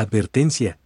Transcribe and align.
Advertencia. 0.00 0.78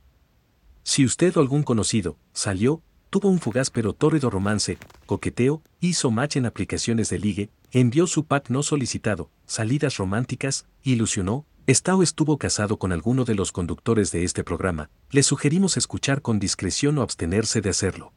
Si 0.83 1.04
usted 1.04 1.37
o 1.37 1.41
algún 1.41 1.62
conocido 1.62 2.18
salió, 2.33 2.83
tuvo 3.11 3.29
un 3.29 3.38
fugaz 3.38 3.71
pero 3.71 3.92
tórrido 3.92 4.29
romance, 4.29 4.76
coqueteo, 5.06 5.62
hizo 5.79 6.10
match 6.10 6.34
en 6.34 6.47
aplicaciones 6.47 7.10
de 7.10 7.21
ligue, 7.21 7.50
envió 7.71 8.09
su 8.09 8.25
pack 8.25 8.50
no 8.50 8.64
solicitado, 8.64 9.30
salidas 9.46 9.98
románticas, 9.98 10.66
ilusionó, 10.82 11.46
está 11.69 11.95
o 11.95 12.03
estuvo 12.03 12.39
casado 12.39 12.77
con 12.77 12.91
alguno 12.91 13.25
de 13.25 13.37
los 13.37 13.53
conductores 13.53 14.11
de 14.11 14.25
este 14.25 14.43
programa, 14.43 14.91
le 15.12 15.23
sugerimos 15.23 15.77
escuchar 15.77 16.21
con 16.21 16.41
discreción 16.41 16.99
o 16.99 17.03
abstenerse 17.03 17.61
de 17.61 17.71
hacerlo. 17.71 18.12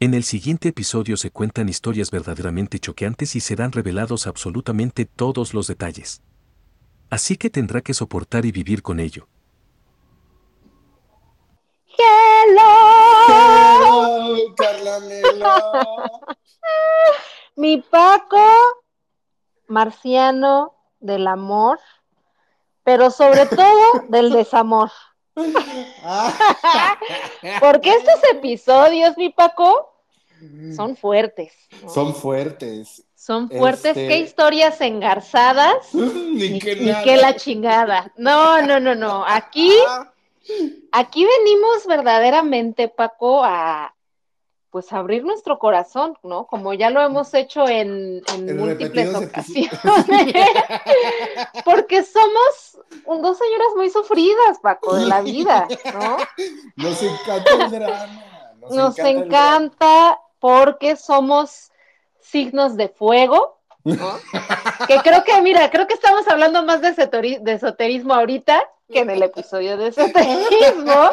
En 0.00 0.14
el 0.14 0.24
siguiente 0.24 0.70
episodio 0.70 1.16
se 1.16 1.30
cuentan 1.30 1.68
historias 1.68 2.10
verdaderamente 2.10 2.80
choqueantes 2.80 3.36
y 3.36 3.40
serán 3.40 3.70
revelados 3.70 4.26
absolutamente 4.26 5.04
todos 5.04 5.54
los 5.54 5.68
detalles. 5.68 6.20
Así 7.10 7.36
que 7.36 7.48
tendrá 7.48 7.80
que 7.80 7.94
soportar 7.94 8.44
y 8.44 8.50
vivir 8.50 8.82
con 8.82 8.98
ello. 8.98 9.28
Hello, 13.20 14.54
Carla 14.56 15.00
Melo. 15.00 15.54
Mi 17.56 17.78
Paco, 17.82 18.40
marciano 19.66 20.74
del 21.00 21.26
amor, 21.26 21.78
pero 22.84 23.10
sobre 23.10 23.46
todo 23.46 24.04
del 24.08 24.30
desamor. 24.32 24.90
Porque 27.60 27.94
estos 27.94 28.20
episodios, 28.32 29.16
mi 29.16 29.30
Paco, 29.30 29.92
son 30.74 30.96
fuertes. 30.96 31.52
¿no? 31.82 31.90
Son 31.90 32.14
fuertes. 32.14 33.04
Son 33.14 33.48
fuertes. 33.50 33.84
Este- 33.96 34.08
Qué 34.08 34.18
historias 34.18 34.80
engarzadas. 34.80 35.88
Ni 35.94 36.48
Ni, 36.50 36.58
que 36.58 36.76
ni 36.76 36.86
nada. 36.86 37.02
que 37.04 37.16
la 37.18 37.36
chingada. 37.36 38.12
No, 38.16 38.62
no, 38.62 38.80
no, 38.80 38.94
no. 38.94 39.24
Aquí, 39.26 39.72
aquí 40.92 41.24
venimos 41.24 41.86
verdaderamente, 41.86 42.88
Paco, 42.88 43.44
a 43.44 43.94
pues 44.70 44.92
abrir 44.92 45.24
nuestro 45.24 45.58
corazón, 45.58 46.16
¿no? 46.22 46.46
Como 46.46 46.72
ya 46.74 46.90
lo 46.90 47.02
hemos 47.02 47.34
hecho 47.34 47.68
en, 47.68 48.22
en 48.34 48.48
En 48.48 48.56
múltiples 48.56 49.12
ocasiones. 49.14 49.80
Porque 51.64 52.04
somos 52.04 52.78
dos 53.04 53.38
señoras 53.38 53.68
muy 53.76 53.90
sufridas, 53.90 54.58
Paco, 54.62 54.94
de 54.94 55.06
la 55.06 55.22
vida, 55.22 55.66
¿no? 55.92 56.18
Nos 56.76 57.02
encanta 57.02 57.64
el 57.64 57.70
drama. 57.70 58.24
Nos, 58.60 58.70
Nos 58.70 58.98
encanta. 58.98 59.10
el 59.10 59.16
encanta 59.16 60.20
porque 60.38 60.96
somos 60.96 61.70
signos 62.20 62.76
de 62.76 62.88
fuego, 62.88 63.59
¿no? 63.84 64.18
que 64.86 64.98
creo 64.98 65.24
que, 65.24 65.40
mira, 65.42 65.70
creo 65.70 65.86
que 65.86 65.94
estamos 65.94 66.26
hablando 66.28 66.62
más 66.64 66.80
de, 66.80 66.94
esoterismo 67.52 68.14
ahorita 68.14 68.62
que 68.92 69.00
en 69.00 69.10
el 69.10 69.22
episodio 69.22 69.76
de 69.76 69.88
esoterismo, 69.88 71.10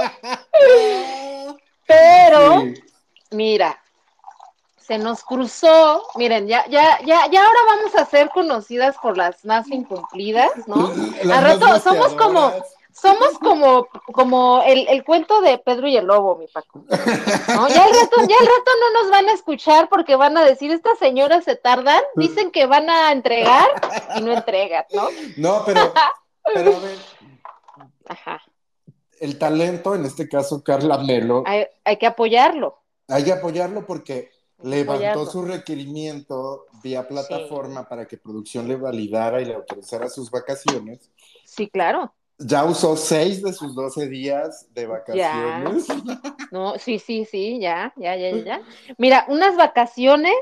pero 1.85 2.61
Sí. 2.61 2.73
mira, 3.31 3.79
se 4.87 4.97
nos 4.97 5.21
cruzó, 5.23 6.03
miren, 6.15 6.47
ya, 6.47 6.65
ya, 6.69 6.97
ya, 7.05 7.29
ya 7.29 7.45
ahora 7.45 7.59
vamos 7.67 7.95
a 7.95 8.05
ser 8.05 8.29
conocidas 8.29 8.95
por 9.01 9.17
las 9.17 9.43
más 9.43 9.67
incumplidas, 9.67 10.49
¿no? 10.65 10.93
Las 11.23 11.37
Al 11.37 11.43
rato 11.59 11.79
somos 11.81 12.13
como. 12.13 12.53
Somos 12.99 13.37
como, 13.39 13.87
como 14.11 14.61
el, 14.65 14.87
el 14.87 15.03
cuento 15.03 15.41
de 15.41 15.57
Pedro 15.57 15.87
y 15.87 15.97
el 15.97 16.05
Lobo, 16.05 16.35
mi 16.37 16.47
Paco. 16.47 16.83
¿no? 16.89 17.67
Ya 17.69 17.83
al 17.85 17.91
rato, 17.91 18.17
ya 18.27 18.35
al 18.39 18.45
rato 18.47 18.71
no 18.79 19.01
nos 19.01 19.11
van 19.11 19.29
a 19.29 19.33
escuchar 19.33 19.89
porque 19.89 20.15
van 20.15 20.37
a 20.37 20.43
decir, 20.43 20.71
estas 20.71 20.97
señoras 20.97 21.43
se 21.43 21.55
tardan, 21.55 22.01
dicen 22.15 22.51
que 22.51 22.65
van 22.65 22.89
a 22.89 23.11
entregar 23.11 23.67
y 24.17 24.21
no 24.21 24.33
entregan, 24.33 24.85
¿no? 24.93 25.07
No, 25.37 25.63
pero, 25.65 25.93
pero 26.53 26.75
a 26.75 26.79
ver, 26.79 26.97
Ajá. 28.07 28.41
el 29.19 29.37
talento, 29.37 29.95
en 29.95 30.05
este 30.05 30.27
caso 30.27 30.63
Carla 30.63 30.97
Melo, 30.99 31.43
Hay, 31.45 31.65
hay 31.83 31.97
que 31.97 32.07
apoyarlo. 32.07 32.79
hay 33.07 33.23
que 33.23 33.33
apoyarlo 33.33 33.85
porque 33.85 34.31
levantó 34.63 34.93
apoyarlo. 34.93 35.25
su 35.27 35.43
requerimiento 35.43 36.65
vía 36.81 37.07
plataforma 37.07 37.87
para 37.87 38.05
que 38.07 38.17
producción 38.17 38.67
le 38.67 38.75
validara 38.75 39.41
y 39.41 39.45
le 39.45 39.53
autorizara 39.55 40.09
sus 40.09 40.31
vacaciones. 40.31 41.11
Sí, 41.45 41.69
claro. 41.69 42.13
Ya 42.39 42.65
usó 42.65 42.95
seis 42.95 43.41
de 43.41 43.51
sus 43.51 43.73
12 43.75 44.07
días 44.07 44.67
de 44.73 44.85
vacaciones. 44.85 45.87
No, 46.51 46.77
sí, 46.77 46.99
sí, 46.99 47.25
sí, 47.25 47.59
ya, 47.59 47.93
ya, 47.97 48.15
ya, 48.15 48.31
ya. 48.43 48.61
Mira, 48.97 49.25
unas 49.27 49.55
vacaciones 49.57 50.33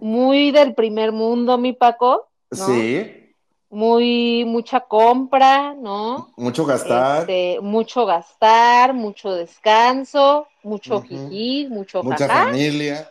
muy 0.00 0.50
del 0.50 0.74
primer 0.74 1.12
mundo, 1.12 1.58
mi 1.58 1.72
Paco, 1.72 2.28
¿no? 2.50 2.66
Sí, 2.66 3.34
muy 3.70 4.44
mucha 4.46 4.80
compra, 4.80 5.74
¿no? 5.74 6.30
mucho 6.36 6.64
gastar, 6.64 7.20
Este, 7.20 7.60
mucho 7.60 8.06
gastar, 8.06 8.94
mucho 8.94 9.32
descanso, 9.34 10.48
mucho 10.62 10.98
Ujú. 10.98 11.06
jiji, 11.06 11.66
mucho 11.68 12.02
mucha 12.02 12.28
familia. 12.28 13.10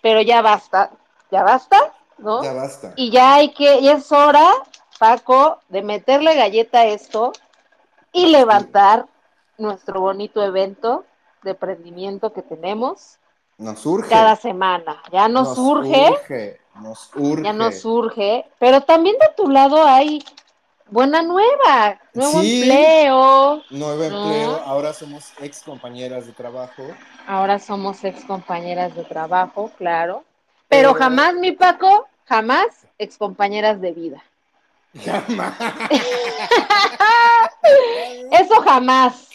pero 0.00 0.22
ya 0.22 0.40
basta, 0.42 0.90
ya 1.30 1.42
basta, 1.42 1.76
¿no? 2.18 2.42
Ya 2.42 2.52
basta. 2.52 2.92
Y 2.96 3.10
ya 3.10 3.34
hay 3.34 3.52
que, 3.52 3.82
ya 3.82 3.94
es 3.94 4.10
hora, 4.12 4.50
Paco, 4.98 5.58
de 5.68 5.82
meterle 5.82 6.34
galleta 6.34 6.80
a 6.80 6.86
esto 6.86 7.32
y 8.12 8.26
levantar 8.26 9.06
nuestro 9.56 10.00
bonito 10.00 10.42
evento 10.42 11.04
de 11.42 11.50
emprendimiento 11.52 12.32
que 12.32 12.42
tenemos 12.42 13.18
Nos 13.58 13.84
urge. 13.86 14.08
cada 14.08 14.36
semana. 14.36 15.02
Ya 15.12 15.28
nos, 15.28 15.54
surge, 15.54 16.10
urge, 16.10 16.60
Nos 16.80 17.10
urge. 17.14 17.42
ya 17.44 17.52
nos 17.52 17.80
surge, 17.80 18.44
pero 18.58 18.80
también 18.82 19.16
de 19.20 19.28
tu 19.36 19.48
lado 19.48 19.82
hay 19.84 20.24
buena 20.90 21.22
nueva, 21.22 22.00
nuevo 22.14 22.40
Sí. 22.40 22.62
empleo. 22.62 23.62
Nuevo 23.70 23.96
No. 23.96 24.04
empleo. 24.04 24.56
Ahora 24.64 24.92
somos 24.92 25.32
ex 25.40 25.62
compañeras 25.62 26.26
de 26.26 26.32
trabajo. 26.32 26.82
Ahora 27.26 27.58
somos 27.58 28.02
ex 28.04 28.24
compañeras 28.24 28.94
de 28.94 29.04
trabajo, 29.04 29.70
claro. 29.76 30.24
Pero 30.68 30.92
Pero- 30.92 30.94
jamás, 30.94 31.34
mi 31.34 31.52
Paco, 31.52 32.06
jamás 32.26 32.66
ex 32.98 33.16
compañeras 33.18 33.80
de 33.80 33.92
vida. 33.92 34.22
Jamás. 35.04 35.54
Eso 38.32 38.60
jamás. 38.62 39.28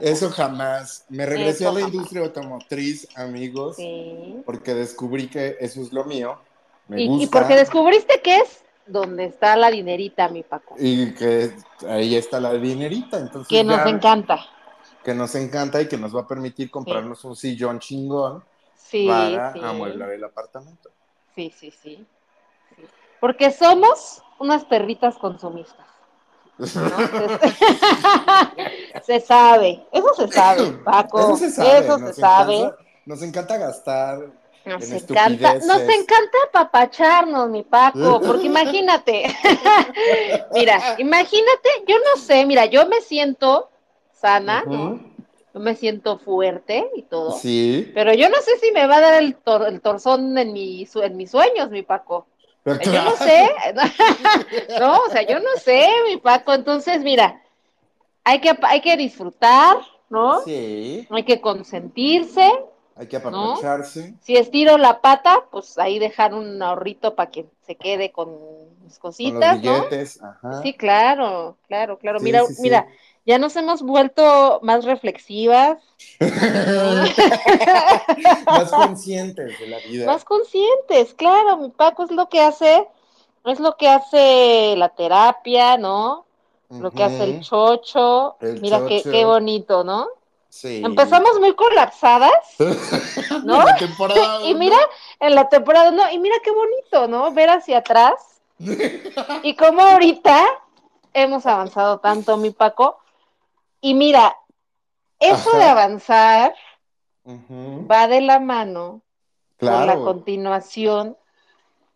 Eso 0.00 0.30
jamás. 0.30 1.04
Me 1.08 1.26
regresé 1.26 1.64
Eso 1.64 1.68
a 1.70 1.72
la 1.72 1.80
jamás. 1.80 1.94
industria 1.94 2.22
automotriz, 2.22 3.08
amigos, 3.16 3.76
Sí. 3.76 4.42
porque 4.44 4.74
descubrí 4.74 5.28
que 5.28 5.56
eso 5.60 5.80
es 5.82 5.92
lo 5.92 6.04
mío. 6.04 6.38
Me 6.88 7.02
Y, 7.02 7.26
porque 7.26 7.54
descubriste 7.54 8.20
que 8.22 8.38
es 8.38 8.62
donde 8.86 9.26
está 9.26 9.56
la 9.56 9.70
dinerita, 9.70 10.28
mi 10.28 10.42
Paco. 10.42 10.74
Y 10.78 11.12
que 11.14 11.52
ahí 11.88 12.16
está 12.16 12.40
la 12.40 12.52
dinerita. 12.54 13.18
Entonces 13.18 13.48
Que 13.48 13.62
nos 13.64 13.76
ya- 13.84 13.90
encanta. 13.90 14.44
que 15.04 15.14
nos 15.14 15.34
encanta 15.34 15.80
y 15.80 15.88
que 15.88 15.96
nos 15.96 16.14
va 16.14 16.22
a 16.22 16.26
permitir 16.28 16.70
comprarnos 16.70 17.24
un 17.24 17.36
sillón 17.36 17.78
chingón 17.80 18.44
Sí, 18.76 19.06
para 19.08 19.52
amueblar 19.70 20.10
el 20.10 20.22
apartamento. 20.24 20.90
Sí, 21.34 21.52
sí, 21.58 21.70
sí. 21.70 22.06
Porque 23.22 23.52
somos 23.52 24.20
unas 24.40 24.64
perritas 24.64 25.16
consumistas. 25.16 25.86
¿no? 26.58 26.66
Se, 29.04 29.20
sabe, 29.20 29.86
eso 29.92 30.12
se 30.16 30.26
sabe, 30.28 30.72
Paco. 30.84 31.20
Eso 31.20 31.36
se 31.36 31.50
sabe. 31.50 31.78
Eso 31.78 31.98
nos 31.98 32.14
se 32.16 32.20
sabe. 32.20 32.56
encanta- 32.58 32.76
nos 33.06 33.22
encanta 33.22 33.56
gastar. 33.58 34.18
Nos 34.64 34.90
en 34.90 34.96
encanta, 34.96 35.54
nos 35.54 35.78
encanta 35.80 36.38
apapacharnos, 36.48 37.48
mi 37.48 37.62
Paco, 37.62 38.20
porque 38.20 38.46
imagínate, 38.54 39.24
mira, 40.54 40.80
imagínate, 40.98 41.68
yo 41.86 41.96
no 41.98 42.20
sé, 42.20 42.44
mira, 42.44 42.66
yo 42.66 42.86
me 42.88 43.00
siento 43.00 43.70
sana, 44.12 44.64
¿no? 44.66 44.84
Ujú. 44.94 45.00
Yo 45.54 45.60
me 45.60 45.76
siento 45.76 46.18
fuerte 46.18 46.90
y 46.96 47.02
todo, 47.02 47.32
Sí. 47.38 47.90
pero 47.94 48.14
yo 48.14 48.28
no 48.30 48.36
sé 48.40 48.58
si 48.58 48.72
me 48.72 48.86
va 48.86 48.96
a 48.96 49.00
dar 49.00 49.22
el, 49.22 49.36
tor- 49.44 49.68
el 49.68 49.80
torzón 49.80 50.36
en, 50.38 50.52
mi, 50.52 50.88
en 50.94 51.16
mis 51.16 51.30
sueños, 51.30 51.70
mi 51.70 51.82
Paco. 51.82 52.26
Pero 52.64 52.80
Yo 52.80 52.92
no 52.92 53.16
sé, 53.16 53.50
no, 54.80 54.98
o 54.98 55.10
sea, 55.10 55.22
yo 55.22 55.40
no 55.40 55.50
sé, 55.62 55.88
mi 56.08 56.16
Paco, 56.18 56.54
entonces, 56.54 57.02
mira, 57.02 57.42
hay 58.24 58.40
que, 58.40 58.56
hay 58.62 58.80
que 58.80 58.96
disfrutar, 58.96 59.78
¿no? 60.08 60.40
Sí. 60.42 61.06
Hay 61.10 61.24
que 61.24 61.40
consentirse, 61.40 62.52
Hay 62.94 63.08
que 63.08 63.16
apapacharse. 63.16 64.14
Si 64.20 64.36
estiro 64.36 64.78
la 64.78 65.00
pata, 65.00 65.44
pues 65.50 65.76
ahí 65.78 65.98
dejar 65.98 66.34
un 66.34 66.62
ahorrito 66.62 67.16
para 67.16 67.30
que 67.30 67.46
se 67.66 67.74
quede 67.74 68.12
con 68.12 68.30
mis 68.84 68.98
Con 68.98 69.10
cositas, 69.10 69.62
los 69.62 70.20
¿no? 70.20 70.28
Ajá. 70.28 70.62
Sí, 70.62 70.74
claro, 70.74 71.56
claro, 71.66 71.98
claro. 71.98 72.20
Sí, 72.20 72.24
mira, 72.24 72.46
sí, 72.46 72.54
sí. 72.54 72.70
Ya 73.24 73.38
nos 73.38 73.54
hemos 73.56 73.82
vuelto 73.82 74.60
más 74.62 74.84
reflexivas, 74.84 75.78
Más 78.46 78.70
conscientes 78.70 79.58
de 79.58 79.66
la 79.68 79.78
vida. 79.78 80.06
más 80.06 80.24
conscientes, 80.24 81.14
claro, 81.14 81.58
mi 81.58 81.70
Paco 81.70 82.04
es 82.04 82.10
lo 82.10 82.28
que 82.28 82.40
hace, 82.40 82.86
es 83.44 83.60
lo 83.60 83.76
que 83.76 83.88
hace 83.88 84.74
la 84.76 84.88
terapia, 84.90 85.76
¿no? 85.78 86.26
Lo 86.70 86.90
que 86.90 87.04
hace 87.04 87.24
el 87.24 87.40
chocho. 87.42 88.36
El 88.40 88.60
Mira 88.62 88.86
qué, 88.86 88.98
chocho. 88.98 89.10
qué 89.10 89.24
bonito, 89.26 89.84
¿no? 89.84 90.06
Sí. 90.48 90.82
Empezamos 90.84 91.38
muy 91.38 91.54
colapsadas, 91.54 92.32
¿no? 93.44 93.62
La 93.62 93.76
temporada 93.76 94.42
Y 94.44 94.54
mira, 94.54 94.78
en 95.20 95.34
la 95.34 95.48
temporada, 95.48 95.90
no, 95.90 96.10
y 96.10 96.18
mira 96.18 96.36
qué 96.42 96.50
bonito, 96.50 97.08
¿no? 97.08 97.30
Ver 97.32 97.50
hacia 97.50 97.78
atrás 97.78 98.14
y 99.42 99.54
como 99.56 99.82
ahorita 99.82 100.44
hemos 101.14 101.46
avanzado 101.46 101.98
tanto, 101.98 102.36
mi 102.36 102.50
Paco, 102.50 102.98
Y 103.84 103.94
mira, 103.94 104.36
eso 105.18 105.50
Ajá. 105.50 105.58
de 105.58 105.64
avanzar 105.64 106.54
va 107.26 108.06
de 108.06 108.20
la 108.20 108.38
mano 108.38 109.02
con 109.58 109.86
la 109.86 109.96
continuación 109.96 111.16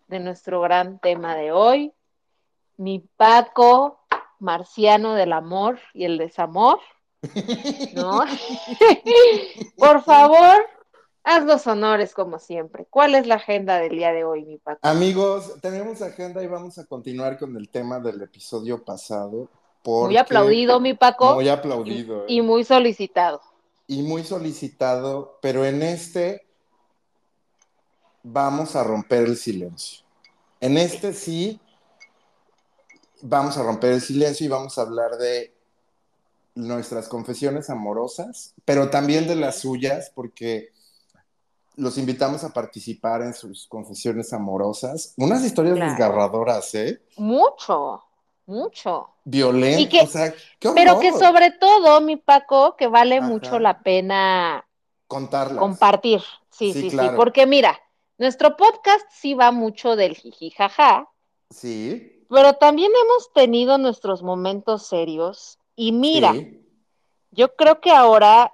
de 0.09 0.19
nuestro 0.19 0.61
gran 0.61 0.99
tema 0.99 1.37
de 1.37 1.53
hoy, 1.53 1.93
mi 2.77 3.09
Paco 3.17 4.01
marciano 4.41 5.15
del 5.15 5.33
amor 5.33 5.79
y 5.95 6.05
el 6.05 6.19
desamor, 6.19 6.81
¿no? 7.95 8.21
Por 9.77 10.03
favor, 10.03 10.57
haz 11.23 11.45
los 11.45 11.69
honores 11.69 12.15
como 12.15 12.41
siempre. 12.41 12.85
¿Cuál 12.91 13.15
es 13.15 13.29
la 13.29 13.37
agenda 13.37 13.79
del 13.79 13.97
día 13.97 14.13
de 14.13 14.25
hoy, 14.25 14.45
mi 14.45 14.59
Paco? 14.59 14.81
Amigos, 14.83 15.55
tenemos 15.61 16.03
agenda 16.03 16.43
y 16.43 16.49
vamos 16.49 16.79
a 16.79 16.85
continuar 16.87 17.39
con 17.39 17.57
el 17.57 17.69
tema 17.69 18.01
del 18.01 18.21
episodio 18.23 18.85
pasado. 18.85 19.49
Muy 19.87 20.17
aplaudido, 20.17 20.81
mi 20.81 20.95
Paco, 20.95 21.35
Muy 21.35 21.49
aplaudido. 21.49 22.25
y 22.29 22.41
muy 22.43 22.65
solicitado. 22.65 23.41
y 23.89 24.03
muy 24.03 24.25
solicitado, 24.25 25.39
pero 25.41 25.65
en 25.65 25.83
este 25.83 26.45
vamos 28.23 28.75
a 28.77 28.83
romper 28.83 29.23
el 29.25 29.37
silencio. 29.37 30.05
En 30.61 30.77
este 30.77 31.13
sí 31.13 31.61
vamos 33.23 33.57
a 33.57 33.63
romper 33.63 33.93
el 33.93 34.01
silencio 34.01 34.47
y 34.47 34.49
vamos 34.49 34.77
a 34.79 34.83
hablar 34.83 35.13
de 35.19 35.55
nuestras 36.55 37.07
confesiones 37.09 37.71
amorosas, 37.71 38.55
pero 38.65 38.89
también 38.91 39.29
de 39.29 39.37
las 39.37 39.61
suyas, 39.61 40.11
porque 40.15 40.71
los 41.77 41.99
invitamos 41.99 42.43
a 42.45 42.49
participar 42.55 43.21
en 43.23 43.35
sus 43.35 43.67
confesiones 43.67 44.33
amorosas. 44.33 45.13
Unas 45.19 45.45
historias 45.45 45.77
Claro. 45.77 45.91
desgarradoras, 45.91 46.75
¿eh? 46.75 47.03
Mucho, 47.19 48.03
mucho. 48.47 49.11
Violentas. 49.25 49.81
Y 49.81 49.89
que- 49.89 50.01
o 50.03 50.07
sea, 50.07 50.33
qué 50.59 50.71
Pero 50.75 50.99
que 51.01 51.13
sobre 51.13 51.51
todo, 51.53 52.01
mi 52.01 52.17
Paco, 52.17 52.77
que 52.77 52.87
vale 52.87 53.19
Ajá. 53.19 53.27
mucho 53.29 53.59
la 53.59 53.81
pena 53.83 54.67
contarlas. 55.09 55.59
compartir. 55.59 56.23
Sí, 56.51 56.73
Sí, 56.73 56.91
sí, 56.91 56.97
porque 57.17 57.47
mira, 57.47 57.79
nuestro 58.19 58.57
podcast 58.57 59.05
sí 59.11 59.35
va 59.35 59.51
mucho 59.53 59.95
del 59.97 60.15
jiji 60.17 60.51
jaja, 60.51 61.09
Sí. 61.51 62.25
pero 62.31 62.55
también 62.55 62.91
hemos 63.05 63.33
tenido 63.35 63.77
nuestros 63.79 64.23
momentos 64.23 64.87
serios 64.87 65.59
y 65.77 65.93
mira, 65.93 66.33
sí. 66.33 66.61
yo 67.31 67.55
creo 67.57 67.81
que 67.81 67.91
ahora 67.93 68.53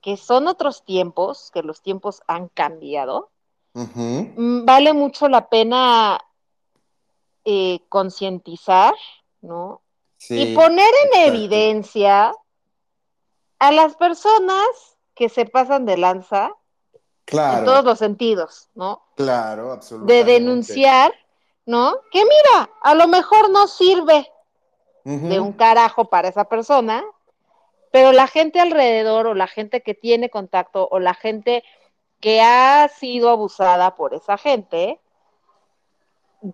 que 0.00 0.16
son 0.16 0.48
otros 0.48 0.84
tiempos, 0.84 1.50
que 1.52 1.62
los 1.62 1.80
tiempos 1.80 2.22
han 2.26 2.48
cambiado, 2.48 3.30
mm, 3.74 4.64
vale 4.64 4.92
mucho 4.92 5.28
la 5.28 5.48
pena 5.48 6.20
eh, 7.44 7.80
concientizar, 7.88 8.94
¿no? 9.40 9.82
Sí, 10.16 10.40
y 10.40 10.54
poner 10.54 10.88
en 11.04 11.08
exacto. 11.08 11.28
evidencia 11.28 12.32
a 13.58 13.72
las 13.72 13.96
personas 13.96 14.66
que 15.14 15.28
se 15.28 15.46
pasan 15.46 15.84
de 15.84 15.96
lanza 15.96 16.54
Claro, 17.24 17.58
en 17.60 17.64
todos 17.64 17.84
los 17.84 17.98
sentidos, 17.98 18.68
¿no? 18.74 19.02
claro, 19.14 19.66
De 19.68 19.72
absolutamente. 19.72 20.24
denunciar, 20.32 21.12
¿no? 21.66 21.94
Que 22.10 22.22
mira, 22.24 22.70
a 22.82 22.94
lo 22.94 23.06
mejor 23.08 23.50
no 23.50 23.66
sirve 23.68 24.28
de 25.04 25.40
un 25.40 25.52
carajo 25.52 26.04
para 26.06 26.28
esa 26.28 26.44
persona, 26.44 27.02
pero 27.90 28.12
la 28.12 28.26
gente 28.28 28.60
alrededor 28.60 29.26
o 29.26 29.34
la 29.34 29.48
gente 29.48 29.82
que 29.82 29.94
tiene 29.94 30.30
contacto 30.30 30.88
o 30.90 30.98
la 31.00 31.14
gente 31.14 31.64
que 32.20 32.40
ha 32.40 32.88
sido 32.88 33.30
abusada 33.30 33.96
por 33.96 34.14
esa 34.14 34.38
gente 34.38 35.00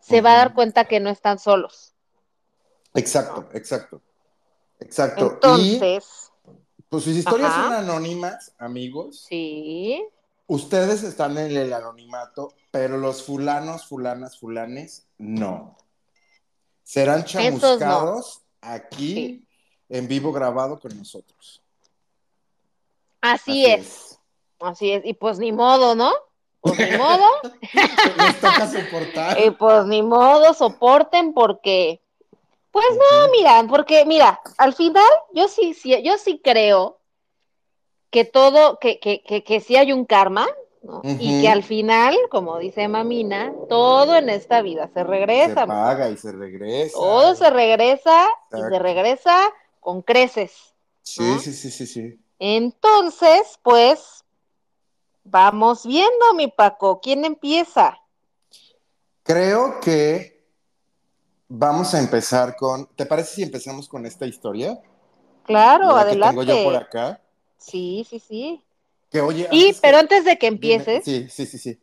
se 0.03 0.21
va 0.21 0.33
a 0.35 0.37
dar 0.39 0.55
cuenta 0.55 0.85
que 0.87 1.01
no 1.01 1.11
están 1.11 1.39
solos. 1.39 1.95
Exacto, 2.95 3.49
exacto. 3.53 4.01
Exacto. 4.81 5.33
Entonces, 5.35 6.31
y 6.79 6.83
pues 6.89 7.05
sus 7.05 7.15
historias 7.17 7.51
Ajá. 7.51 7.65
son 7.65 7.73
anónimas, 7.75 8.53
amigos. 8.59 9.25
sí, 9.29 10.05
Ustedes 10.51 11.03
están 11.03 11.37
en 11.37 11.55
el 11.55 11.73
anonimato, 11.75 12.55
pero 12.71 12.97
los 12.97 13.23
fulanos, 13.23 13.87
fulanas, 13.87 14.39
fulanes, 14.39 15.07
no. 15.19 15.77
Serán 16.83 17.25
chamuscados 17.25 18.41
aquí 18.63 19.15
Sí. 19.15 19.47
en 19.91 20.09
vivo 20.09 20.33
grabado 20.33 20.81
con 20.81 20.97
nosotros. 20.97 21.63
así, 23.21 23.67
es. 23.67 24.19
Así 24.61 24.91
es, 24.93 25.05
y 25.05 25.13
pues 25.15 25.39
ni 25.39 25.53
modo, 25.53 25.95
¿no? 25.95 26.13
Pues 26.61 26.79
ni 26.79 26.97
modo, 26.97 27.27
Les 28.17 28.41
toca 28.41 28.67
soportar. 28.69 29.39
y 29.45 29.51
pues 29.51 29.85
ni 29.87 30.03
modo, 30.03 30.53
soporten 30.55 31.33
porque, 31.33 32.03
pues 32.71 32.87
no, 32.95 33.29
mira, 33.31 33.65
porque 33.69 34.05
mira, 34.05 34.41
al 34.57 34.75
final 34.75 35.09
yo 35.33 35.49
sí, 35.49 35.75
sí, 35.75 36.03
yo 36.03 36.19
sí 36.19 36.41
creo 36.43 36.99
que 38.11 38.25
todo, 38.25 38.79
que, 38.79 38.99
que, 38.99 39.23
que, 39.23 39.45
que 39.45 39.61
sí 39.61 39.77
hay 39.77 39.93
un 39.93 40.05
karma, 40.05 40.47
¿no? 40.83 41.03
Y 41.05 41.43
que 41.43 41.49
al 41.49 41.63
final, 41.63 42.17
como 42.31 42.59
dice 42.59 42.89
Mamina, 42.89 43.53
todo 43.69 44.17
en 44.17 44.31
esta 44.31 44.63
vida 44.63 44.87
se 44.89 44.95
se 44.95 45.05
regresa, 45.05 45.67
paga 45.67 46.09
y 46.09 46.17
se 46.17 46.33
regresa. 46.33 46.97
todo 46.97 47.35
se 47.35 47.51
regresa 47.51 48.29
y 48.53 48.61
se 48.61 48.79
regresa 48.79 49.53
con 49.81 50.03
creces. 50.03 50.75
Sí, 51.03 51.39
sí, 51.41 51.53
sí, 51.53 51.71
sí, 51.71 51.87
sí. 51.87 52.19
Entonces, 52.39 53.59
pues, 53.63 54.25
vamos 55.31 55.87
viendo, 55.87 56.35
mi 56.35 56.49
Paco, 56.49 57.01
¿quién 57.01 57.25
empieza? 57.25 57.99
Creo 59.23 59.81
que 59.81 60.45
vamos 61.49 61.95
a 61.95 61.99
empezar 62.01 62.57
con. 62.57 62.87
¿Te 62.97 63.07
parece 63.07 63.35
si 63.37 63.43
empezamos 63.43 63.89
con 63.89 64.07
esta 64.07 64.27
historia? 64.27 64.81
Claro, 65.45 65.95
La 65.97 66.05
que 66.07 66.17
tengo 66.17 66.41
adelante. 66.43 66.47
yo 66.47 66.65
por 66.65 66.77
acá. 66.77 67.21
Sí, 67.57 68.07
sí, 68.09 68.19
sí. 68.21 68.63
Que 69.11 69.21
oye. 69.21 69.49
Y, 69.51 69.67
antes 69.67 69.81
pero 69.81 69.97
que- 69.97 70.01
antes 70.01 70.25
de 70.25 70.39
que 70.39 70.47
dime- 70.51 70.55
empieces, 70.75 71.05
Sí, 71.05 71.29
sí, 71.31 71.47
sí, 71.47 71.59
sí. 71.59 71.81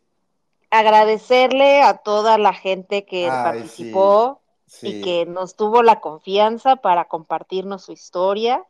agradecerle 0.70 1.82
a 1.82 1.98
toda 1.98 2.38
la 2.38 2.54
gente 2.54 3.06
que 3.06 3.26
Ay, 3.30 3.44
participó 3.44 4.42
sí. 4.68 4.88
y 4.88 5.02
que 5.02 5.26
nos 5.26 5.56
tuvo 5.56 5.84
la 5.84 6.00
confianza 6.02 6.76
para 6.78 7.06
compartirnos 7.06 7.84
su 7.84 7.92
historia. 7.92 8.64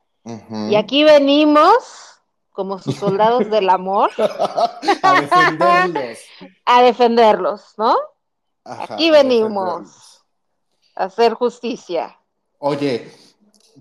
Y 0.69 0.75
aquí 0.75 1.03
venimos, 1.03 2.14
como 2.55 2.79
sus 2.79 2.95
soldados 2.95 3.49
del 3.49 3.69
amor, 3.69 4.09
a 5.03 5.21
defenderlos. 5.21 6.19
a 6.65 6.81
defenderlos, 6.81 7.73
¿no? 7.77 7.95
Ajá, 8.63 8.95
Aquí 8.95 9.11
venimos. 9.11 10.23
A 10.95 11.03
hacer 11.05 11.33
justicia. 11.33 12.17
Oye, 12.57 13.11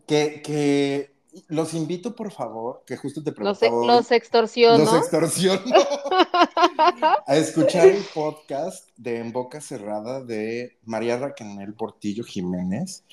que, 0.06 0.43
que 0.43 1.15
los 1.49 1.75
invito, 1.75 2.15
por 2.15 2.31
favor, 2.31 2.83
que 2.87 2.97
justo 2.97 3.23
te 3.23 3.31
Los, 3.31 3.59
preguntaba 3.59 3.76
hoy, 3.76 3.87
los 3.87 4.11
extorsiono. 4.12 4.85
los 4.85 4.95
extorsiono 4.95 5.62
a 7.26 7.37
escuchar 7.37 7.87
el 7.87 8.02
podcast 8.14 8.88
de 8.97 9.19
En 9.19 9.33
Boca 9.33 9.61
Cerrada 9.61 10.21
de 10.23 10.78
María 10.85 11.16
Raquel 11.19 11.75
Portillo 11.75 12.25
Jiménez. 12.25 13.04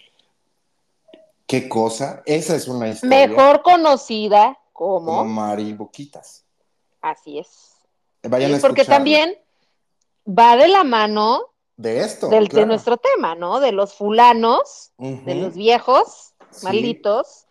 ¿Qué 1.47 1.67
cosa? 1.67 2.21
Esa 2.25 2.55
es 2.55 2.67
una 2.67 2.89
historia 2.89 3.27
Mejor 3.27 3.61
conocida 3.61 4.57
como 4.81 5.05
como. 5.17 5.25
Mari 5.25 5.73
Boquitas. 5.73 6.43
Así 7.01 7.37
es. 7.37 7.75
Vayan 8.23 8.53
a 8.53 8.55
Sí, 8.55 8.61
porque 8.61 8.83
también 8.85 9.37
va 10.27 10.55
de 10.55 10.67
la 10.67 10.83
mano 10.83 11.41
de 11.77 11.99
esto, 12.01 12.29
del, 12.29 12.49
claro. 12.49 12.61
de 12.61 12.67
nuestro 12.67 12.97
tema, 12.97 13.35
¿no? 13.35 13.59
De 13.59 13.71
los 13.71 13.93
fulanos, 13.93 14.91
de 14.97 15.35
los 15.35 15.55
viejos, 15.55 16.33
Sí. 16.51 16.65
malditos, 16.65 17.45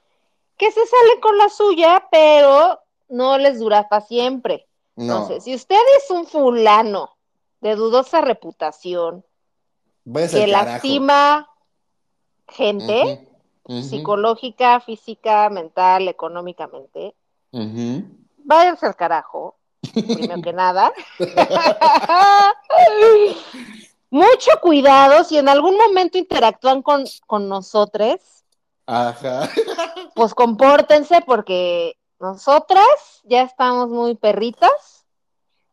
que 0.57 0.71
se 0.71 0.85
salen 0.87 1.21
con 1.21 1.39
la 1.39 1.49
suya, 1.49 2.09
pero 2.11 2.81
no 3.09 3.39
les 3.39 3.59
dura 3.61 3.89
para 3.89 4.05
siempre. 4.05 4.69
No, 4.97 5.05
Entonces, 5.05 5.45
si 5.45 5.55
usted 5.55 5.81
es 5.99 6.11
un 6.11 6.27
fulano 6.27 7.17
de 7.61 7.77
dudosa 7.77 8.21
reputación, 8.21 9.25
que 10.05 10.47
lastima 10.47 11.49
gente, 12.49 13.27
psicológica, 13.83 14.81
física, 14.81 15.49
mental, 15.49 16.09
económicamente, 16.09 17.15
ujú. 17.53 18.05
váyanse 18.45 18.87
al 18.87 18.97
carajo, 18.97 19.57
primero 19.93 20.43
que 20.43 20.53
nada. 20.53 20.93
Mucho 24.11 24.51
cuidado 24.61 25.23
si 25.25 25.39
en 25.39 25.49
algún 25.49 25.77
momento 25.77 26.19
interactúan 26.19 26.83
con, 26.83 27.05
con 27.27 27.49
nosotros, 27.49 28.21
Ajá. 28.87 29.49
pues 30.17 30.35
compórtense 30.35 31.23
porque 31.25 31.97
nosotras 32.19 33.23
ya 33.25 33.43
estamos 33.43 33.89
muy 33.89 34.17
perritas 34.17 35.07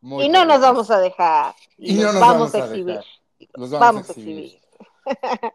Muy 0.01 0.25
y 0.25 0.29
no 0.29 0.45
nos 0.45 0.61
vamos 0.61 0.91
a 0.91 0.99
dejar. 0.99 1.55
Y 1.77 1.95
no 1.95 2.13
nos 2.13 2.21
vamos, 2.21 2.51
vamos 2.51 2.55
a 2.55 2.59
exhibir. 2.59 2.99
Vamos, 3.55 4.09
a 4.09 4.11
exhibir. 4.11 4.61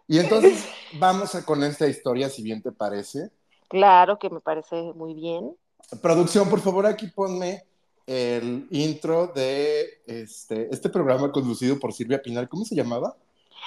Y 0.09 0.19
entonces 0.19 0.69
vamos 0.95 1.35
a 1.35 1.45
con 1.45 1.63
esta 1.63 1.87
historia, 1.87 2.29
si 2.29 2.43
bien 2.43 2.63
te 2.63 2.73
parece. 2.73 3.31
Claro 3.69 4.19
que 4.19 4.29
me 4.29 4.41
parece 4.41 4.93
muy 4.95 5.15
bien. 5.15 5.57
Producción, 6.01 6.49
por 6.49 6.61
favor, 6.61 6.87
aquí 6.87 7.07
ponme 7.09 7.65
el 8.07 8.67
intro 8.71 9.29
de 9.29 10.03
este, 10.07 10.69
este 10.73 10.89
programa 10.89 11.31
conducido 11.31 11.79
por 11.79 11.93
Silvia 11.93 12.23
Pinal. 12.23 12.49
¿Cómo 12.49 12.65
se 12.65 12.75
llamaba? 12.75 13.15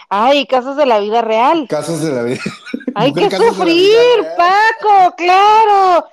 Ay, 0.10 0.46
casos 0.46 0.76
de 0.76 0.86
la 0.86 1.00
vida 1.00 1.22
real. 1.22 1.68
Casos 1.70 2.02
de 2.02 2.12
la 2.12 2.24
vida. 2.24 2.42
Hay 2.96 3.14
que 3.14 3.30
sufrir. 3.38 3.98
Paco, 4.38 5.16
claro. 5.16 6.06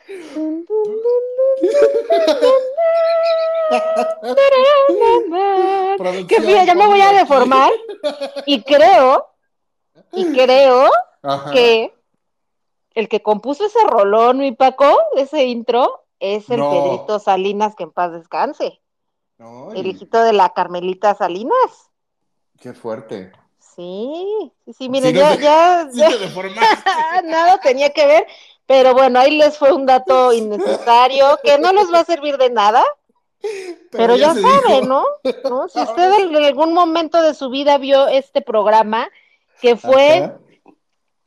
Que 6.29 6.41
mira, 6.41 6.65
ya 6.65 6.75
me 6.75 6.87
voy 6.87 7.01
a 7.01 7.13
deformar 7.13 7.73
y 8.47 8.63
creo, 8.63 9.27
y 10.13 10.27
creo 10.33 10.91
Ajá. 11.23 11.51
que 11.53 11.93
el 12.95 13.09
que 13.09 13.23
compuso 13.23 13.67
ese 13.67 13.83
rolón, 13.85 14.39
mi 14.39 14.53
Paco, 14.53 14.99
ese 15.17 15.45
intro, 15.45 16.05
es 16.21 16.49
el 16.51 16.61
No. 16.61 16.71
Pedrito 16.71 17.19
Salinas, 17.19 17.75
que 17.75 17.85
en 17.85 17.91
paz 17.93 18.13
descanse. 18.13 18.81
El 19.75 19.87
hijito 19.87 20.23
de 20.23 20.33
la 20.33 20.51
Carmelita 20.51 21.15
Salinas. 21.17 21.91
Qué 22.61 22.73
fuerte. 22.75 23.33
Sí, 23.59 24.53
sí, 24.65 24.73
sí, 24.73 24.89
miren, 24.89 25.15
no 25.15 25.21
ya, 25.21 25.37
te- 25.37 25.43
ya, 25.43 25.89
ya- 25.93 27.23
nada 27.25 27.59
tenía 27.61 27.91
que 27.91 28.07
ver, 28.07 28.27
pero 28.67 28.93
bueno, 28.93 29.19
ahí 29.19 29.37
les 29.37 29.59
fue 29.59 29.73
un 29.73 29.87
dato 29.87 30.33
innecesario 30.33 31.39
que 31.43 31.59
no 31.59 31.73
les 31.73 31.93
va 31.93 32.01
a 32.01 32.05
servir 32.05 32.37
de 32.37 32.51
nada, 32.51 32.85
pero, 33.91 34.15
ya, 34.15 34.35
se 34.35 34.43
saben. 34.43 34.89
¿no? 34.89 35.05
¿no? 35.51 35.69
Si 35.69 35.81
usted 35.81 36.13
en 36.21 36.37
algún 36.45 36.73
momento 36.73 37.21
de 37.21 37.35
su 37.35 37.51
vida 37.51 37.79
vio 37.79 38.07
este 38.09 38.43
programa, 38.43 39.09
que 39.61 39.77
fue 39.77 40.19
Ajá. 40.19 40.39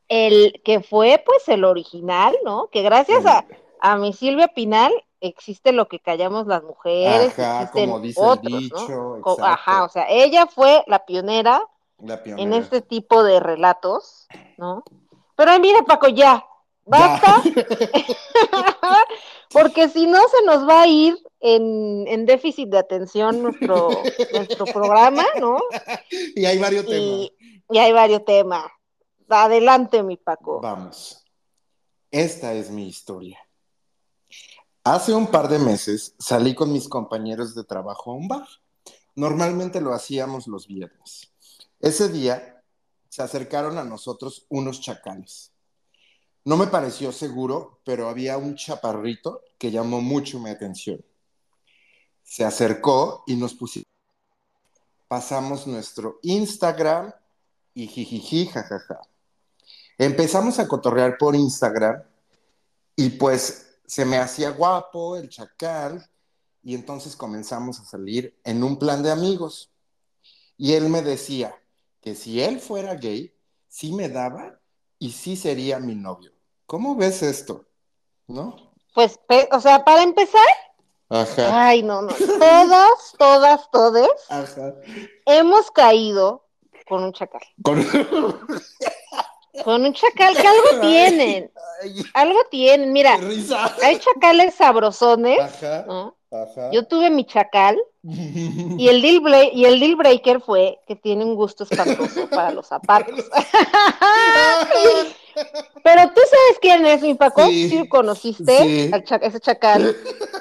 El, 0.10 0.62
que 0.64 0.82
fue 0.82 1.22
pues 1.26 1.48
el 1.50 1.64
original, 1.64 2.36
¿no? 2.44 2.68
Que 2.72 2.82
gracias 2.82 3.26
a, 3.26 3.46
a 3.80 3.98
mi 3.98 4.14
Silvia 4.14 4.48
Pinal 4.50 4.94
existe 5.22 5.72
lo 5.72 5.88
que 5.88 6.00
callamos 6.00 6.48
las 6.48 6.64
mujeres, 6.64 7.38
Ajá, 7.40 7.62
existen 7.64 7.90
como 7.90 8.00
dice 8.00 8.22
el 8.22 8.28
otros, 8.28 8.52
¿no? 8.52 8.60
dicho, 8.60 9.18
exacto. 9.18 9.44
Ajá, 9.44 9.84
o 9.84 9.90
sea, 9.90 10.06
ella 10.10 10.46
fue 10.48 10.84
la 10.88 11.06
pionera 11.06 11.64
La 12.00 12.22
pionera. 12.22 12.44
en 12.44 12.54
este 12.54 12.82
tipo 12.82 13.24
de 13.24 13.40
relatos, 13.40 14.28
¿no? 14.58 14.84
Pero 15.36 15.52
ay, 15.52 15.60
mira, 15.60 15.82
Paco, 15.84 16.08
ya, 16.10 16.46
basta, 16.86 17.42
porque 19.52 19.90
si 19.90 20.08
no 20.08 20.20
se 20.28 20.46
nos 20.46 20.68
va 20.68 20.84
a 20.84 20.88
ir 20.88 21.18
en, 21.40 22.06
en 22.08 22.26
déficit 22.26 22.70
de 22.70 22.78
atención 22.78 23.42
nuestro, 23.42 23.90
nuestro 24.34 24.66
programa, 24.66 25.26
¿no? 25.40 25.60
Y 26.36 26.46
hay 26.46 26.58
varios 26.58 26.86
temas. 26.86 27.30
Y 27.70 27.78
hay 27.80 27.92
varios 27.92 28.24
temas. 28.26 28.66
Adelante, 29.30 30.04
mi 30.04 30.18
Paco. 30.18 30.62
Vamos. 30.62 31.24
Esta 32.12 32.54
es 32.54 32.70
mi 32.70 32.88
historia. 32.88 33.40
Hace 34.84 35.14
un 35.14 35.28
par 35.28 35.48
de 35.48 35.60
meses 35.60 36.14
salí 36.20 36.54
con 36.54 36.72
mis 36.72 36.88
compañeros 36.88 37.56
de 37.56 37.64
trabajo 37.64 38.12
a 38.12 38.16
un 38.16 38.28
bar. 38.28 38.48
Normalmente 39.16 39.82
lo 39.82 39.94
hacíamos 39.94 40.48
los 40.48 40.68
viernes. 40.68 41.32
Ese 41.80 42.10
día 42.10 42.64
se 43.10 43.24
acercaron 43.24 43.78
a 43.78 43.84
nosotros 43.84 44.46
unos 44.50 44.82
chacales. 44.82 45.52
No 46.44 46.58
me 46.58 46.68
pareció 46.68 47.12
seguro, 47.12 47.80
pero 47.84 48.08
había 48.08 48.38
un 48.38 48.56
chaparrito 48.56 49.42
que 49.58 49.72
llamó 49.72 50.02
mucho 50.02 50.40
mi 50.40 50.52
atención. 50.52 51.04
Se 52.24 52.46
acercó 52.46 53.24
y 53.26 53.36
nos 53.36 53.56
pusimos. 53.56 53.88
Pasamos 55.08 55.66
nuestro 55.66 56.20
Instagram 56.22 57.12
y 57.74 57.88
jijiji, 57.88 58.48
jajaja. 58.48 59.02
Empezamos 59.98 60.60
a 60.60 60.68
cotorrear 60.68 61.18
por 61.18 61.36
Instagram 61.36 62.04
y 62.96 63.10
pues 63.12 63.78
se 63.86 64.06
me 64.06 64.18
hacía 64.18 64.50
guapo 64.52 65.16
el 65.16 65.30
chacal 65.30 66.10
y 66.64 66.76
entonces 66.76 67.16
comenzamos 67.16 67.80
a 67.80 67.86
salir 67.86 68.36
en 68.44 68.64
un 68.64 68.78
plan 68.78 69.04
de 69.04 69.12
amigos. 69.12 69.72
Y 70.58 70.74
él 70.74 70.90
me 70.90 71.02
decía 71.02 71.56
que 72.02 72.16
si 72.16 72.42
él 72.42 72.60
fuera 72.60 72.96
gay, 72.96 73.34
sí 73.68 73.94
me 73.94 74.10
daba 74.10 74.60
y 75.00 75.12
sí 75.12 75.36
sería 75.36 75.80
mi 75.80 75.96
novio. 75.96 76.32
¿Cómo 76.66 76.96
ves 76.96 77.22
esto? 77.22 77.66
¿No? 78.28 78.74
Pues, 78.94 79.20
o 79.52 79.60
sea, 79.60 79.84
para 79.84 80.02
empezar, 80.04 80.42
Ajá. 81.10 81.68
ay, 81.68 81.84
no, 81.84 82.02
no, 82.02 82.14
todas, 82.14 83.14
todas, 83.18 83.72
todas 83.72 84.10
Ajá. 84.30 84.74
hemos 85.26 85.70
caído 85.72 86.48
con 86.88 87.04
un 87.04 87.14
chacal. 87.14 87.42
Con... 87.62 87.86
Con 89.64 89.84
un 89.86 89.94
chacal 89.94 90.36
que 90.36 90.48
algo 90.48 90.82
tienen, 90.82 91.52
Ay, 91.84 92.04
algo 92.14 92.40
tienen. 92.52 92.92
Mira, 92.94 93.18
hay 93.84 94.00
chacales 94.00 94.56
sabrosones, 94.56 95.40
Ajá. 95.40 95.86
¿no? 95.88 96.16
Ajá. 96.32 96.72
Yo 96.72 96.86
tuve 96.88 97.10
mi 97.10 97.26
chacal 97.26 97.78
y 98.04 98.88
el 98.90 99.02
deal, 99.02 99.50
y 99.54 99.66
el 99.66 99.80
deal 99.80 99.96
breaker 99.96 100.42
fue 100.42 100.80
que 100.88 100.96
tiene 100.96 101.24
un 101.24 101.36
gusto 101.36 101.64
espantoso 101.64 102.28
para 102.30 102.52
los 102.52 102.68
zapatos. 102.68 103.16
Pero 105.84 106.02
tú 106.14 106.22
sabes 106.22 106.60
quién 106.62 106.86
es, 106.86 107.02
mi 107.02 107.14
Paco. 107.14 107.46
Sí, 107.48 107.70
Sí, 107.70 107.88
conociste 107.90 108.58
sí. 108.58 108.90
al 108.94 109.04
cha- 109.04 109.18
ese 109.18 109.40
chacal. 109.40 109.96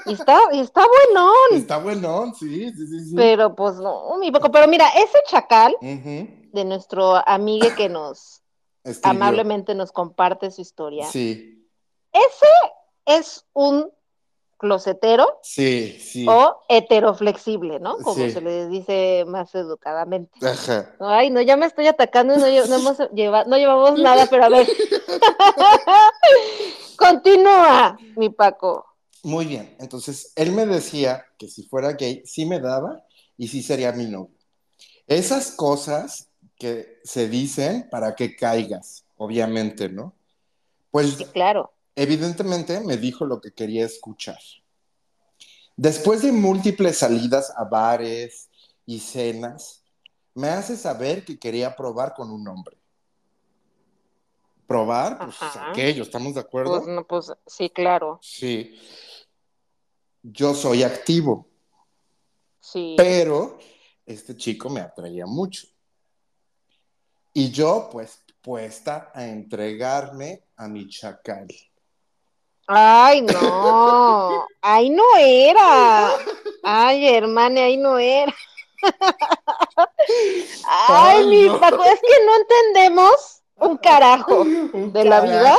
Y 0.07 0.13
está, 0.15 0.39
y 0.53 0.61
está 0.61 0.83
buenón. 0.87 1.35
Está 1.53 1.79
bueno, 1.79 2.33
sí, 2.39 2.71
sí, 2.71 2.87
sí. 2.87 3.05
sí. 3.11 3.15
Pero 3.17 3.55
pues 3.55 3.75
no, 3.77 4.17
mi 4.19 4.31
Paco. 4.31 4.51
Pero 4.51 4.69
mira, 4.69 4.89
ese 4.97 5.19
chacal 5.29 5.77
de 5.81 6.65
nuestro 6.65 7.17
amigo 7.29 7.67
que 7.77 7.89
nos 7.89 8.41
Escribió. 8.85 9.11
amablemente 9.11 9.75
nos 9.75 9.93
comparte 9.93 10.51
su 10.51 10.61
historia. 10.61 11.07
Sí, 11.11 11.51
Es 13.07 13.45
un 13.53 13.91
closetero 14.57 15.41
sí, 15.43 15.99
sí. 16.01 16.25
o 16.29 16.61
heteroflexible, 16.69 17.81
¿no? 17.81 17.99
Como 17.99 18.15
Sí. 18.15 18.31
se 18.31 18.41
le 18.41 18.69
dice 18.69 19.25
más 19.27 19.55
educadamente. 19.55 20.39
Ajá. 20.47 20.95
Ay, 21.01 21.29
no, 21.31 21.41
ya 21.43 21.57
me 21.57 21.67
estoy 21.67 21.87
atacando 21.87 22.35
y 22.35 22.39
no 22.39 22.47
hemos 22.77 22.99
lleva- 23.13 23.45
no 23.47 23.59
llevamos 23.59 23.99
nada, 23.99 24.27
pero 24.31 24.45
a 24.45 24.49
ver. 24.49 24.67
Continúa, 26.97 27.99
mi 28.17 28.31
Paco. 28.31 28.87
Muy 29.23 29.47
bien. 29.47 29.77
Entonces, 29.81 30.33
él 30.37 30.53
me 30.53 30.67
decía 30.67 31.25
que 31.39 31.49
si 31.49 31.65
fuera 31.65 31.93
gay, 31.93 32.23
sí 32.25 32.47
me 32.47 32.61
daba 32.61 33.03
y 33.37 33.49
sí 33.49 33.63
sería 33.63 33.93
mi 33.93 34.07
novio. 34.07 34.35
Esas 35.07 35.51
cosas 35.53 36.29
que 36.59 37.01
se 37.05 37.29
dicen 37.29 37.89
para 37.91 38.15
que 38.15 38.37
caigas, 38.37 39.05
obviamente, 39.17 39.89
¿no? 39.89 40.15
Pues 40.91 41.11
Sí, 41.15 41.25
claro. 41.27 41.73
evidentemente 41.97 42.81
me 42.81 42.97
dijo 42.97 43.25
lo 43.27 43.41
que 43.41 43.53
quería 43.53 43.85
escuchar. 43.85 44.39
Después 45.77 46.23
de 46.23 46.31
múltiples 46.33 46.99
salidas 46.99 47.53
a 47.57 47.65
bares 47.65 48.49
y 48.87 49.01
cenas, 49.01 49.83
me 50.35 50.49
hace 50.49 50.77
saber 50.77 51.25
que 51.25 51.39
quería 51.39 51.75
probar 51.75 52.15
con 52.15 52.31
un 52.31 52.47
hombre. 52.47 52.77
¿Probar? 54.67 55.19
Pues 55.19 55.37
Ajá. 55.43 55.71
aquello, 55.71 56.03
¿estamos 56.05 56.35
de 56.35 56.41
acuerdo? 56.41 56.77
Pues, 56.83 56.87
no, 56.89 57.07
pues 57.07 57.33
sí, 57.47 57.69
claro. 57.71 58.19
Sí. 58.23 58.79
Yo 60.23 60.55
soy 60.55 60.83
activo, 60.85 61.47
Sí. 62.61 62.95
pero 62.97 63.59
este 64.07 64.35
chico 64.37 64.71
me 64.71 64.81
atraía 64.81 65.27
mucho. 65.27 65.67
Y 67.37 67.51
yo, 67.51 67.89
pues, 67.91 68.23
puesta 68.41 69.11
a 69.13 69.27
entregarme 69.27 70.45
a 70.57 70.69
mi 70.69 70.89
chacal. 70.89 71.49
Ay, 72.69 73.23
no. 73.23 74.47
Ahí 74.63 74.89
no 74.89 75.03
era. 75.19 76.13
Ay, 76.63 77.09
hermana, 77.09 77.65
ahí 77.65 77.77
no 77.77 77.99
era. 77.99 78.33
Ay, 80.89 81.27
mi 81.27 81.47
no. 81.47 81.59
Paco, 81.59 81.83
es 81.83 82.01
que 82.01 82.25
no 82.25 82.37
entendemos 82.37 83.43
un 83.57 83.77
carajo. 83.79 84.43
Un 84.43 84.93
¿De 84.93 85.05
la 85.05 85.21
vida? 85.21 85.57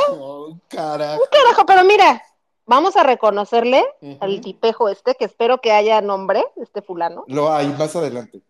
carajo, 0.68 1.18
Un 1.20 1.28
carajo. 1.30 1.66
Pero 1.66 1.84
mira, 1.84 2.22
vamos 2.64 2.96
a 2.96 3.02
reconocerle 3.02 3.84
al 4.20 4.40
tipejo 4.40 4.88
este, 4.88 5.14
que 5.14 5.26
espero 5.26 5.60
que 5.60 5.72
haya 5.72 6.00
nombre, 6.00 6.42
este 6.56 6.80
fulano. 6.80 7.24
Lo 7.26 7.52
hay 7.52 7.68
más 7.68 7.94
adelante. 7.96 8.40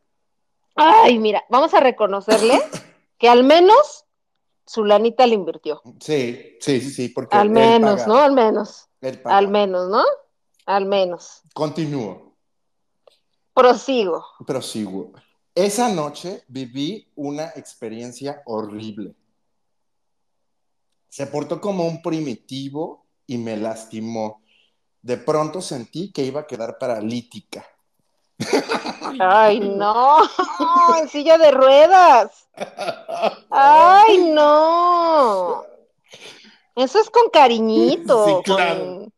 Ay, 0.76 1.18
mira, 1.18 1.44
vamos 1.48 1.74
a 1.74 1.80
reconocerle 1.80 2.62
que 3.18 3.28
al 3.28 3.44
menos 3.44 4.04
su 4.66 4.84
lanita 4.84 5.26
le 5.26 5.34
invirtió. 5.34 5.80
Sí, 6.00 6.56
sí, 6.60 6.80
sí, 6.80 7.08
porque 7.08 7.36
Al 7.36 7.50
menos, 7.50 8.00
paga, 8.00 8.06
¿no? 8.06 8.18
Al 8.18 8.32
menos. 8.32 8.88
Al 9.24 9.48
menos, 9.48 9.88
¿no? 9.88 10.04
Al 10.66 10.86
menos. 10.86 11.42
Continúo, 11.54 12.34
Prosigo. 13.54 14.24
prosigo. 14.46 15.12
Esa 15.54 15.88
noche 15.88 16.42
viví 16.48 17.10
una 17.14 17.46
experiencia 17.56 18.42
horrible. 18.44 19.14
Se 21.08 21.26
portó 21.26 21.60
como 21.60 21.86
un 21.86 22.02
primitivo 22.02 23.06
y 23.26 23.38
me 23.38 23.56
lastimó. 23.56 24.42
De 25.00 25.16
pronto 25.16 25.62
sentí 25.62 26.12
que 26.12 26.24
iba 26.24 26.40
a 26.42 26.46
quedar 26.46 26.76
paralítica. 26.78 27.64
Ay, 29.20 29.60
no. 29.60 30.18
En 31.00 31.08
silla 31.08 31.38
de 31.38 31.50
ruedas. 31.50 32.48
Ay, 33.50 34.18
no. 34.32 35.64
Eso 36.74 37.00
es 37.00 37.10
con 37.10 37.30
cariñito. 37.30 38.26
Sí, 38.26 38.34
claro. 38.44 38.84
Con, 38.84 39.12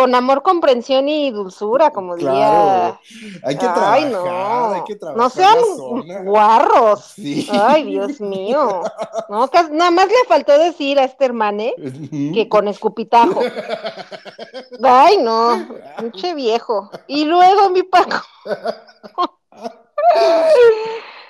con 0.00 0.14
amor, 0.14 0.42
comprensión 0.42 1.08
y 1.10 1.30
dulzura, 1.30 1.90
como 1.90 2.14
Claro. 2.14 2.98
diría. 3.10 3.40
Hay 3.44 3.56
que 3.58 3.66
Ay, 3.66 4.04
trabajar, 4.04 4.10
no. 4.10 4.72
hay 4.74 4.84
que 4.84 4.96
trabajar. 4.96 5.22
No 5.22 5.28
sean 5.30 6.24
guarros. 6.24 7.04
Sí. 7.14 7.46
Ay, 7.52 7.84
Dios 7.84 8.18
mío. 8.20 8.82
No, 9.28 9.50
nada 9.72 9.90
más 9.90 10.06
le 10.08 10.14
faltó 10.26 10.56
decir 10.58 10.98
a 10.98 11.04
este 11.04 11.26
hermane 11.26 11.74
Ujú. 11.78 12.32
que 12.34 12.48
con 12.48 12.66
escupitajo. 12.68 13.40
Ay, 14.82 15.18
no, 15.18 15.68
pinche 15.98 16.34
viejo. 16.34 16.90
Y 17.06 17.24
luego 17.26 17.68
mi 17.68 17.82
Paco. 17.82 18.22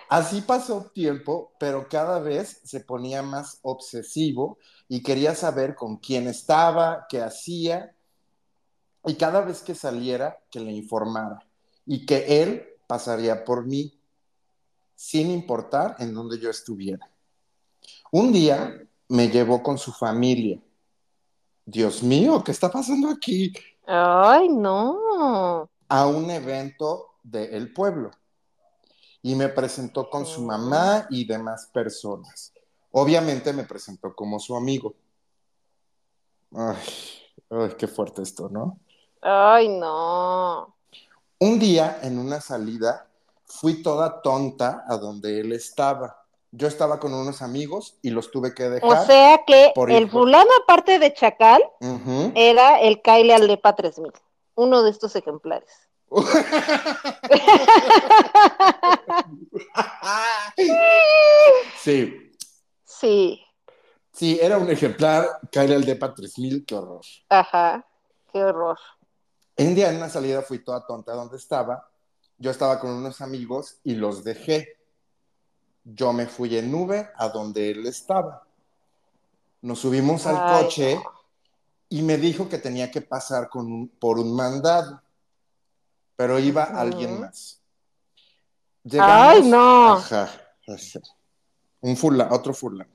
Así 0.09 0.41
pasó 0.43 0.91
tiempo, 0.93 1.53
pero 1.59 1.89
cada 1.89 2.19
vez 2.21 2.61
se 2.65 2.81
ponía 2.81 3.23
más 3.23 3.59
obsesivo 3.62 4.59
y 4.89 5.03
quería 5.03 5.35
saber 5.35 5.75
con 5.77 5.99
quién 5.99 6.27
estaba, 6.27 7.07
qué 7.09 7.21
hacía, 7.23 7.95
y 9.04 9.14
cada 9.14 9.40
vez 9.40 9.62
que 9.62 9.75
saliera, 9.75 10.38
que 10.50 10.61
le 10.61 10.73
informara, 10.73 11.47
y 11.87 12.04
que 12.07 12.42
él 12.42 12.66
pasaría 12.87 13.45
por 13.45 13.66
mí, 13.66 13.99
sin 14.95 15.30
importar 15.30 15.97
en 15.99 16.12
dónde 16.12 16.38
yo 16.38 16.50
estuviera. 16.50 17.11
Un 18.12 18.33
día 18.33 18.83
me 19.09 19.28
llevó 19.28 19.62
con 19.62 19.78
su 19.78 19.92
familia. 19.92 20.61
Dios 21.64 22.02
mío, 22.02 22.42
¿qué 22.45 22.52
está 22.52 22.71
pasando 22.71 23.09
aquí? 23.09 23.52
Ay, 23.87 24.49
no. 24.49 25.69
a 25.88 26.07
un 26.07 26.30
evento 26.30 27.16
del 27.23 27.73
pueblo 27.73 28.11
y 29.23 29.35
me 29.35 29.49
presentó 29.49 30.09
con 30.09 30.25
su 30.25 30.42
mamá 30.42 31.07
y 31.11 31.26
demás 31.26 31.69
personas. 31.73 32.52
Obviamente 32.92 33.52
me 33.52 33.64
presentó 33.64 34.14
como 34.14 34.38
su 34.38 34.57
amigo. 34.57 34.95
Ay, 36.52 36.78
ay, 37.50 37.75
qué 37.76 37.87
fuerte 37.87 38.23
esto, 38.23 38.49
¿no? 38.49 38.78
Ay, 39.21 39.69
no. 39.69 40.75
Un 41.39 41.59
día 41.59 41.99
en 42.03 42.19
una 42.19 42.41
salida 42.41 43.07
fui 43.47 43.83
toda 43.83 44.23
tonta 44.23 44.85
a 44.89 44.97
donde 44.97 45.41
él 45.41 45.53
estaba. 45.53 46.25
Yo 46.53 46.67
estaba 46.67 46.99
con 46.99 47.15
unos 47.15 47.43
amigos 47.43 47.97
y 48.03 48.11
los 48.11 48.31
tuve 48.31 48.55
que 48.55 48.69
dejar. 48.69 48.91
O 48.91 49.05
sea 49.07 49.41
que 49.47 49.73
por 49.75 49.91
el 49.91 50.11
fulano, 50.11 50.50
aparte 50.62 50.99
de 50.99 51.15
Chacal, 51.15 51.62
era 52.35 52.81
el 52.81 53.00
Kyle 53.03 53.31
Aldepa 53.33 53.77
3000. 53.77 54.12
Uno 54.57 54.83
de 54.83 54.91
estos 54.91 55.15
ejemplares. 55.17 55.71
sí, 61.77 62.27
Sí, 62.85 63.43
sí, 64.12 64.39
era 64.43 64.59
un 64.59 64.69
ejemplar, 64.69 65.27
Kyle 65.50 65.73
el 65.73 65.87
Depa 65.87 66.12
3000, 66.12 66.67
qué 66.67 66.75
horror. 66.75 67.00
ajá. 67.31 67.87
Qué 68.31 68.45
horror. 68.45 68.79
Un 69.61 69.75
día 69.75 69.90
en 69.90 69.97
una 69.97 70.09
salida 70.09 70.43
fui 70.43 70.61
toda 70.61 70.87
tonta 70.87 71.12
donde 71.12 71.37
estaba. 71.37 71.88
Yo 72.38 72.50
estaba 72.50 72.79
con 72.81 72.90
unos 72.90 73.21
amigos 73.21 73.79
y 73.85 73.95
los 73.95 74.25
dejé. 74.25 74.79
Yo 75.85 76.12
me 76.12 76.26
fui 76.26 76.57
en 76.57 76.71
nube 76.71 77.11
a 77.17 77.29
donde 77.29 77.71
él 77.71 77.87
estaba. 77.87 78.47
Nos 79.62 79.81
subimos 79.81 80.26
al 80.26 80.37
Ay, 80.38 80.62
coche 80.64 81.00
y 81.90 82.02
me 82.02 82.17
dijo 82.17 82.49
que 82.49 82.59
tenía 82.59 82.90
que 82.90 83.02
pasar 83.02 83.49
con 83.50 83.67
un- 83.71 83.88
por 83.88 84.19
un 84.19 84.35
mandado, 84.35 85.02
pero 86.17 86.38
iba 86.38 86.64
alguien 86.64 87.21
más. 87.21 87.61
Ay, 88.99 89.43
no. 89.43 89.95
Ajá. 89.95 90.31
Un 91.83 91.97
fula, 91.97 92.29
otro 92.31 92.55
fulano. 92.55 92.90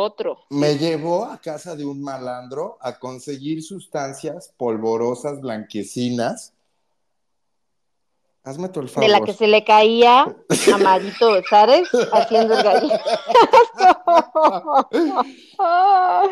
Otro. 0.00 0.38
Me 0.50 0.78
llevó 0.78 1.24
a 1.24 1.38
casa 1.38 1.74
de 1.74 1.84
un 1.84 2.00
malandro 2.00 2.78
a 2.80 2.96
conseguir 3.00 3.60
sustancias 3.60 4.54
polvorosas, 4.56 5.40
blanquecinas. 5.40 6.52
Hazme 8.44 8.68
tú 8.68 8.78
el 8.78 8.88
favor. 8.88 9.10
De 9.10 9.18
la 9.18 9.20
que 9.24 9.32
se 9.32 9.48
le 9.48 9.64
caía 9.64 10.22
a 10.72 10.78
Marito 10.78 11.32
Besares 11.32 11.88
haciendo 12.12 12.54
el 12.54 12.62
gallito. 12.62 13.00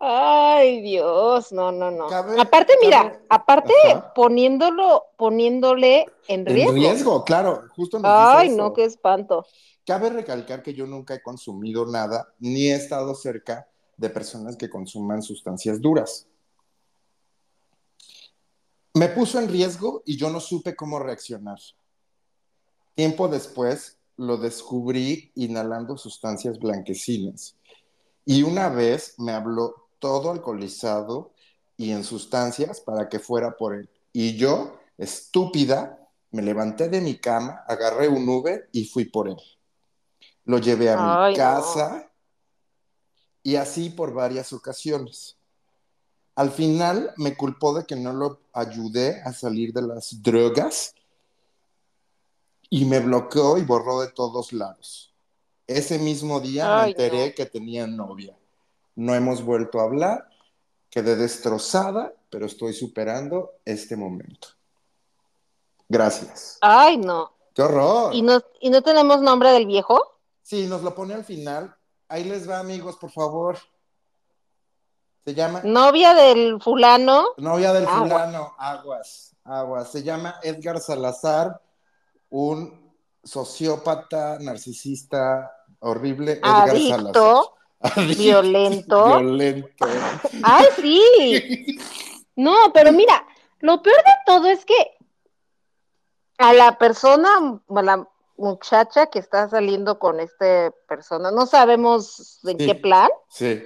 Ay, 0.00 0.80
Dios, 0.80 1.52
no, 1.52 1.72
no, 1.72 1.90
no. 1.90 2.06
Cabe- 2.06 2.40
aparte, 2.40 2.74
mira, 2.80 3.20
aparte 3.28 3.74
Ajá. 3.92 4.14
poniéndolo, 4.14 5.06
poniéndole 5.16 6.06
en 6.28 6.40
En 6.40 6.46
riesgo. 6.46 6.72
riesgo, 6.72 7.24
claro, 7.24 7.64
justo 7.74 7.98
nos 7.98 8.10
Ay, 8.10 8.48
dice 8.48 8.54
eso. 8.54 8.62
no, 8.62 8.72
qué 8.74 8.84
espanto. 8.84 9.44
Cabe 9.88 10.10
recalcar 10.10 10.62
que 10.62 10.74
yo 10.74 10.86
nunca 10.86 11.14
he 11.14 11.22
consumido 11.22 11.86
nada, 11.86 12.34
ni 12.40 12.68
he 12.68 12.74
estado 12.74 13.14
cerca 13.14 13.66
de 13.96 14.10
personas 14.10 14.54
que 14.54 14.68
consuman 14.68 15.22
sustancias 15.22 15.80
duras. 15.80 16.26
Me 18.92 19.08
puso 19.08 19.40
en 19.40 19.48
riesgo 19.48 20.02
y 20.04 20.18
yo 20.18 20.28
no 20.28 20.40
supe 20.40 20.76
cómo 20.76 20.98
reaccionar. 20.98 21.58
Tiempo 22.96 23.28
después 23.28 23.96
lo 24.18 24.36
descubrí 24.36 25.32
inhalando 25.36 25.96
sustancias 25.96 26.58
blanquecinas. 26.58 27.56
Y 28.26 28.42
una 28.42 28.68
vez 28.68 29.14
me 29.16 29.32
habló 29.32 29.88
todo 30.00 30.32
alcoholizado 30.32 31.32
y 31.78 31.92
en 31.92 32.04
sustancias 32.04 32.82
para 32.82 33.08
que 33.08 33.20
fuera 33.20 33.56
por 33.56 33.74
él. 33.74 33.88
Y 34.12 34.36
yo, 34.36 34.78
estúpida, 34.98 36.10
me 36.30 36.42
levanté 36.42 36.90
de 36.90 37.00
mi 37.00 37.16
cama, 37.16 37.64
agarré 37.66 38.08
un 38.08 38.28
Uber 38.28 38.68
y 38.70 38.84
fui 38.84 39.06
por 39.06 39.30
él. 39.30 39.38
Lo 40.48 40.56
llevé 40.56 40.90
a 40.90 40.96
mi 40.96 41.32
no. 41.32 41.36
casa 41.36 42.10
y 43.42 43.56
así 43.56 43.90
por 43.90 44.14
varias 44.14 44.50
ocasiones. 44.54 45.36
Al 46.36 46.50
final 46.50 47.12
me 47.18 47.36
culpó 47.36 47.74
de 47.74 47.84
que 47.84 47.96
no 47.96 48.14
lo 48.14 48.40
ayudé 48.54 49.20
a 49.26 49.34
salir 49.34 49.74
de 49.74 49.82
las 49.82 50.22
drogas 50.22 50.94
y 52.70 52.86
me 52.86 52.98
bloqueó 53.00 53.58
y 53.58 53.62
borró 53.62 54.00
de 54.00 54.08
todos 54.08 54.54
lados. 54.54 55.12
Ese 55.66 55.98
mismo 55.98 56.40
día 56.40 56.80
Ay, 56.80 56.94
me 56.96 57.04
enteré 57.04 57.28
no. 57.28 57.34
que 57.34 57.44
tenía 57.44 57.86
novia. 57.86 58.34
No 58.94 59.14
hemos 59.14 59.42
vuelto 59.42 59.80
a 59.80 59.84
hablar, 59.84 60.30
quedé 60.88 61.14
destrozada, 61.14 62.14
pero 62.30 62.46
estoy 62.46 62.72
superando 62.72 63.52
este 63.66 63.96
momento. 63.96 64.48
Gracias. 65.90 66.56
Ay, 66.62 66.96
no. 66.96 67.32
¡Qué 67.52 67.60
horror! 67.60 68.14
¿Y 68.14 68.22
no, 68.22 68.40
¿Y 68.62 68.70
no 68.70 68.80
tenemos 68.80 69.20
nombre 69.20 69.52
del 69.52 69.66
viejo? 69.66 70.17
Sí, 70.48 70.66
nos 70.66 70.82
lo 70.82 70.94
pone 70.94 71.12
al 71.12 71.24
final. 71.24 71.76
Ahí 72.08 72.24
les 72.24 72.48
va, 72.48 72.58
amigos, 72.58 72.96
por 72.96 73.10
favor. 73.10 73.58
Se 75.22 75.34
llama 75.34 75.60
Novia 75.62 76.14
del 76.14 76.58
fulano. 76.62 77.34
Novia 77.36 77.74
del 77.74 77.86
Aguas. 77.86 78.00
fulano, 78.00 78.54
aguas, 78.56 79.36
aguas. 79.44 79.92
Se 79.92 80.02
llama 80.02 80.36
Edgar 80.42 80.80
Salazar, 80.80 81.60
un 82.30 82.94
sociópata, 83.22 84.38
narcisista, 84.40 85.52
horrible. 85.80 86.40
Edgar 86.42 86.70
Adicto, 86.70 87.58
Salazar. 87.80 87.98
Adicto, 88.04 88.22
violento. 88.22 89.18
Violento. 89.18 89.86
Ay, 90.44 90.66
sí. 90.80 91.78
No, 92.36 92.72
pero 92.72 92.90
mira, 92.92 93.22
lo 93.58 93.82
peor 93.82 93.98
de 93.98 94.12
todo 94.24 94.46
es 94.46 94.64
que 94.64 94.96
a 96.38 96.54
la 96.54 96.78
persona, 96.78 97.60
a 97.68 97.82
la 97.82 98.08
muchacha 98.38 99.06
que 99.06 99.18
está 99.18 99.48
saliendo 99.48 99.98
con 99.98 100.20
esta 100.20 100.72
persona, 100.88 101.30
no 101.30 101.46
sabemos 101.46 102.40
en 102.44 102.58
Sí. 102.58 102.66
qué 102.66 102.74
plan, 102.74 103.08
Sí. 103.28 103.62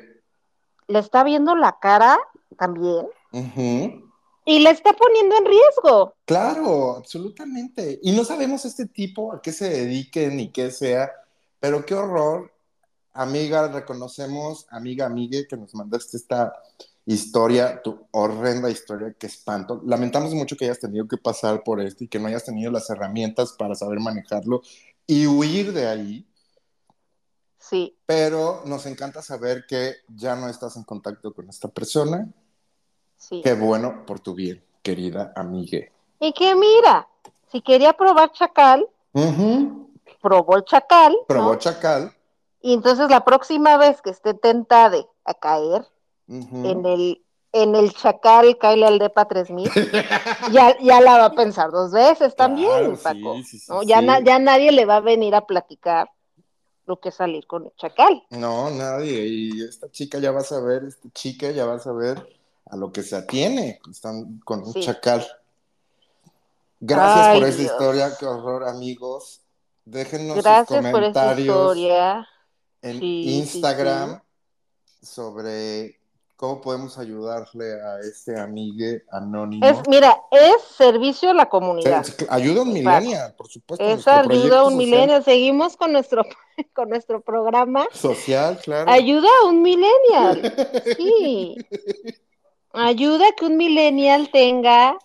le 0.89 0.99
está 0.99 1.23
viendo 1.25 1.55
la 1.55 1.79
cara 1.81 2.19
también 2.59 3.07
y 4.45 4.59
le 4.59 4.71
está 4.71 4.93
poniendo 4.95 5.37
en 5.37 5.45
riesgo. 5.47 6.15
Claro, 6.25 6.97
absolutamente. 6.97 8.01
Y 8.03 8.13
no 8.13 8.25
sabemos 8.25 8.65
este 8.65 8.87
tipo 8.87 9.33
a 9.33 9.41
qué 9.41 9.53
se 9.53 9.69
dedique 9.71 10.29
ni 10.29 10.51
qué 10.51 10.71
sea, 10.71 11.13
pero 11.61 11.85
qué 11.87 11.95
horror. 11.95 12.51
Amiga, 13.15 13.69
reconocemos, 13.69 14.67
amiga, 14.71 15.05
amigue, 15.07 15.47
que 15.47 15.57
nos 15.57 15.75
mandaste 15.75 16.17
esta 16.17 16.53
historia, 17.07 17.83
tu 17.83 18.07
horrenda 18.13 18.71
historia, 18.71 19.15
qué 19.19 19.27
espanto. 19.27 19.81
Lamentamos 19.85 20.35
mucho 20.35 20.57
que 20.57 20.65
hayas 20.67 20.79
tenido 20.79 21.07
que 21.09 21.17
pasar 21.17 21.63
por 21.65 21.81
esto 21.81 22.05
y 22.05 22.09
que 22.09 22.19
no 22.19 22.29
hayas 22.29 22.45
tenido 22.45 22.71
las 22.71 22.89
herramientas 22.91 23.53
para 23.53 23.75
saber 23.75 24.01
manejarlo 24.01 24.63
y 25.07 25.27
huir 25.27 25.73
de 25.73 25.89
ahí, 25.89 26.27
Sí, 27.59 27.97
pero 28.07 28.63
nos 28.67 28.87
encanta 28.87 29.23
saber 29.23 29.65
que 29.69 29.95
ya 30.09 30.35
no 30.35 30.49
estás 30.49 30.77
en 30.77 30.83
contacto 30.83 31.33
con 31.33 31.49
esta 31.49 31.69
persona. 31.69 32.29
sí. 33.17 33.41
Qué 33.43 33.55
bueno 33.55 34.05
por 34.05 34.19
tu 34.19 34.35
bien, 34.35 34.65
querida 34.83 35.33
amigue. 35.37 35.93
Y 36.19 36.33
que 36.33 36.57
mira, 36.57 37.09
si 37.53 37.63
quería 37.63 37.93
probar 37.93 38.33
chacal, 38.33 38.89
probó 40.21 40.57
el 40.57 40.65
chacal, 40.65 41.13
¿no? 41.13 41.27
Probó 41.27 41.55
Chacal. 41.55 42.13
Y 42.61 42.75
entonces 42.75 43.09
la 43.09 43.25
próxima 43.25 43.77
vez 43.77 44.03
que 44.03 44.11
esté 44.11 44.35
tentada 44.35 44.99
a 45.25 45.35
caer 45.35 45.87
En 46.29 46.87
el 46.87 47.23
en 47.55 47.75
el 47.77 47.93
chacal 47.93 48.57
Kyle 48.59 48.83
Aldepa 48.85 49.27
3000, 49.29 49.71
ya, 50.53 50.75
ya 50.81 51.01
la 51.03 51.19
va 51.19 51.25
a 51.27 51.35
pensar 51.35 51.71
dos 51.71 51.93
veces 51.93 52.35
también, 52.35 52.71
Claro, 52.71 52.97
Paco. 52.97 53.37
sí, 53.37 53.45
sí, 53.45 53.59
sí, 53.59 53.67
¿no? 53.71 53.83
Ya, 53.83 54.01
sí. 54.01 54.07
na- 54.07 54.21
ya 54.21 54.39
nadie 54.39 54.73
le 54.73 54.87
va 54.87 54.97
a 54.97 55.01
venir 55.01 55.35
a 55.35 55.45
platicar 55.47 56.09
lo 56.87 56.99
que 56.99 57.11
es 57.11 57.15
salir 57.17 57.47
con 57.47 57.67
el 57.67 57.73
chacal. 57.77 58.23
No, 58.31 58.71
nadie. 58.71 59.27
Y 59.27 59.63
esta 59.63 59.91
chica 59.91 60.19
ya 60.19 60.31
va 60.33 60.41
a 60.41 60.45
saber, 60.45 60.85
esta 60.85 61.09
chica 61.13 61.51
ya 61.51 61.67
va 61.67 61.75
a 61.75 61.79
saber 61.79 62.27
a 62.71 62.77
lo 62.77 62.91
que 62.91 63.03
se 63.03 63.17
atiene. 63.17 63.81
Están 63.91 64.41
con 64.47 64.63
un 64.67 64.73
chacal. 64.73 65.27
Gracias 66.81 67.27
Ay, 67.29 67.39
por 67.39 67.49
esta 67.49 67.61
Dios. 67.61 67.73
historia, 67.73 68.17
qué 68.19 68.27
horror, 68.27 68.65
amigos. 68.67 69.43
Déjennos 69.85 70.37
sus 70.37 70.43
Gracias 70.45 70.67
por 70.67 71.03
esta 71.05 71.21
comentarios 71.21 71.49
historia. 71.77 72.29
en 72.81 73.03
Instagram 73.03 74.23
sobre 75.03 76.01
cómo 76.43 76.61
podemos 76.61 76.99
ayudarle 76.99 77.81
a 77.81 78.01
este 78.01 78.37
amigue 78.37 79.05
anónimo. 79.13 79.65
Es, 79.65 79.77
mira, 79.87 80.25
es 80.33 80.61
servicio 80.77 81.31
a 81.31 81.35
la 81.35 81.49
comunidad. 81.49 82.05
Ayuda 82.31 82.63
a 82.63 82.65
un 82.65 82.73
millennial, 82.73 83.33
por 83.37 83.47
supuesto. 83.47 83.85
Es 83.85 84.09
ayuda 84.09 84.59
a 84.59 84.65
un 84.65 84.77
millennial. 84.77 85.23
Seguimos 85.23 85.77
con 85.77 85.93
nuestro, 85.93 86.25
con 86.75 86.89
nuestro 86.89 87.21
programa. 87.21 87.87
Social, 87.93 88.59
claro. 88.61 88.91
Ayuda 88.91 89.29
a 89.45 89.47
un 89.47 89.63
millennial. 89.63 90.53
Sí. 90.97 91.59
Ayuda 92.73 93.29
a 93.29 93.33
que 93.37 93.47
un 93.47 93.57
millennial 93.57 94.29
tenga 94.33 94.99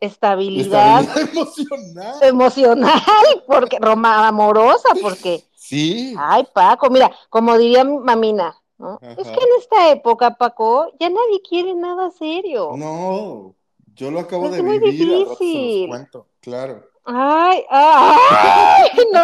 estabilidad, 0.00 1.02
Estabilidad 1.02 1.28
emocional. 1.32 2.22
emocional, 2.22 3.44
porque 3.46 3.78
Roma 3.80 4.26
amorosa, 4.26 4.88
porque, 5.00 5.44
Sí. 5.54 6.12
ay, 6.18 6.44
Paco, 6.52 6.90
mira, 6.90 7.12
como 7.30 7.56
diría 7.56 7.84
mi 7.84 7.98
mamina, 7.98 8.56
¿no? 8.78 8.98
Es 9.16 9.30
que 9.30 9.40
en 9.40 9.48
esta 9.58 9.90
época, 9.90 10.36
Paco, 10.36 10.88
ya 11.00 11.08
nadie 11.10 11.40
quiere 11.48 11.74
nada 11.74 12.10
serio. 12.10 12.76
No, 12.76 13.54
yo 13.94 14.10
lo 14.10 14.20
acabo 14.20 14.46
Es 14.46 14.52
de 14.52 14.62
muy 14.62 14.78
vivir, 14.78 15.12
al 15.12 15.24
rato 15.26 15.50
se 15.52 15.58
difícil. 15.58 15.80
los 15.88 15.88
cuento, 15.88 16.28
claro. 16.40 16.84
Ay, 17.04 17.64
ay, 17.70 18.90
no. 19.12 19.22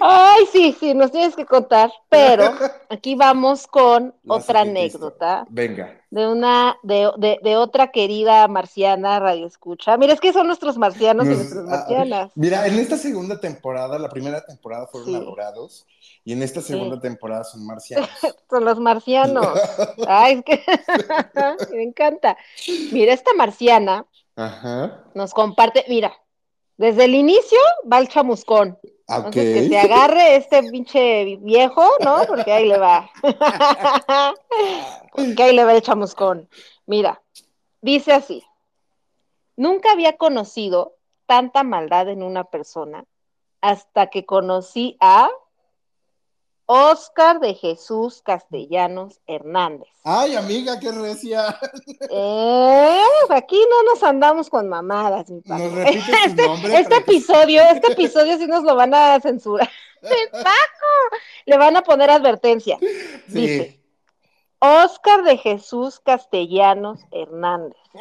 Ay, 0.00 0.46
sí, 0.50 0.76
sí, 0.78 0.94
nos 0.94 1.12
tienes 1.12 1.36
que 1.36 1.46
contar, 1.46 1.90
pero 2.08 2.52
aquí 2.90 3.14
vamos 3.14 3.66
con 3.66 4.14
La 4.24 4.34
otra 4.34 4.60
anécdota 4.62 5.46
Venga. 5.48 6.00
de 6.10 6.26
una, 6.28 6.76
de, 6.82 7.10
de, 7.18 7.38
de 7.42 7.56
otra 7.56 7.90
querida 7.92 8.46
marciana 8.48 9.20
radio 9.20 9.46
escucha. 9.46 9.96
Mira, 9.96 10.12
es 10.14 10.20
que 10.20 10.32
son 10.32 10.46
nuestros 10.48 10.76
marcianos 10.76 11.26
y 11.26 11.30
nuestras 11.30 11.64
ah, 11.66 11.70
marcianas. 11.70 12.32
Mira, 12.34 12.66
en 12.66 12.78
esta 12.78 12.96
segunda 12.96 13.38
temporada, 13.40 13.98
la 13.98 14.08
primera 14.08 14.44
temporada 14.44 14.86
fueron 14.88 15.08
Sí. 15.10 15.14
adorados 15.16 15.86
y 16.24 16.32
en 16.32 16.42
esta 16.42 16.60
segunda 16.60 17.00
temporada 17.00 17.44
son 17.44 17.64
marcianos. 17.66 18.08
Son 18.50 18.64
los 18.64 18.78
marcianos. 18.78 19.46
Ay, 20.06 20.42
es 20.46 21.66
que 21.68 21.76
me 21.76 21.82
encanta. 21.84 22.36
Mira, 22.92 23.12
esta 23.12 23.32
marciana 23.34 24.04
Ajá. 24.36 25.04
nos 25.14 25.32
comparte, 25.32 25.84
mira, 25.88 26.12
desde 26.82 27.04
el 27.04 27.14
inicio 27.14 27.60
va 27.90 28.00
el 28.00 28.08
chamuscón. 28.08 28.76
Entonces 29.06 29.54
que 29.54 29.68
se 29.68 29.78
agarre 29.78 30.34
este 30.34 30.64
pinche 30.64 31.36
viejo, 31.36 31.88
¿no? 32.04 32.24
Porque 32.26 32.50
ahí 32.50 32.66
le 32.66 32.76
va. 32.76 33.08
Porque 35.12 35.42
ahí 35.44 35.54
le 35.54 35.62
va 35.62 35.74
el 35.74 35.82
chamuscón. 35.82 36.48
Mira, 36.86 37.22
dice 37.80 38.12
así. 38.12 38.42
Nunca 39.54 39.92
había 39.92 40.16
conocido 40.16 40.96
tanta 41.26 41.62
maldad 41.62 42.08
en 42.08 42.20
una 42.20 42.42
persona 42.42 43.04
hasta 43.60 44.08
que 44.08 44.26
conocí 44.26 44.96
a 44.98 45.30
Oscar 46.74 47.38
de 47.38 47.52
Jesús 47.54 48.22
Castellanos 48.22 49.20
Hernández. 49.26 49.90
Ay, 50.04 50.34
amiga, 50.36 50.80
qué 50.80 50.90
recia. 50.90 51.54
Eh, 52.08 53.02
aquí 53.28 53.62
no 53.68 53.82
nos 53.92 54.02
andamos 54.02 54.48
con 54.48 54.70
mamadas, 54.70 55.28
mi 55.30 55.42
Paco. 55.42 55.64
¿Nos 55.64 55.72
repites 55.74 56.06
tu 56.06 56.12
Este, 56.24 56.46
nombre? 56.46 56.78
este 56.80 56.96
episodio, 56.96 57.62
este 57.62 57.92
episodio 57.92 58.38
sí 58.38 58.46
nos 58.46 58.62
lo 58.64 58.74
van 58.74 58.94
a 58.94 59.20
censurar. 59.20 59.68
Paco, 60.32 61.16
le 61.44 61.58
van 61.58 61.76
a 61.76 61.82
poner 61.82 62.08
advertencia. 62.08 62.78
Dice. 63.26 63.78
Oscar 64.58 65.24
de 65.24 65.36
Jesús 65.36 66.00
Castellanos 66.00 67.00
Hernández. 67.10 67.76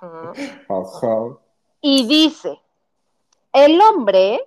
Ajá. 0.00 0.32
Ajá. 0.68 1.38
Y 1.80 2.04
dice, 2.08 2.60
el 3.52 3.80
hombre, 3.80 4.40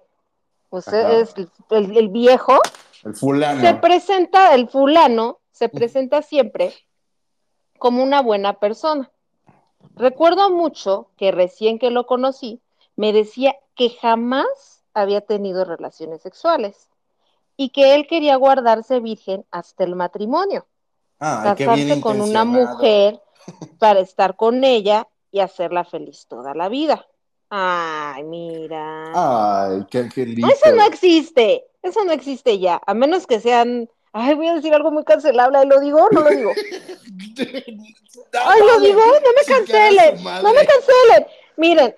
pues 0.71 0.88
Ajá. 0.88 1.17
es 1.17 1.36
el, 1.69 1.97
el 1.97 2.07
viejo, 2.07 2.57
El 3.03 3.13
fulano. 3.13 3.60
se 3.62 3.73
presenta, 3.75 4.55
el 4.55 4.69
fulano, 4.69 5.39
se 5.51 5.67
presenta 5.67 6.21
siempre 6.21 6.73
como 7.77 8.01
una 8.01 8.21
buena 8.21 8.53
persona. 8.53 9.12
Recuerdo 9.95 10.49
mucho 10.49 11.10
que 11.17 11.31
recién 11.31 11.77
que 11.77 11.91
lo 11.91 12.05
conocí, 12.05 12.62
me 12.95 13.12
decía 13.12 13.57
que 13.75 13.89
jamás 13.89 14.86
había 14.93 15.19
tenido 15.19 15.65
relaciones 15.65 16.21
sexuales 16.21 16.88
y 17.57 17.69
que 17.69 17.93
él 17.93 18.07
quería 18.07 18.38
guardarse 18.38 19.01
virgen 19.01 19.45
hasta 19.51 19.84
el 19.84 19.97
matrimonio, 19.97 20.67
bien 21.19 21.43
casarse 21.43 21.99
con 21.99 22.21
una 22.21 22.45
mujer 22.45 23.21
para 23.77 23.99
estar 23.99 24.38
con 24.38 24.63
ella 24.63 25.10
y 25.31 25.41
hacerla 25.41 25.84
feliz 25.84 26.27
toda 26.27 26.53
la 26.53 26.69
vida. 26.69 27.05
Ay, 27.54 28.24
mira. 28.24 29.12
Ay, 29.14 29.86
qué 29.92 29.98
angelito. 29.98 30.48
Eso 30.48 30.74
no 30.74 30.86
existe, 30.86 31.66
eso 31.84 32.06
no 32.06 32.14
existe 32.14 32.58
ya, 32.60 32.82
a 32.88 32.94
menos 32.94 33.28
que 33.28 33.42
sean, 33.42 33.90
ay, 34.14 34.36
voy 34.36 34.48
a 34.48 34.56
decir 34.56 34.74
algo 34.74 34.90
muy 34.90 35.04
cancelable, 35.04 35.58
¿ahí 35.58 35.68
lo 35.68 35.82
digo 35.82 36.00
o 36.00 36.10
no 36.12 36.22
lo 36.22 36.30
digo? 36.30 36.52
Ay, 38.34 38.62
lo 38.62 38.80
digo, 38.80 39.02
no 39.02 39.32
me 39.38 39.46
cancelen, 39.46 40.24
no 40.24 40.54
me 40.54 40.66
cancelen. 40.66 41.28
Miren, 41.58 41.94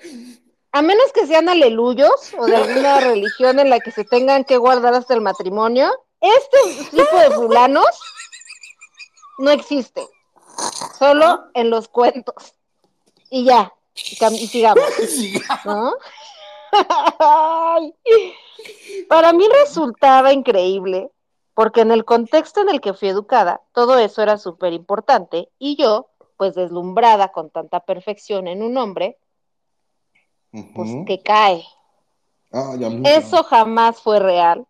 a 0.72 0.82
menos 0.82 1.12
que 1.14 1.28
sean 1.28 1.48
aleluyos 1.48 2.34
o 2.36 2.48
de 2.48 2.56
alguna 2.56 3.00
religión 3.02 3.60
en 3.60 3.70
la 3.70 3.80
que 3.80 3.92
se 3.92 4.04
tengan 4.04 4.46
que 4.46 4.58
guardar 4.58 4.96
hasta 4.96 5.14
el 5.14 5.22
matrimonio, 5.22 5.92
este 6.20 6.86
tipo 6.90 7.16
de 7.20 7.30
fulanos 7.30 7.86
no 9.38 9.52
existe, 9.52 10.08
solo 10.98 11.46
en 11.54 11.70
los 11.70 11.88
cuentos. 11.88 12.56
Y 13.30 13.46
ya, 13.46 13.72
y 13.96 14.48
sigamos. 14.48 14.84
Para 19.10 19.34
mí 19.34 19.48
resultaba 19.62 20.34
increíble, 20.34 21.12
porque 21.54 21.82
en 21.82 21.92
el 21.92 22.06
contexto 22.06 22.62
en 22.62 22.70
el 22.70 22.82
que 22.82 22.94
fui 22.94 23.10
educada, 23.10 23.62
todo 23.74 23.98
eso 23.98 24.22
era 24.22 24.38
súper 24.38 24.74
importante, 24.74 25.50
y 25.60 25.76
yo, 25.76 26.10
pues 26.38 26.56
deslumbrada 26.56 27.32
con 27.32 27.50
tanta 27.50 27.82
perfección 27.82 28.48
en 28.48 28.64
un 28.64 28.78
hombre, 28.78 29.18
pues 30.76 30.90
que 31.08 31.22
cae. 31.22 31.66
Amiga. 32.52 33.10
Eso 33.10 33.44
jamás 33.44 34.00
fue 34.00 34.20
real 34.20 34.68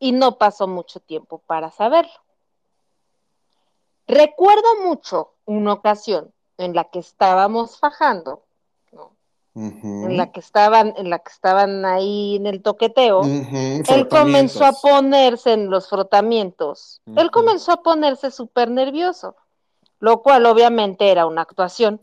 y 0.00 0.10
no 0.12 0.38
pasó 0.38 0.66
mucho 0.66 0.98
tiempo 0.98 1.38
para 1.46 1.70
saberlo. 1.70 2.12
Recuerdo 4.08 4.82
mucho 4.84 5.34
una 5.44 5.74
ocasión 5.74 6.32
en 6.58 6.74
la 6.74 6.84
que 6.84 6.98
estábamos 6.98 7.78
fajando, 7.78 8.42
en 9.60 10.16
la 10.16 10.32
que 10.32 10.40
estaban, 10.40 10.94
en 10.96 11.10
la 11.10 11.18
que 11.18 11.30
estaban 11.30 11.84
ahí 11.84 12.36
en 12.36 12.46
el 12.46 12.62
toqueteo. 12.62 13.22
Él 13.22 14.08
comenzó 14.08 14.64
a 14.64 14.72
ponerse 14.72 15.52
en 15.52 15.70
los 15.70 15.88
frotamientos. 15.88 17.02
Él 17.16 17.30
comenzó 17.30 17.72
a 17.72 17.82
ponerse 17.82 18.30
súper 18.30 18.70
nervioso, 18.70 19.36
lo 19.98 20.22
cual 20.22 20.46
obviamente 20.46 21.10
era 21.10 21.26
una 21.26 21.42
actuación. 21.42 22.00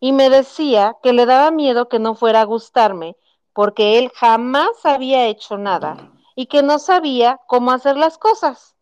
Y 0.00 0.12
me 0.12 0.28
decía 0.28 0.96
que 1.02 1.12
le 1.12 1.24
daba 1.24 1.50
miedo 1.50 1.88
que 1.88 1.98
no 1.98 2.14
fuera 2.14 2.42
a 2.42 2.44
gustarme 2.44 3.16
porque 3.54 3.98
él 3.98 4.10
jamás 4.14 4.68
había 4.82 5.26
hecho 5.26 5.56
nada 5.56 6.10
y 6.34 6.46
que 6.46 6.62
no 6.62 6.78
sabía 6.78 7.40
cómo 7.46 7.70
hacer 7.70 7.96
las 7.96 8.18
cosas. 8.18 8.74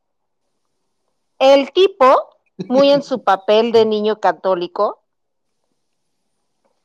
El 1.38 1.72
tipo, 1.72 2.06
muy 2.66 2.90
en 2.90 3.02
su 3.02 3.22
papel 3.24 3.70
de 3.70 3.84
niño 3.84 4.18
católico, 4.18 5.01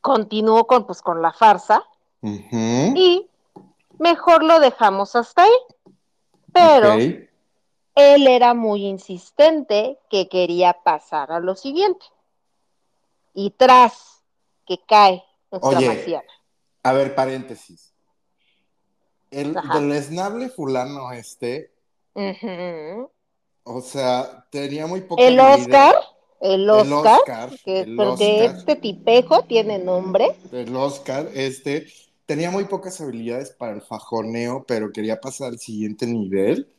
continuó 0.01 0.67
con, 0.67 0.85
pues, 0.85 1.01
con 1.01 1.21
la 1.21 1.33
farsa 1.33 1.83
y 2.21 3.29
mejor 3.99 4.43
lo 4.43 4.59
dejamos 4.59 5.15
hasta 5.15 5.43
ahí. 5.43 5.59
Pero 6.51 6.93
él 6.93 8.27
era 8.27 8.53
muy 8.53 8.85
insistente 8.85 9.99
que 10.09 10.27
quería 10.27 10.73
pasar 10.83 11.31
a 11.31 11.39
lo 11.39 11.55
siguiente. 11.55 12.05
Y 13.33 13.51
tras 13.51 14.23
que 14.65 14.79
cae 14.87 15.23
nuestra 15.51 15.77
Oye. 15.77 15.87
marciana. 15.87 16.27
A 16.83 16.93
ver, 16.93 17.15
paréntesis. 17.15 17.93
El 19.29 19.57
Ajá. 19.57 19.79
deleznable 19.79 20.49
fulano 20.49 21.11
este, 21.11 21.73
o 23.63 23.81
sea, 23.81 24.47
tenía 24.49 24.87
muy 24.87 25.01
poca 25.01 25.21
El 25.21 25.39
habilidad. 25.39 25.89
Oscar, 25.89 26.16
el 26.41 26.61
El 26.63 26.69
Oscar, 26.69 27.19
Oscar, 27.19 27.49
que 27.65 27.79
el 27.81 27.95
porque 27.95 28.45
Oscar. 28.45 28.57
este 28.57 28.75
tipejo 28.75 29.43
tiene 29.43 29.79
nombre. 29.79 30.35
El 30.51 30.75
Oscar, 30.75 31.27
este, 31.33 31.87
tenía 32.25 32.51
muy 32.51 32.65
pocas 32.65 32.99
habilidades 33.01 33.51
para 33.51 33.73
el 33.73 33.81
fajoneo, 33.81 34.63
pero 34.67 34.91
quería 34.91 35.19
pasar 35.19 35.49
al 35.49 35.59
siguiente 35.59 36.05
nivel. 36.05 36.71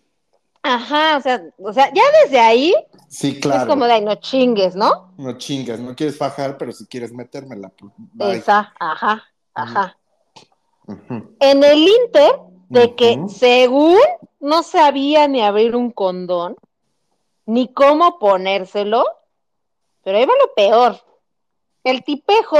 Ajá, 0.62 1.16
o 1.16 1.20
sea, 1.20 1.42
o 1.58 1.72
sea, 1.72 1.92
ya 1.94 2.02
desde 2.24 2.40
ahí 2.40 2.74
Sí, 3.08 3.40
claro. 3.40 3.62
es 3.62 3.68
como 3.68 3.86
de, 3.86 3.92
"Ay, 3.92 4.04
no 4.04 4.16
chingues, 4.16 4.74
¿no? 4.76 5.14
No 5.16 5.38
chingas, 5.38 5.78
no 5.80 5.94
quieres 5.96 6.18
fajar, 6.18 6.58
pero 6.58 6.72
si 6.72 6.84
quieres 6.86 7.12
metérmela, 7.12 7.70
pues, 7.70 7.92
bye. 7.96 8.36
Esa, 8.36 8.72
ajá, 8.78 9.24
ajá. 9.54 9.96
En 11.40 11.64
el 11.64 11.78
Inter 11.88 12.32
de 12.68 12.94
que 12.94 13.18
según 13.28 13.98
no 14.40 14.62
sabía 14.62 15.26
ni 15.28 15.42
abrir 15.42 15.74
un 15.76 15.90
condón, 15.90 16.56
ni 17.46 17.72
cómo 17.72 18.18
ponérselo, 18.18 19.04
pero 20.02 20.18
ahí 20.18 20.24
va 20.24 20.34
lo 20.40 20.54
peor. 20.54 21.00
El 21.84 22.04
tipejo 22.04 22.58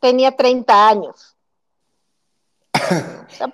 tenía 0.00 0.36
30 0.36 0.88
años. 0.88 1.36
O 2.74 3.34
sea, 3.34 3.48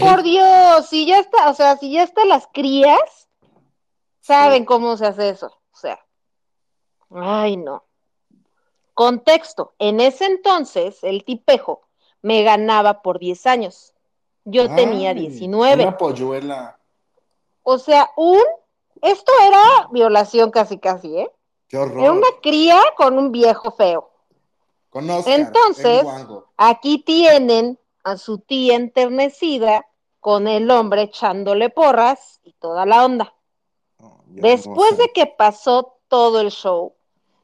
por, 0.00 0.22
Dios, 0.22 0.86
si 0.88 1.06
ya 1.06 1.18
está, 1.18 1.50
o 1.50 1.54
sea, 1.54 1.76
si 1.76 1.92
ya 1.92 2.02
están 2.04 2.28
las 2.28 2.46
crías, 2.52 3.28
saben 4.20 4.62
Sí. 4.62 4.66
cómo 4.66 4.96
se 4.96 5.06
hace 5.06 5.30
eso. 5.30 5.46
O 5.72 5.76
sea, 5.76 5.98
ay, 7.10 7.56
no. 7.56 7.84
Contexto, 8.94 9.74
en 9.78 10.00
ese 10.00 10.26
entonces 10.26 11.02
el 11.02 11.24
tipejo 11.24 11.82
me 12.22 12.42
ganaba 12.42 13.02
por 13.02 13.18
10 13.18 13.46
años. 13.46 13.94
Yo 14.44 14.74
tenía 14.74 15.10
Ay, 15.10 15.20
19. 15.20 15.82
Una 15.82 15.96
polluela. 15.98 16.78
O 17.62 17.78
sea, 17.78 18.10
un, 18.16 18.40
esto 19.02 19.32
era 19.46 19.88
violación 19.90 20.50
casi 20.50 20.78
casi, 20.78 21.18
¿eh? 21.18 21.30
Qué 21.68 21.76
horror. 21.76 22.10
Una 22.10 22.26
cría 22.42 22.80
con 22.96 23.18
un 23.18 23.30
viejo 23.30 23.70
feo. 23.72 24.10
Con 24.90 25.08
Oscar, 25.10 25.40
Entonces-. 25.40 26.06
Aquí 26.56 26.98
tienen 26.98 27.78
a 28.04 28.16
su 28.16 28.38
tía 28.38 28.74
enternecida 28.74 29.86
con 30.20 30.48
el 30.48 30.70
hombre 30.70 31.02
echándole 31.02 31.70
porras 31.70 32.40
y 32.42 32.52
toda 32.54 32.86
la 32.86 33.04
onda. 33.04 33.34
Oh, 34.02 34.18
Después 34.26 34.96
de 34.98 35.08
que 35.08 35.26
pasó 35.26 35.98
todo 36.08 36.40
el 36.40 36.50
show, 36.50 36.94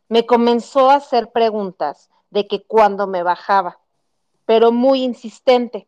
me 0.08 0.26
comenzó 0.26 0.90
a 0.90 0.96
hacer 0.96 1.30
preguntas 1.30 2.10
de 2.30 2.46
que 2.46 2.64
cuando 2.64 3.06
me 3.06 3.22
bajaba, 3.22 3.78
pero 4.46 4.72
muy 4.72 5.02
insistente. 5.02 5.86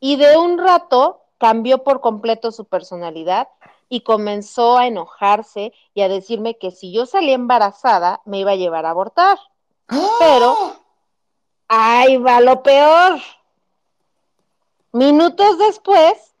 Y 0.00 0.16
de 0.16 0.36
un 0.36 0.58
rato 0.58 1.22
cambió 1.38 1.82
por 1.82 2.00
completo 2.00 2.52
su 2.52 2.64
personalidad 2.64 3.48
y 3.88 4.02
comenzó 4.02 4.76
a 4.78 4.86
enojarse 4.86 5.72
y 5.94 6.02
a 6.02 6.08
decirme 6.08 6.58
que 6.58 6.70
si 6.70 6.92
yo 6.92 7.06
salía 7.06 7.34
embarazada 7.34 8.20
me 8.24 8.38
iba 8.40 8.52
a 8.52 8.56
llevar 8.56 8.86
a 8.86 8.90
abortar. 8.90 9.38
pero- 10.18 10.54
¡Ah! 11.70 12.00
Ahí 12.00 12.16
va 12.16 12.40
lo 12.40 12.62
peor. 12.62 13.20
Minutos 14.92 15.58
después 15.58 16.34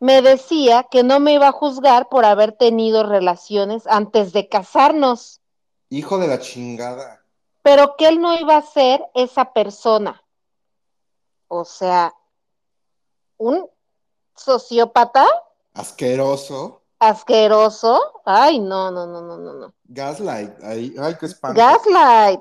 me 0.00 0.22
decía 0.22 0.84
que 0.84 1.02
no 1.02 1.20
me 1.20 1.34
iba 1.34 1.48
a 1.48 1.52
juzgar 1.52 2.08
por 2.08 2.24
haber 2.24 2.52
tenido 2.52 3.02
relaciones 3.04 3.86
antes 3.86 4.32
de 4.32 4.48
casarnos, 4.48 5.40
Hijo 5.90 6.18
de 6.18 6.28
la 6.28 6.40
chingada. 6.40 7.22
pero 7.62 7.96
que 7.96 8.08
él 8.08 8.20
no 8.20 8.34
iba 8.38 8.56
a 8.56 8.62
ser 8.62 9.04
esa 9.14 9.52
persona. 9.52 10.22
O 11.48 11.64
sea, 11.64 12.14
un 13.36 13.68
sociópata 14.34 15.26
Asqueroso. 15.74 16.80
asqueroso. 17.00 18.00
Ay, 18.24 18.58
no, 18.58 18.90
no, 18.90 19.06
no, 19.06 19.20
no, 19.20 19.36
no, 19.36 19.52
no. 19.54 19.74
Gaslight. 19.84 20.62
Ahí. 20.62 20.94
Ay, 20.98 21.16
qué 21.18 21.26
espanto. 21.26 21.60
Gaslight. 21.60 22.40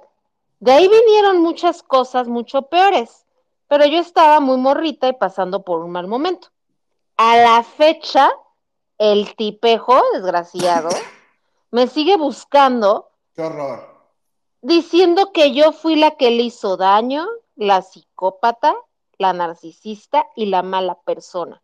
De 0.60 0.72
ahí 0.72 0.88
vinieron 0.88 1.42
muchas 1.42 1.84
cosas 1.84 2.28
mucho 2.30 2.62
peores, 2.64 3.26
pero 3.68 3.86
yo 3.86 4.00
estaba 4.00 4.40
muy 4.40 4.56
morrita 4.58 5.10
y 5.10 5.14
pasando 5.14 5.64
por 5.64 5.80
un 5.82 5.92
mal 5.92 6.08
momento. 6.08 6.48
A 7.18 7.36
la 7.38 7.64
fecha, 7.64 8.32
el 8.98 9.36
tipejo, 9.36 10.02
desgraciado, 10.14 10.88
me 11.72 11.88
sigue 11.88 12.16
buscando 12.16 13.10
Qué 13.36 13.42
horror. 13.42 13.84
diciendo 14.62 15.34
que 15.34 15.54
yo 15.54 15.74
fui 15.74 15.96
la 15.98 16.12
que 16.12 16.32
le 16.32 16.44
hizo 16.44 16.78
daño, 16.78 17.28
la 17.58 17.82
psicópata, 17.82 18.74
la 19.18 19.34
narcisista 19.34 20.26
y 20.38 20.46
la 20.46 20.64
mala 20.64 20.96
persona. 21.02 21.62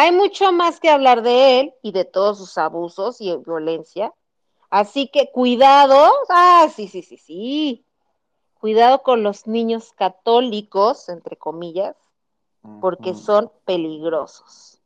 Hay 0.00 0.12
mucho 0.12 0.52
más 0.52 0.78
que 0.78 0.90
hablar 0.90 1.22
de 1.22 1.58
él 1.58 1.74
y 1.82 1.90
de 1.90 2.04
todos 2.04 2.38
sus 2.38 2.56
abusos 2.56 3.20
y 3.20 3.36
violencia. 3.38 4.14
Así 4.70 5.08
que 5.08 5.32
cuidado, 5.32 6.12
ah, 6.28 6.68
sí, 6.72 6.86
sí, 6.86 7.02
sí, 7.02 7.16
sí. 7.16 7.84
Cuidado 8.60 9.02
con 9.02 9.24
los 9.24 9.48
niños 9.48 9.92
católicos, 9.94 11.08
entre 11.08 11.36
comillas, 11.36 11.96
porque 12.80 13.16
son 13.16 13.50
peligrosos. 13.64 14.80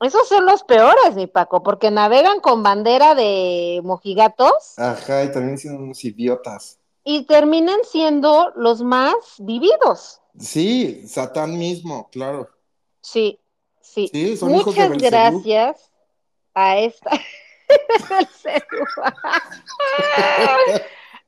Esos 0.00 0.26
son 0.26 0.46
los 0.46 0.62
peores, 0.62 1.14
mi 1.14 1.26
Paco, 1.26 1.62
porque 1.62 1.90
navegan 1.90 2.40
con 2.40 2.62
bandera 2.62 3.14
de 3.14 3.82
mojigatos 3.84 4.78
Ajá, 4.78 5.24
y 5.24 5.32
también 5.32 5.58
siendo 5.58 5.82
unos 5.82 6.02
idiotas. 6.02 6.78
y 7.04 7.26
terminan 7.26 7.80
siendo 7.84 8.54
los 8.56 8.80
más 8.80 9.14
vividos. 9.36 10.22
Sí, 10.38 11.06
Satán 11.06 11.58
mismo, 11.58 12.08
claro. 12.10 12.48
Sí, 13.02 13.39
sí. 13.92 14.08
Sí, 14.12 14.36
son 14.36 14.54
hijos 14.54 14.74
de 14.74 14.88
Muchas 14.88 15.10
gracias 15.10 15.90
a 16.54 16.78
esta. 16.78 17.10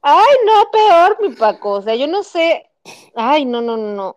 Ay, 0.03 0.35
no, 0.44 0.70
peor, 0.72 1.18
mi 1.20 1.31
Paco. 1.35 1.70
O 1.72 1.83
sea, 1.83 1.94
yo 1.94 2.07
no 2.07 2.22
sé. 2.22 2.68
Ay, 3.14 3.44
no, 3.44 3.61
no, 3.61 3.77
no, 3.77 3.92
no. 3.92 4.16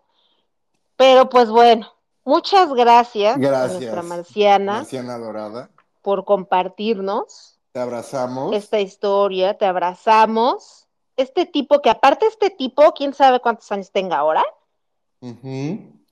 Pero 0.96 1.28
pues 1.28 1.48
bueno, 1.48 1.92
muchas 2.24 2.72
gracias, 2.72 3.36
a 3.36 3.38
nuestra 3.38 4.02
marciana 4.02 4.72
Marciana 4.78 5.18
Dorada. 5.18 5.70
por 6.02 6.24
compartirnos 6.24 7.60
Te 7.72 7.80
abrazamos. 7.80 8.54
esta 8.54 8.80
historia. 8.80 9.56
Te 9.56 9.66
abrazamos. 9.66 10.88
Este 11.16 11.46
tipo, 11.46 11.80
que 11.80 11.90
aparte 11.90 12.26
este 12.26 12.50
tipo, 12.50 12.92
quién 12.92 13.14
sabe 13.14 13.40
cuántos 13.40 13.70
años 13.72 13.90
tenga 13.90 14.18
ahora, 14.18 14.44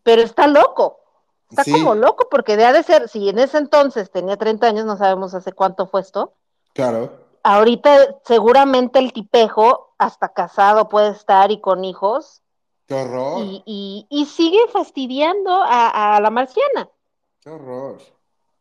pero 0.02 0.22
está 0.22 0.46
loco. 0.46 1.03
Está 1.50 1.64
Sí, 1.64 1.72
como 1.72 1.94
loco 1.94 2.28
porque 2.30 2.56
de 2.56 2.64
ha 2.64 2.72
de 2.72 2.82
ser, 2.82 3.08
si 3.08 3.28
en 3.28 3.38
ese 3.38 3.58
entonces 3.58 4.10
tenía 4.10 4.36
30 4.36 4.66
años, 4.66 4.84
no 4.86 4.96
sabemos 4.96 5.34
hace 5.34 5.52
cuánto 5.52 5.86
fue 5.86 6.00
esto. 6.00 6.32
claro. 6.72 7.22
Ahorita 7.46 8.20
seguramente 8.24 8.98
el 8.98 9.12
tipejo, 9.12 9.94
hasta 9.98 10.30
casado 10.30 10.88
puede 10.88 11.10
estar 11.10 11.50
y 11.50 11.60
con 11.60 11.84
hijos, 11.84 12.40
Qué 12.86 12.94
horror. 12.94 13.42
y, 13.44 13.62
y, 13.66 14.06
y 14.08 14.24
sigue 14.24 14.60
fastidiando 14.72 15.52
a, 15.62 16.16
a 16.16 16.20
la 16.22 16.30
marciana. 16.30 16.88
Qué 17.40 17.50
horror. 17.50 17.98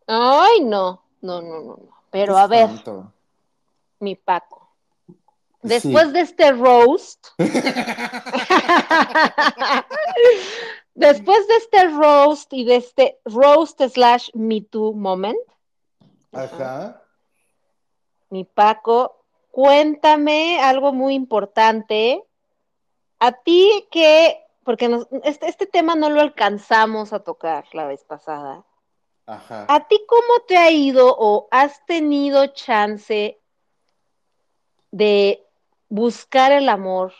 Ay, 0.05 0.59
no, 0.65 1.01
no, 1.21 1.41
no, 1.41 1.61
no, 1.61 1.63
no. 1.77 1.79
Pero 2.11 2.37
a 2.37 2.45
ver, 2.47 2.69
mi 3.99 4.17
Paco, 4.17 4.67
después 5.61 6.11
de 6.11 6.19
este 6.19 6.51
roast, 6.51 7.27
después 10.95 11.47
de 11.47 11.55
este 11.55 11.87
roast 11.89 12.51
y 12.53 12.65
de 12.65 12.75
este 12.77 13.19
roast 13.25 13.81
slash 13.81 14.29
me 14.33 14.61
too 14.61 14.93
moment, 14.93 15.37
Ajá. 16.31 17.01
mi 18.29 18.43
Paco, 18.43 19.23
cuéntame 19.51 20.59
algo 20.59 20.93
muy 20.93 21.13
importante. 21.13 22.23
A 23.19 23.31
ti 23.31 23.87
que, 23.91 24.39
porque 24.63 24.89
nos- 24.89 25.07
este, 25.23 25.47
este 25.47 25.65
tema 25.65 25.95
no 25.95 26.09
lo 26.09 26.19
alcanzamos 26.21 27.13
a 27.13 27.19
tocar 27.19 27.65
la 27.73 27.85
vez 27.87 28.03
pasada. 28.03 28.65
Ajá. 29.25 29.65
¿A 29.69 29.87
ti 29.87 30.01
cómo 30.07 30.41
te 30.47 30.57
ha 30.57 30.69
ido 30.71 31.15
o 31.17 31.47
has 31.51 31.85
tenido 31.85 32.47
chance 32.47 33.39
de 34.91 35.43
buscar 35.89 36.51
el 36.51 36.67
amor 36.69 37.13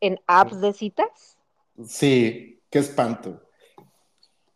en 0.00 0.20
apps 0.26 0.60
de 0.60 0.72
citas? 0.72 1.36
Sí, 1.84 2.55
qué 2.70 2.78
espanto. 2.80 3.40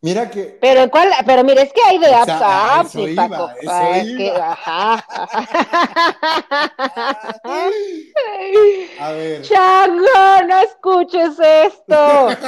Mira 0.03 0.31
que. 0.31 0.57
Pero 0.61 0.91
cuál, 0.91 1.11
pero 1.27 1.45
mira, 1.45 1.61
es 1.63 1.73
que 1.75 1.83
hay 1.87 1.99
de 1.99 2.09
O 2.09 2.15
apps 2.17 2.25
sea, 2.25 2.39
a 2.39 2.41
a 2.77 2.81
apps, 2.81 2.89
eso 2.95 3.07
iba, 3.09 3.29
Paco. 3.29 3.51
eso 3.61 3.71
Ah, 3.71 3.97
es 3.99 4.05
que, 4.17 4.27
iba. 4.27 4.53
ajá. 4.53 5.07
A 8.99 9.11
ver. 9.13 9.43
Chango, 9.43 10.47
no 10.49 10.59
escuches 10.61 11.39
esto. 11.39 12.29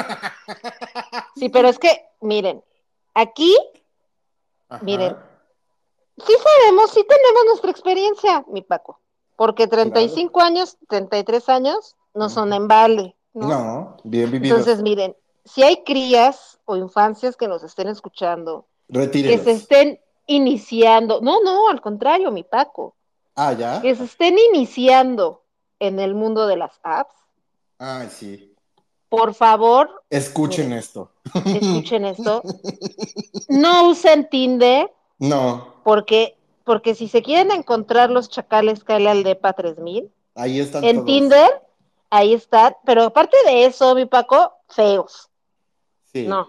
Sí, 1.37 1.49
pero 1.49 1.69
es 1.69 1.79
que, 1.79 1.91
miren, 2.21 2.63
aquí 3.15 3.57
Ajá. 4.69 4.83
miren. 4.85 5.17
sí 6.19 6.33
sabemos, 6.43 6.91
sí 6.93 7.05
tenemos 7.09 7.43
nuestra 7.49 7.71
experiencia, 7.71 8.45
mi 8.49 8.63
Paco, 8.63 9.01
porque 9.37 9.67
35 9.67 10.41
años, 10.41 10.77
33 10.89 11.49
años 11.49 11.97
no 12.15 12.29
son 12.29 12.53
en 12.53 12.69
vale, 12.69 13.17
¿no? 13.33 13.49
No, 13.49 13.97
bien 14.05 14.31
vivido. 14.31 14.57
Entonces, 14.57 14.83
miren, 14.83 15.17
si 15.45 15.63
hay 15.63 15.83
crías 15.85 16.59
o 16.65 16.77
infancias 16.77 17.37
que 17.37 17.49
nos 17.49 17.63
estén 17.63 17.89
escuchando, 17.89 18.67
que 18.93 19.39
se 19.39 19.51
estén 19.53 20.01
iniciando, 20.27 21.21
no, 21.21 21.43
no, 21.43 21.69
al 21.69 21.81
contrario, 21.81 22.31
mi 22.31 22.43
Paco, 22.45 22.95
Ah, 23.35 23.53
¿ya? 23.55 23.81
que 23.81 23.95
se 23.97 24.05
estén 24.05 24.37
iniciando 24.53 25.43
en 25.81 25.99
el 25.99 26.15
mundo 26.15 26.47
de 26.47 26.57
las 26.57 26.79
apps, 26.83 27.15
Ay, 27.79 28.09
sí. 28.11 28.55
por 29.09 29.35
favor, 29.35 30.03
Escuchen 30.11 30.73
esto. 30.73 31.11
escuchen 31.45 32.05
esto, 32.05 32.43
no 33.49 33.89
usen 33.89 34.29
Tinder, 34.29 34.93
No, 35.19 35.75
porque, 35.83 36.37
porque 36.65 36.95
si 36.95 37.09
se 37.09 37.23
quieren 37.23 37.51
encontrar 37.51 38.11
los 38.11 38.29
chacales, 38.29 38.85
cáele 38.85 39.11
al 39.11 39.23
DEPA 39.25 39.53
3000, 39.55 40.11
ahí 40.35 40.61
están 40.61 40.85
en 40.85 40.97
todos. 40.97 41.07
Tinder, 41.07 41.63
ahí 42.11 42.35
está, 42.35 42.79
pero 42.85 43.03
aparte 43.05 43.37
de 43.47 43.65
eso, 43.65 43.95
mi 43.95 44.07
Paco, 44.07 44.53
feos, 44.69 45.29
Sí. 46.13 46.27
no, 46.27 46.49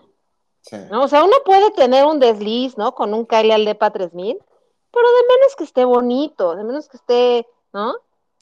Sí. 0.62 0.78
¿no? 0.90 1.04
O 1.04 1.08
sea, 1.10 1.24
uno 1.24 1.36
puede 1.44 1.72
tener 1.72 2.06
un 2.06 2.20
desliz, 2.20 2.78
¿no? 2.78 2.96
Con 2.96 3.14
un 3.14 3.26
Kyle 3.26 3.52
Aldepa 3.52 3.92
3000, 3.92 4.38
pero 4.92 5.08
de 5.08 5.36
menos 5.36 5.56
que 5.58 5.64
esté 5.66 5.84
bonito, 5.84 6.56
de 6.56 6.64
menos 6.64 6.88
que 6.88 6.98
esté, 6.98 7.48
¿no? 7.74 7.96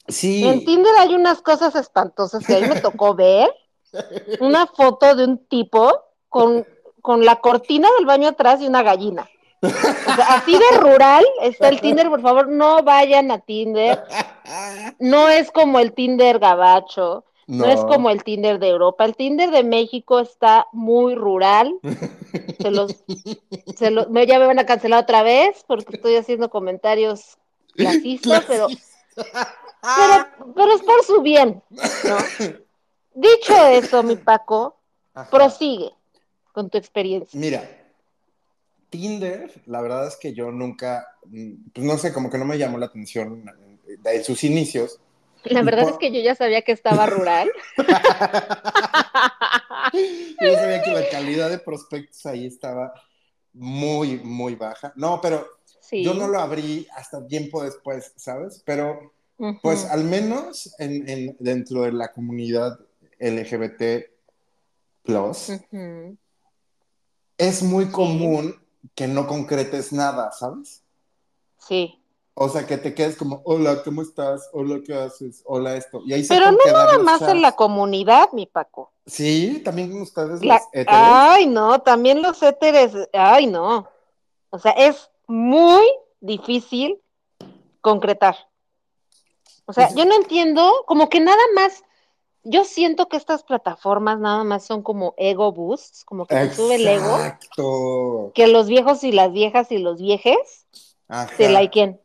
Sí. 0.08 0.48
En 0.48 0.64
Tinder 0.66 0.94
hay 1.00 1.16
unas 1.16 1.42
cosas 1.42 1.74
espantosas 1.76 2.46
que 2.46 2.56
a 2.56 2.60
mí 2.60 2.68
me 2.68 2.80
tocó 2.82 3.16
ver. 3.16 3.52
Una 4.40 4.68
foto 4.68 5.16
de 5.16 5.26
un 5.26 5.38
tipo 5.48 5.92
con, 6.30 6.66
con 7.02 7.26
la 7.26 7.38
cortina 7.42 7.90
del 7.98 8.06
baño 8.06 8.30
atrás 8.30 8.62
y 8.62 8.68
una 8.68 8.84
gallina. 8.84 9.28
O 9.64 9.68
sea, 9.70 10.26
así 10.36 10.58
de 10.58 10.78
rural 10.80 11.26
está 11.42 11.70
el 11.70 11.82
Tinder, 11.82 12.10
por 12.10 12.22
favor, 12.22 12.48
no 12.48 12.84
vayan 12.84 13.32
a 13.32 13.40
Tinder. 13.40 14.04
No 15.00 15.28
es 15.30 15.52
como 15.52 15.80
el 15.80 15.94
Tinder 15.94 16.40
gabacho, 16.40 17.26
no, 17.58 17.66
es 17.66 17.82
como 17.82 18.10
el 18.10 18.24
Tinder 18.24 18.60
de 18.60 18.70
Europa. 18.70 19.04
El 19.06 19.16
Tinder 19.16 19.52
de 19.52 19.64
México 19.64 20.20
está 20.20 20.68
muy 20.72 21.16
rural. 21.16 21.80
Se 22.62 22.72
los, 22.72 23.04
se 23.76 23.92
los, 23.92 24.10
me- 24.10 24.26
ya 24.26 24.40
me 24.40 24.48
van 24.48 24.60
a 24.60 24.66
cancelar 24.66 25.04
otra 25.04 25.22
vez 25.24 25.64
porque 25.68 25.96
estoy 25.96 26.16
haciendo 26.16 26.50
comentarios 26.50 27.38
clasistas, 27.74 28.46
pero, 28.48 28.68
pero, 29.16 30.28
pero 30.56 30.74
es 30.74 30.82
por 30.82 31.04
su 31.04 31.22
bien, 31.22 31.62
¿no? 32.04 32.18
Dicho 33.14 33.54
eso, 33.68 34.04
mi 34.04 34.16
Paco, 34.16 34.78
Ajá. 35.14 35.30
prosigue 35.30 35.92
con 36.54 36.70
tu 36.70 36.78
experiencia. 36.78 37.40
Mira, 37.40 37.70
Tinder, 38.90 39.62
la 39.66 39.82
verdad 39.82 40.08
es 40.08 40.18
que 40.18 40.34
yo 40.34 40.52
nunca, 40.52 41.08
mm, 41.26 41.70
pues 41.74 41.86
no 41.86 41.98
sé, 41.98 42.14
como 42.14 42.30
que 42.30 42.38
no 42.38 42.46
me 42.46 42.58
llamó 42.58 42.78
la 42.78 42.88
atención 42.88 43.44
de 43.86 44.24
sus 44.24 44.44
inicios. 44.44 45.00
La 45.46 45.62
verdad 45.64 45.90
es 45.90 45.98
que 45.98 46.12
yo 46.12 46.20
ya 46.22 46.36
sabía 46.36 46.62
que 46.62 46.72
estaba 46.72 47.06
rural. 47.08 47.50
Yo 50.40 50.56
sabía 50.56 50.82
que 50.84 50.92
la 50.92 51.10
calidad 51.10 51.50
de 51.50 51.60
prospectos 51.60 52.26
ahí 52.26 52.46
estaba 52.46 52.94
muy, 53.54 54.20
muy 54.20 54.56
baja. 54.56 54.94
No, 54.96 55.20
pero 55.22 55.46
Sí. 55.82 56.04
yo 56.04 56.14
no 56.14 56.28
lo 56.28 56.40
abrí 56.40 56.88
hasta 56.96 57.26
tiempo 57.28 57.62
después, 57.64 58.14
¿sabes? 58.16 58.62
Pero 58.66 59.12
pues 59.62 59.84
al 59.86 60.04
menos 60.06 60.74
en, 60.80 61.10
en- 61.10 61.36
dentro 61.40 61.82
de 61.82 61.92
la 61.92 62.12
comunidad 62.14 62.80
LGBT 63.20 64.10
plus, 65.04 65.52
es 67.38 67.64
muy 67.64 67.90
común 67.92 68.56
que 68.96 69.08
no 69.08 69.28
concretes 69.28 69.92
nada, 69.92 70.32
¿sabes? 70.32 70.84
Sí. 71.58 72.01
O 72.34 72.48
sea, 72.50 72.66
que 72.66 72.78
te 72.78 72.94
quedes 72.94 73.18
como, 73.18 73.42
hola, 73.44 73.84
¿cómo 73.84 74.02
estás? 74.02 74.50
Hola, 74.54 74.80
¿qué 74.86 74.94
haces? 74.94 75.42
Hola, 75.46 75.76
esto. 75.76 76.02
Y 76.06 76.14
ahí 76.14 76.24
se 76.24 76.34
Pero 76.34 76.46
pueden 76.56 76.74
no 76.74 76.80
nada 76.80 76.98
más 77.00 77.22
en 77.24 77.42
la 77.42 77.52
comunidad, 77.56 78.32
mi 78.32 78.46
Paco. 78.46 78.92
Sí, 79.06 79.62
también 79.66 80.00
ustedes 80.02 80.44
La- 80.44 80.56
los 80.56 80.64
héteros. 80.72 80.94
Ay, 80.98 81.46
no, 81.48 81.80
también 81.82 82.22
los 82.22 82.42
éteres, 82.42 82.94
ay, 83.14 83.48
no. 83.48 83.88
O 84.50 84.60
sea, 84.60 84.72
es 84.72 85.10
muy 85.28 85.86
difícil 86.22 87.02
concretar. 87.82 88.36
O 89.66 89.74
sea, 89.74 89.88
Pues- 89.88 89.98
yo 89.98 90.06
no 90.06 90.16
entiendo, 90.16 90.84
como 90.88 91.10
que 91.10 91.20
nada 91.20 91.42
más, 91.54 91.84
yo 92.44 92.64
siento 92.64 93.08
que 93.10 93.18
estas 93.18 93.44
plataformas 93.44 94.20
nada 94.20 94.44
más 94.46 94.66
son 94.66 94.82
como 94.84 95.14
ego 95.18 95.52
boosts, 95.52 96.04
como 96.06 96.26
que 96.26 96.50
sube 96.52 96.76
el 96.76 96.88
ego, 96.88 97.16
Exacto. 97.18 98.32
que 98.34 98.48
los 98.48 98.68
viejos 98.68 99.04
y 99.04 99.12
las 99.12 99.32
viejas 99.34 99.72
y 99.72 99.78
los 99.78 100.02
viejes 100.02 100.66
Ajá. 101.10 101.36
se 101.36 101.50
likeen. 101.50 102.00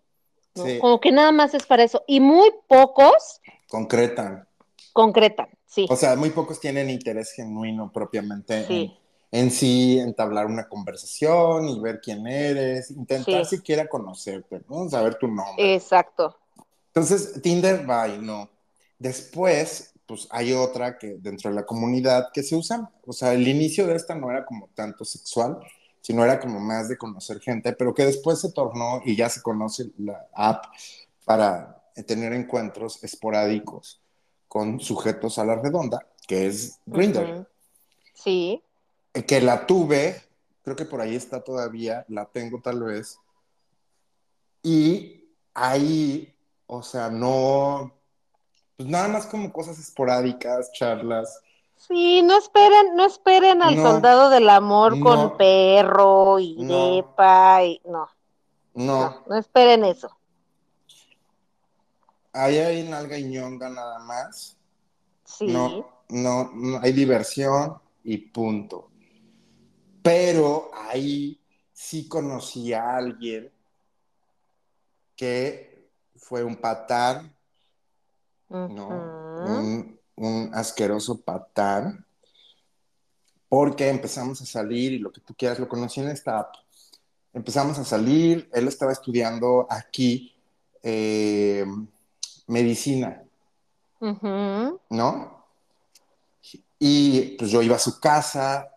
¿No? 0.57 0.65
Sí. 0.65 0.79
Como 0.79 1.01
que 1.01 1.13
nada 1.13 1.33
más 1.33 1.55
es 1.55 1.65
para 1.67 1.85
eso. 1.85 2.03
Y 2.07 2.21
muy 2.21 2.51
pocos 2.69 3.41
Concretan. 3.69 4.47
concretan, 4.93 5.49
sí. 5.67 5.87
O 5.91 5.97
sea, 5.97 6.17
muy 6.17 6.31
pocos 6.31 6.59
tienen 6.61 6.89
interés 6.91 7.33
genuino 7.33 7.91
propiamente 7.93 8.67
Sí. 8.67 8.97
en, 9.33 9.45
en 9.45 9.51
sí 9.51 9.99
entablar 9.99 10.47
una 10.47 10.69
conversación 10.69 11.69
y 11.69 11.81
ver 11.81 12.01
quién 12.01 12.27
eres, 12.27 12.91
intentar 12.91 13.45
Sí. 13.45 13.57
siquiera 13.57 13.87
conocerte, 13.89 14.63
¿no? 14.69 14.89
Saber 14.89 15.17
tu 15.17 15.27
nombre. 15.29 15.75
Exacto. 15.75 16.39
Entonces, 16.89 17.43
Tinder, 17.43 17.85
bye, 17.87 18.19
no. 18.19 18.49
Después, 18.99 19.93
pues 20.07 20.27
hay 20.31 20.53
otra 20.53 20.97
que 20.99 21.17
dentro 21.19 21.51
de 21.51 21.57
la 21.57 21.67
comunidad 21.67 22.29
que 22.33 22.43
se 22.43 22.57
usa, 22.57 22.91
o 23.05 23.13
sea, 23.13 23.35
el 23.35 23.47
inicio 23.47 23.87
de 23.87 23.97
esta 23.97 24.15
no 24.15 24.31
era 24.31 24.47
como 24.47 24.69
tanto 24.75 25.05
sexual, 25.05 25.59
sino 26.07 26.23
era 26.23 26.39
como 26.39 26.61
más 26.61 26.89
de 26.89 26.97
conocer 26.97 27.41
gente, 27.41 27.73
pero 27.73 27.93
que 27.93 28.05
después 28.05 28.41
se 28.41 28.53
tornó 28.53 29.03
y 29.05 29.17
ya 29.17 29.29
se 29.29 29.43
conoce 29.43 29.91
la 29.99 30.29
app 30.35 30.67
para 31.25 31.83
tener 32.07 32.33
encuentros 32.33 33.03
esporádicos 33.03 34.01
con 34.47 34.79
sujetos 34.79 35.37
a 35.41 35.45
la 35.45 35.57
redonda, 35.57 36.07
que 36.29 36.47
es 36.47 36.79
Grindr. 36.87 37.49
Sí. 38.15 38.63
que 39.27 39.41
la 39.41 39.67
tuve, 39.67 40.23
creo 40.63 40.77
que 40.77 40.85
por 40.85 41.01
ahí 41.01 41.17
está 41.17 41.43
todavía, 41.43 42.05
la 42.07 42.27
tengo 42.27 42.61
tal 42.61 42.85
vez, 42.85 43.19
y 44.63 45.25
ahí, 45.55 46.33
o 46.69 46.85
sea, 46.85 47.11
no, 47.11 47.93
pues 48.77 48.89
nada 48.89 49.09
más 49.09 49.27
como 49.27 49.53
cosas 49.53 49.81
esporádicas, 49.81 50.71
charlas, 50.71 51.41
Sí, 51.77 52.23
no 52.23 52.37
esperen, 52.39 52.97
no 52.97 53.05
esperen 53.05 53.63
al 53.63 53.77
No. 53.77 53.83
soldado 53.83 54.31
del 54.31 54.49
amor 54.49 54.97
No. 54.97 55.05
con 55.05 55.37
perro 55.37 56.39
y 56.39 56.57
No. 56.57 56.97
depa 56.97 57.65
y 57.65 57.81
no, 57.85 58.09
no, 58.75 59.23
no, 59.27 59.37
esperen 59.37 59.85
eso. 59.85 60.11
ahí 62.33 62.59
hay 62.59 62.83
nalga 62.89 63.17
y 63.17 63.25
ñonga 63.25 63.69
nada 63.71 63.99
más, 64.01 64.59
Sí. 65.25 65.47
no, 65.47 66.03
no, 66.11 66.51
no, 66.53 66.79
hay 66.81 66.93
diversión 66.93 67.81
y 68.05 68.19
punto. 68.19 68.91
Pero 70.03 70.71
ahí 70.75 71.41
sí 71.73 72.07
conocí 72.09 72.73
a 72.73 72.97
alguien 72.97 73.51
que 75.17 75.91
fue 76.17 76.45
un 76.45 76.57
patán, 76.57 77.35
¿no? 78.49 78.89
Un, 78.89 79.96
un 80.17 80.51
asqueroso 80.55 81.21
patán, 81.21 82.05
porque 83.49 83.89
empezamos 83.89 84.41
a 84.43 84.47
salir 84.47 84.93
y 84.93 84.99
lo 84.99 85.13
que 85.13 85.21
tú 85.21 85.35
quieras, 85.35 85.59
lo 85.59 85.69
conocí 85.69 86.01
en 86.01 86.09
esta 86.09 86.41
app. 86.41 86.55
Empezamos 87.33 87.79
a 87.79 87.85
salir, 87.85 88.49
él 88.53 88.67
estaba 88.67 88.93
estudiando 88.93 89.67
aquí 89.71 90.35
eh, 90.83 91.65
medicina. 92.47 93.23
¿no? 94.01 95.45
Y 96.79 97.37
pues 97.39 97.51
yo 97.51 97.63
iba 97.63 97.77
a 97.77 97.81
su 97.81 98.01
casa, 98.01 98.71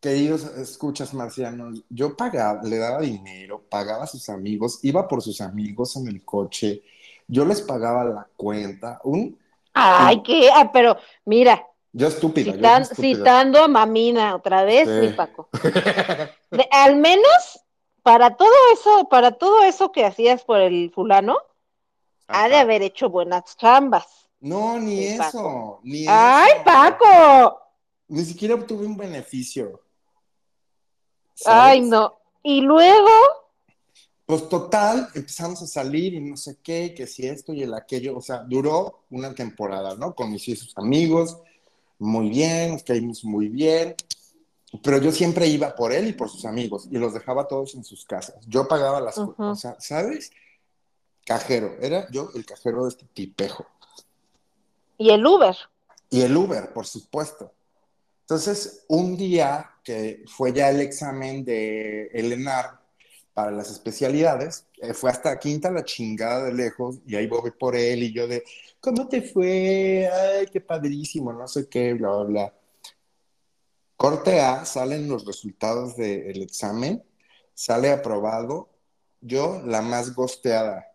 queridos 0.00 0.44
escuchas 0.56 1.14
marcianos, 1.14 1.82
yo 1.88 2.16
pagaba, 2.16 2.62
le 2.62 2.78
daba 2.78 3.00
dinero, 3.00 3.62
pagaba 3.68 4.04
a 4.04 4.06
sus 4.06 4.28
amigos, 4.28 4.80
iba 4.82 5.06
por 5.06 5.22
sus 5.22 5.40
amigos 5.40 5.96
en 5.96 6.08
el 6.08 6.24
coche, 6.24 6.82
yo 7.26 7.44
les 7.44 7.62
pagaba 7.62 8.04
la 8.04 8.28
cuenta, 8.36 9.00
un, 9.04 9.38
Ay, 9.74 10.22
qué, 10.22 10.50
ah, 10.54 10.70
pero 10.72 10.96
mira, 11.24 11.66
yo 11.92 12.08
estúpida, 12.08 12.52
yo 12.52 12.58
citan- 12.58 12.82
estúpida. 12.82 13.16
citando 13.18 13.62
a 13.62 13.68
Mamina 13.68 14.34
otra 14.36 14.62
vez, 14.64 14.88
Sí. 14.88 15.06
mi 15.08 15.12
Paco. 15.14 15.48
De- 16.50 16.68
al 16.70 16.96
menos 16.96 17.60
para 18.02 18.36
todo 18.36 18.52
eso, 18.72 19.08
para 19.08 19.32
todo 19.32 19.62
eso 19.64 19.90
que 19.92 20.04
hacías 20.04 20.44
por 20.44 20.60
el 20.60 20.92
fulano, 20.94 21.36
ha 22.28 22.48
de 22.48 22.56
haber 22.56 22.82
hecho 22.82 23.08
buenas 23.10 23.56
chambas. 23.56 24.06
No, 24.40 24.78
ni 24.78 25.04
eso, 25.04 25.22
Paco. 25.22 25.80
ni 25.82 26.06
¡Ay, 26.08 26.52
eso. 26.54 26.64
Paco! 26.64 27.60
Ni 28.08 28.24
siquiera 28.24 28.54
obtuve 28.54 28.86
un 28.86 28.96
beneficio. 28.96 29.80
Ay, 31.46 31.80
no. 31.80 32.18
Y 32.42 32.60
luego, 32.60 33.08
Pues 34.26 34.48
total, 34.48 35.08
empezamos 35.14 35.60
a 35.60 35.66
salir 35.66 36.14
y 36.14 36.20
no 36.20 36.36
sé 36.36 36.56
qué, 36.62 36.94
que 36.94 37.06
si 37.06 37.26
esto 37.26 37.52
y 37.52 37.62
el 37.62 37.74
aquello, 37.74 38.16
o 38.16 38.22
sea, 38.22 38.38
duró 38.38 39.04
una 39.10 39.34
temporada, 39.34 39.94
¿no? 39.96 40.14
Conocí 40.14 40.52
a 40.52 40.56
sus 40.56 40.76
amigos, 40.78 41.36
muy 41.98 42.30
bien, 42.30 42.72
nos 42.72 42.82
caímos 42.82 43.22
muy 43.24 43.48
bien, 43.48 43.94
pero 44.82 44.98
yo 44.98 45.12
siempre 45.12 45.46
iba 45.46 45.74
por 45.74 45.92
él 45.92 46.08
y 46.08 46.12
por 46.14 46.30
sus 46.30 46.46
amigos 46.46 46.88
y 46.90 46.96
los 46.96 47.12
dejaba 47.12 47.46
todos 47.46 47.74
en 47.74 47.84
sus 47.84 48.06
casas. 48.06 48.36
Yo 48.46 48.66
pagaba 48.66 49.00
las 49.00 49.14
cosas, 49.16 49.34
o 49.38 49.54
sea, 49.54 49.76
¿sabes? 49.78 50.30
Cajero, 51.26 51.76
era 51.80 52.10
yo 52.10 52.30
el 52.34 52.46
cajero 52.46 52.84
de 52.84 52.90
este 52.90 53.06
tipejo. 53.12 53.66
y 54.96 55.10
el 55.10 55.26
Uber. 55.26 55.56
Y 56.08 56.22
el 56.22 56.36
Uber, 56.36 56.72
por 56.72 56.86
supuesto. 56.86 57.52
Entonces, 58.22 58.84
un 58.88 59.16
día 59.16 59.70
que 59.84 60.24
fue 60.26 60.52
ya 60.52 60.70
el 60.70 60.80
examen 60.80 61.44
de 61.44 62.06
Elenar 62.06 62.83
para 63.34 63.50
las 63.50 63.70
especialidades, 63.70 64.66
eh, 64.78 64.94
fue 64.94 65.10
hasta 65.10 65.38
quinta 65.38 65.70
la 65.70 65.84
chingada 65.84 66.44
de 66.44 66.54
lejos, 66.54 67.00
y 67.04 67.16
ahí 67.16 67.26
voy 67.26 67.50
por 67.50 67.74
él, 67.74 68.04
y 68.04 68.12
yo 68.12 68.28
de, 68.28 68.44
¿cómo 68.80 69.08
te 69.08 69.20
fue? 69.22 70.08
Ay, 70.10 70.46
qué 70.46 70.60
padrísimo, 70.60 71.32
no 71.32 71.48
sé 71.48 71.68
qué, 71.68 71.94
bla, 71.94 72.10
bla, 72.10 72.24
bla. 72.24 72.54
Corte 73.96 74.40
A, 74.40 74.64
salen 74.64 75.08
los 75.08 75.26
resultados 75.26 75.96
del 75.96 76.42
examen, 76.42 77.04
sale 77.54 77.90
aprobado, 77.90 78.70
yo 79.20 79.62
la 79.64 79.82
más 79.82 80.14
gosteada. 80.14 80.86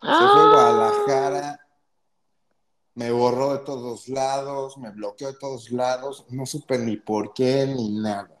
Se 0.00 0.08
fue 0.08 0.12
a 0.12 0.44
¡Ah! 0.44 0.52
Guadalajara, 0.52 1.60
me 2.94 3.10
borró 3.10 3.52
de 3.52 3.64
todos 3.64 4.08
lados, 4.08 4.76
me 4.78 4.90
bloqueó 4.90 5.28
de 5.28 5.38
todos 5.38 5.70
lados, 5.70 6.26
no 6.30 6.44
supe 6.44 6.78
ni 6.78 6.96
por 6.96 7.32
qué 7.32 7.66
ni 7.66 7.90
nada. 7.98 8.35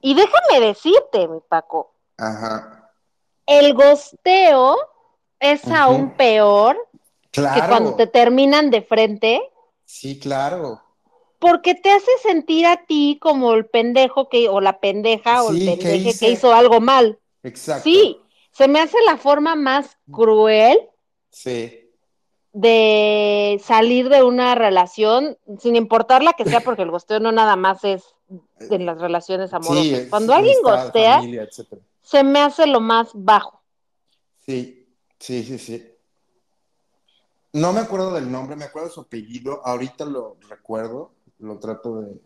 Y 0.00 0.14
déjame 0.14 0.66
decirte, 0.66 1.26
mi 1.28 1.40
Paco, 1.40 1.92
Ajá. 2.16 2.90
el 3.46 3.74
gosteo 3.74 4.76
es 5.40 5.66
aún 5.68 6.10
peor 6.16 6.76
Claro. 7.30 7.60
que 7.62 7.68
cuando 7.68 7.94
te 7.94 8.06
terminan 8.06 8.70
de 8.70 8.82
frente, 8.82 9.40
Sí, 9.84 10.18
claro. 10.18 10.82
porque 11.38 11.74
te 11.74 11.90
hace 11.90 12.10
sentir 12.22 12.66
a 12.66 12.84
ti 12.86 13.18
como 13.20 13.52
el 13.54 13.66
pendejo 13.66 14.28
que, 14.28 14.48
o 14.48 14.60
la 14.60 14.80
pendeja, 14.80 15.42
o 15.44 15.50
el 15.50 15.58
Sí, 15.58 15.64
¿qué 15.66 15.76
pendeje 15.76 16.18
que 16.18 16.30
hizo 16.30 16.52
algo 16.54 16.80
mal. 16.80 17.18
Exacto. 17.42 17.84
Sí, 17.84 18.20
se 18.52 18.66
me 18.66 18.80
hace 18.80 18.96
la 19.06 19.16
forma 19.16 19.54
más 19.56 19.96
cruel 20.10 20.78
Sí. 21.30 21.90
de 22.52 23.60
salir 23.62 24.08
de 24.08 24.22
una 24.22 24.54
relación, 24.54 25.38
sin 25.58 25.76
importar 25.76 26.22
la 26.22 26.32
que 26.32 26.44
sea, 26.44 26.60
porque 26.60 26.82
el 26.82 26.90
gosteo 26.90 27.20
no 27.20 27.30
nada 27.30 27.54
más 27.56 27.84
es 27.84 28.14
en 28.28 28.86
las 28.86 29.00
relaciones 29.00 29.52
amorosas. 29.52 29.84
Sí, 29.84 30.06
Cuando 30.10 30.34
alguien 30.34 30.56
gostea, 30.62 31.16
familia, 31.18 31.48
se 32.02 32.24
me 32.24 32.40
hace 32.40 32.66
lo 32.66 32.80
más 32.80 33.10
bajo. 33.14 33.62
Sí, 34.44 34.88
sí, 35.18 35.42
sí, 35.44 35.58
sí. 35.58 35.94
No 37.52 37.72
me 37.72 37.80
acuerdo 37.80 38.12
del 38.12 38.30
nombre, 38.30 38.56
me 38.56 38.64
acuerdo 38.64 38.88
de 38.88 38.94
su 38.94 39.00
apellido. 39.00 39.64
Ahorita 39.64 40.04
lo 40.04 40.36
recuerdo, 40.48 41.14
lo 41.38 41.58
trato 41.58 42.00
de, 42.00 42.20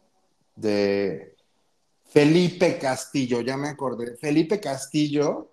de 0.57 1.37
Felipe 2.05 2.79
Castillo, 2.79 3.41
ya 3.41 3.57
me 3.57 3.69
acordé. 3.69 4.17
Felipe 4.17 4.61
Castillo, 4.61 5.29
ojo 5.29 5.51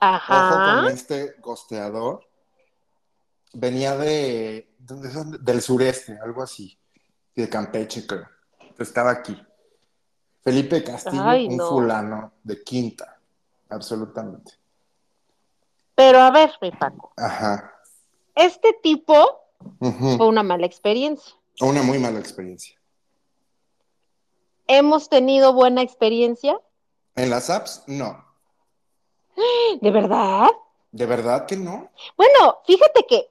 Ajá. 0.00 0.62
con 0.64 0.86
este 0.92 1.34
gosteador, 1.40 2.28
venía 3.54 3.96
de, 3.96 4.74
¿dónde 4.78 5.10
son? 5.10 5.42
del 5.44 5.60
sureste, 5.60 6.18
algo 6.22 6.42
así, 6.42 6.78
de 7.34 7.48
Campeche, 7.48 8.06
creo. 8.06 8.28
Estaba 8.78 9.10
aquí. 9.10 9.36
Felipe 10.48 10.82
Castillo, 10.82 11.22
Ay, 11.22 11.46
un 11.46 11.58
no. 11.58 11.68
fulano 11.68 12.32
de 12.42 12.64
quinta, 12.64 13.18
absolutamente. 13.68 14.52
Pero 15.94 16.20
a 16.20 16.30
ver, 16.30 16.52
mi 16.62 16.70
Paco, 16.70 17.12
Ajá. 17.18 17.74
este 18.34 18.72
tipo 18.82 19.42
fue 19.78 20.26
una 20.26 20.42
mala 20.42 20.64
experiencia. 20.64 21.34
Una 21.60 21.82
muy 21.82 21.98
mala 21.98 22.18
experiencia. 22.18 22.80
¿Hemos 24.66 25.10
tenido 25.10 25.52
buena 25.52 25.82
experiencia? 25.82 26.58
En 27.14 27.28
las 27.28 27.50
apps, 27.50 27.82
no. 27.86 28.24
¿De 29.82 29.90
verdad? 29.90 30.48
¿De 30.92 31.04
verdad 31.04 31.44
que 31.44 31.58
no? 31.58 31.90
Bueno, 32.16 32.60
fíjate 32.66 33.04
que 33.06 33.28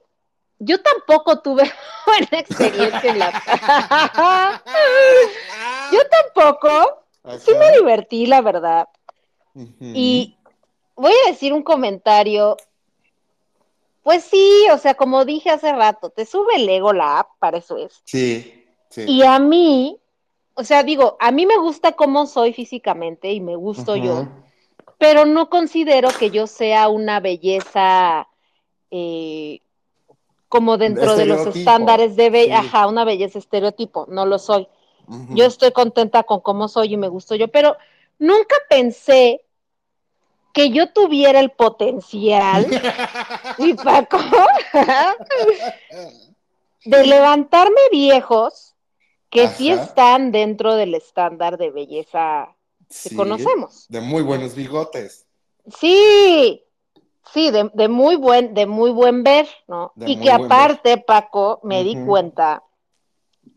yo 0.60 0.80
tampoco 0.80 1.40
tuve 1.40 1.68
buena 2.06 2.38
experiencia 2.38 3.10
en 3.10 3.18
la... 3.18 4.62
yo 5.92 5.98
tampoco. 6.08 7.07
Sí 7.38 7.52
me 7.58 7.72
divertí, 7.72 8.26
la 8.26 8.40
verdad. 8.40 8.88
Y 9.80 10.36
voy 10.94 11.12
a 11.26 11.30
decir 11.30 11.52
un 11.52 11.62
comentario. 11.62 12.56
Pues 14.02 14.24
sí, 14.24 14.66
o 14.72 14.78
sea, 14.78 14.94
como 14.94 15.24
dije 15.24 15.50
hace 15.50 15.72
rato, 15.72 16.10
te 16.10 16.24
sube 16.24 16.56
el 16.56 16.68
ego 16.68 16.92
la 16.92 17.20
app, 17.20 17.28
para 17.38 17.58
eso 17.58 17.76
es. 17.76 18.00
Sí, 18.04 18.64
sí. 18.88 19.04
Y 19.06 19.22
a 19.22 19.38
mí, 19.38 19.98
o 20.54 20.64
sea, 20.64 20.82
digo, 20.82 21.16
a 21.20 21.30
mí 21.30 21.44
me 21.44 21.58
gusta 21.58 21.92
cómo 21.92 22.26
soy 22.26 22.52
físicamente 22.52 23.32
y 23.32 23.40
me 23.40 23.56
gusto 23.56 23.96
yo, 23.96 24.26
pero 24.96 25.26
no 25.26 25.50
considero 25.50 26.08
que 26.18 26.30
yo 26.30 26.46
sea 26.46 26.88
una 26.88 27.20
belleza 27.20 28.28
eh, 28.90 29.60
como 30.48 30.78
dentro 30.78 31.14
de 31.14 31.26
los 31.26 31.46
estándares 31.54 32.16
de 32.16 32.30
belleza, 32.30 32.62
sí. 32.62 32.68
ajá, 32.68 32.86
una 32.86 33.04
belleza 33.04 33.38
estereotipo, 33.38 34.06
no 34.08 34.24
lo 34.24 34.38
soy. 34.38 34.66
Yo 35.30 35.46
estoy 35.46 35.72
contenta 35.72 36.24
con 36.24 36.40
cómo 36.40 36.68
soy 36.68 36.94
y 36.94 36.96
me 36.96 37.08
gusto 37.08 37.34
yo, 37.34 37.48
pero 37.48 37.76
nunca 38.18 38.56
pensé 38.68 39.44
que 40.52 40.70
yo 40.70 40.92
tuviera 40.92 41.40
el 41.40 41.50
potencial, 41.50 42.66
y 43.58 43.74
Paco, 43.74 44.18
de 46.84 47.06
levantarme 47.06 47.80
viejos 47.92 48.74
que 49.30 49.48
sí 49.48 49.70
están 49.70 50.32
dentro 50.32 50.74
del 50.74 50.94
estándar 50.94 51.58
de 51.58 51.70
belleza 51.70 52.54
que 52.88 53.10
Sí, 53.10 53.14
conocemos. 53.14 53.86
De 53.88 54.00
muy 54.00 54.22
buenos 54.22 54.54
bigotes. 54.54 55.26
Sí, 55.78 56.64
sí, 57.32 57.50
de, 57.50 57.70
de 57.74 57.88
muy 57.88 58.16
buen, 58.16 58.54
de 58.54 58.66
muy 58.66 58.90
buen 58.90 59.22
ver, 59.22 59.46
¿no? 59.66 59.92
De 59.94 60.12
y 60.12 60.20
que 60.20 60.32
aparte, 60.32 60.98
Paco, 60.98 61.60
me 61.62 61.84
di 61.84 61.94
cuenta 62.04 62.64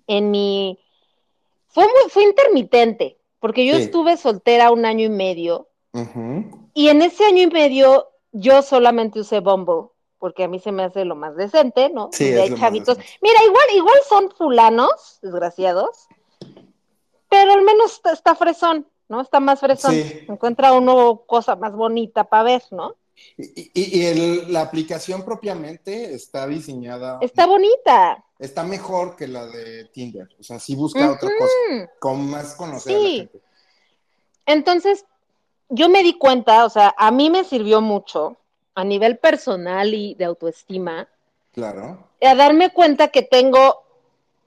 en 0.07 0.29
mi 0.29 0.77
fue 1.71 1.83
muy, 1.85 2.09
fue 2.09 2.23
intermitente, 2.23 3.17
porque 3.39 3.65
yo 3.65 3.75
Sí. 3.77 3.83
estuve 3.83 4.17
soltera 4.17 4.71
un 4.71 4.85
año 4.85 5.05
y 5.05 5.09
medio, 5.09 5.67
y 6.73 6.87
en 6.89 7.01
ese 7.01 7.25
año 7.25 7.43
y 7.43 7.47
medio 7.47 8.09
yo 8.31 8.61
solamente 8.61 9.19
usé 9.19 9.39
Bumble, 9.41 9.89
porque 10.19 10.43
a 10.43 10.47
mí 10.47 10.59
se 10.59 10.71
me 10.71 10.83
hace 10.83 11.03
lo 11.03 11.15
más 11.15 11.35
decente, 11.35 11.89
¿no? 11.89 12.09
Sí, 12.13 12.25
hay 12.25 12.51
más 12.51 12.59
chavitos. 12.59 12.97
Mira, 13.21 13.43
igual, 13.45 13.65
igual 13.75 13.97
son 14.07 14.31
fulanos, 14.37 15.19
desgraciados, 15.21 16.07
pero 17.29 17.53
al 17.53 17.61
menos 17.63 17.93
está, 17.93 18.11
está 18.13 18.35
fresón, 18.35 18.87
¿no? 19.09 19.21
Está 19.21 19.39
más 19.39 19.59
fresón. 19.59 19.93
Sí. 19.95 20.25
Encuentra 20.27 20.73
uno 20.73 21.23
cosa 21.25 21.55
más 21.55 21.73
bonita 21.73 22.25
para 22.25 22.43
ver, 22.43 22.63
¿no? 22.71 22.95
Y, 23.37 23.71
y- 23.73 23.99
y 23.99 24.05
el- 24.05 24.51
la 24.53 24.61
aplicación 24.61 25.23
propiamente 25.23 26.13
está 26.13 26.47
diseñada, 26.47 27.19
Está 27.21 27.45
bonita. 27.45 28.23
Está 28.41 28.63
mejor 28.63 29.15
que 29.15 29.27
la 29.27 29.45
de 29.45 29.85
Tinder. 29.85 30.27
O 30.39 30.43
sea, 30.43 30.59
sí 30.59 30.75
busca 30.75 31.09
otra 31.11 31.29
cosa, 31.37 31.89
con 31.99 32.29
más 32.29 32.55
conocer 32.55 32.95
a 32.95 32.99
la 32.99 33.05
Sí. 33.05 33.17
gente. 33.19 33.41
Entonces, 34.45 35.05
yo 35.69 35.87
me 35.87 36.03
di 36.03 36.17
cuenta, 36.17 36.65
o 36.65 36.69
sea, 36.69 36.93
a 36.97 37.11
mí 37.11 37.29
me 37.29 37.43
sirvió 37.45 37.79
mucho 37.79 38.35
a 38.75 38.83
nivel 38.83 39.17
personal 39.19 39.93
y 39.93 40.15
de 40.15 40.25
autoestima, 40.25 41.07
Claro. 41.53 42.07
a 42.21 42.35
darme 42.35 42.71
cuenta 42.73 43.09
que 43.09 43.21
tengo 43.21 43.83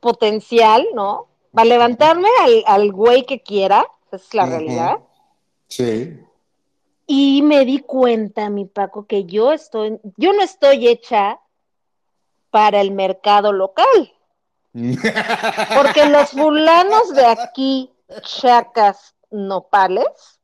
potencial, 0.01 0.84
¿no? 0.95 1.28
Para 1.53 1.66
levantarme 1.66 2.28
al, 2.42 2.64
al 2.66 2.92
güey 2.92 3.24
que 3.24 3.40
quiera, 3.42 3.86
esa 4.09 4.16
es 4.16 4.34
la 4.34 4.47
realidad. 4.47 4.99
Sí. 5.68 6.20
Y 7.07 7.42
me 7.42 7.64
di 7.64 7.80
cuenta, 7.80 8.51
mi 8.51 8.64
Paco, 8.64 9.07
que 9.07 9.24
yo 9.24 9.53
estoy, 9.53 10.01
yo 10.16 10.32
no 10.32 10.42
estoy 10.42 10.88
hecha 10.88 11.38
para 12.55 12.80
el 12.80 12.92
mercado 12.92 13.52
local, 13.52 14.12
porque 14.72 16.09
los 16.09 16.30
fulanos 16.30 17.12
de 17.12 17.26
aquí, 17.26 17.92
chacas, 18.22 19.16
nopales, 19.32 20.38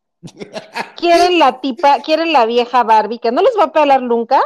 quieren 0.96 1.38
la 1.38 1.61
tipa, 1.61 2.00
quieren 2.00 2.32
la 2.32 2.46
vieja 2.46 2.82
Barbie, 2.82 3.20
que 3.20 3.30
no 3.30 3.42
les 3.42 3.56
va 3.56 3.66
a 3.66 3.72
pelar 3.72 4.02
nunca, 4.02 4.42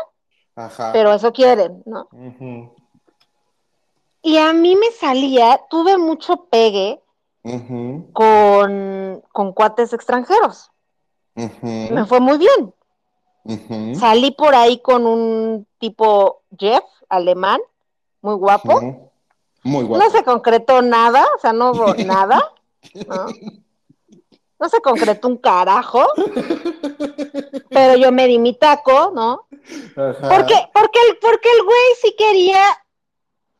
Ajá. 0.55 0.93
pero 0.93 1.15
eso 1.15 1.33
quieren, 1.33 1.83
¿no? 1.87 2.11
Y 4.21 4.37
a 4.37 4.53
mí 4.53 4.77
me 4.77 4.91
salía, 4.91 5.63
tuve 5.71 5.97
mucho 5.97 6.45
pegue 6.51 7.01
con, 8.13 9.23
con 9.33 9.53
cuates 9.55 9.95
extranjeros. 9.95 10.71
Me 11.35 12.05
fue 12.05 12.21
muy 12.21 12.37
bien. 12.37 12.75
Salí 13.95 14.31
por 14.31 14.55
ahí 14.55 14.79
con 14.79 15.07
un 15.07 15.67
tipo 15.79 16.43
Jeff, 16.59 16.85
alemán, 17.09 17.61
muy 18.23 18.35
guapo. 18.35 19.11
Muy 19.63 19.85
guapo. 19.85 20.03
No 20.03 20.11
se 20.11 20.25
concretó 20.25 20.81
nada, 20.83 21.27
o 21.37 21.39
sea, 21.39 21.53
no 21.53 21.73
hubo 21.73 21.95
nada. 22.05 22.53
¿no? 23.07 23.27
No 24.59 24.69
se 24.69 24.81
concretó 24.81 25.29
un 25.29 25.37
carajo, 25.37 26.07
pero 27.69 27.97
yo 27.97 28.13
me 28.13 28.27
di 28.27 28.39
mi 28.39 28.55
taco, 28.55 29.13
¿no? 29.15 29.47
Ajá. 29.97 30.29
Porque, 30.29 30.55
porque, 30.73 30.99
el, 31.09 31.19
porque 31.19 31.49
el 31.51 31.65
güey 31.65 31.95
sí 32.01 32.15
quería, 32.17 32.63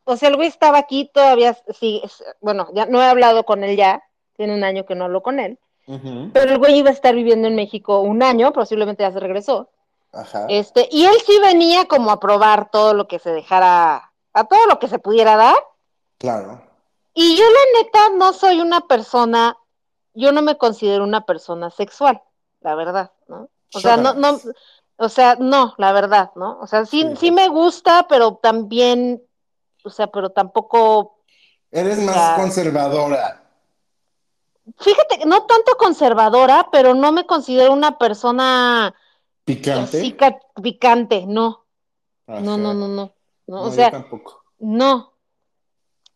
o 0.05 0.17
sea, 0.17 0.29
el 0.29 0.35
güey 0.35 0.47
estaba 0.47 0.79
aquí 0.79 1.11
todavía, 1.13 1.55
sí, 1.77 2.01
bueno, 2.39 2.69
ya 2.73 2.85
no 2.87 3.01
he 3.03 3.05
hablado 3.05 3.43
con 3.43 3.63
él 3.63 3.75
ya, 3.75 4.03
tiene 4.35 4.55
un 4.55 4.63
año 4.63 4.85
que 4.85 4.95
no 4.95 5.05
hablo 5.05 5.21
con 5.21 5.39
él, 5.39 5.59
Pero 5.85 6.51
el 6.51 6.57
güey 6.57 6.79
iba 6.79 6.89
a 6.89 6.93
estar 6.93 7.13
viviendo 7.13 7.47
en 7.47 7.55
México 7.55 7.99
un 7.99 8.23
año, 8.23 8.51
posiblemente 8.53 9.03
ya 9.03 9.11
se 9.11 9.19
regresó, 9.19 9.69
Ajá. 10.11 10.45
este, 10.49 10.87
y 10.91 11.05
él 11.05 11.15
sí 11.25 11.37
venía 11.39 11.85
como 11.87 12.09
a 12.11 12.19
probar 12.19 12.71
todo 12.71 12.93
lo 12.95 13.07
que 13.07 13.19
se 13.19 13.29
dejara, 13.31 14.11
a 14.33 14.43
todo 14.45 14.65
lo 14.67 14.79
que 14.79 14.87
se 14.87 14.97
pudiera 14.99 15.35
dar, 15.37 15.55
Claro. 16.17 16.59
y 17.13 17.37
yo 17.37 17.43
la 17.43 17.81
neta 17.83 17.99
no 18.17 18.33
soy 18.33 18.61
una 18.61 18.81
persona, 18.81 19.57
yo 20.15 20.31
no 20.31 20.41
me 20.41 20.57
considero 20.57 21.03
una 21.03 21.21
persona 21.25 21.69
sexual, 21.69 22.21
la 22.61 22.73
verdad, 22.75 23.11
¿no? 23.27 23.49
O 23.73 23.79
sea, 23.79 23.95
no, 23.97 24.13
no, 24.15 24.39
o 24.97 25.09
sea, 25.09 25.35
no, 25.39 25.75
la 25.77 25.91
verdad, 25.91 26.31
¿no? 26.35 26.57
O 26.61 26.67
sea, 26.67 26.85
sí, 26.85 27.01
Sí. 27.11 27.15
sí 27.17 27.31
me 27.31 27.47
gusta, 27.49 28.07
pero 28.09 28.35
también, 28.41 29.21
o 29.83 29.89
sea, 29.91 30.07
pero 30.07 30.29
tampoco, 30.31 31.11
Eres 31.71 31.99
más 31.99 32.39
conservadora. 32.39 33.43
Fíjate, 34.77 35.19
que 35.19 35.25
no 35.25 35.43
tanto 35.43 35.75
conservadora, 35.77 36.69
pero 36.71 36.93
no 36.93 37.11
me 37.11 37.25
considero 37.25 37.71
una 37.73 37.97
persona 37.97 38.93
Picante. 39.43 40.15
picante, 40.61 41.25
no, 41.27 41.65
Ajá. 42.27 42.41
no, 42.41 42.57
no, 42.57 42.73
no, 42.73 42.87
no, 42.87 42.95
no, 42.95 43.13
No, 43.47 43.61
o 43.63 43.71
sea, 43.71 43.91
tampoco. 43.91 44.43
no, 44.59 45.13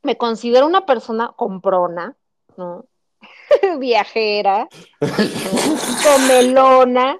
me 0.01 0.17
considero 0.17 0.65
una 0.65 0.85
persona 0.85 1.31
comprona, 1.35 2.15
¿no? 2.57 2.85
viajera, 3.79 4.67
comelona, 6.03 7.17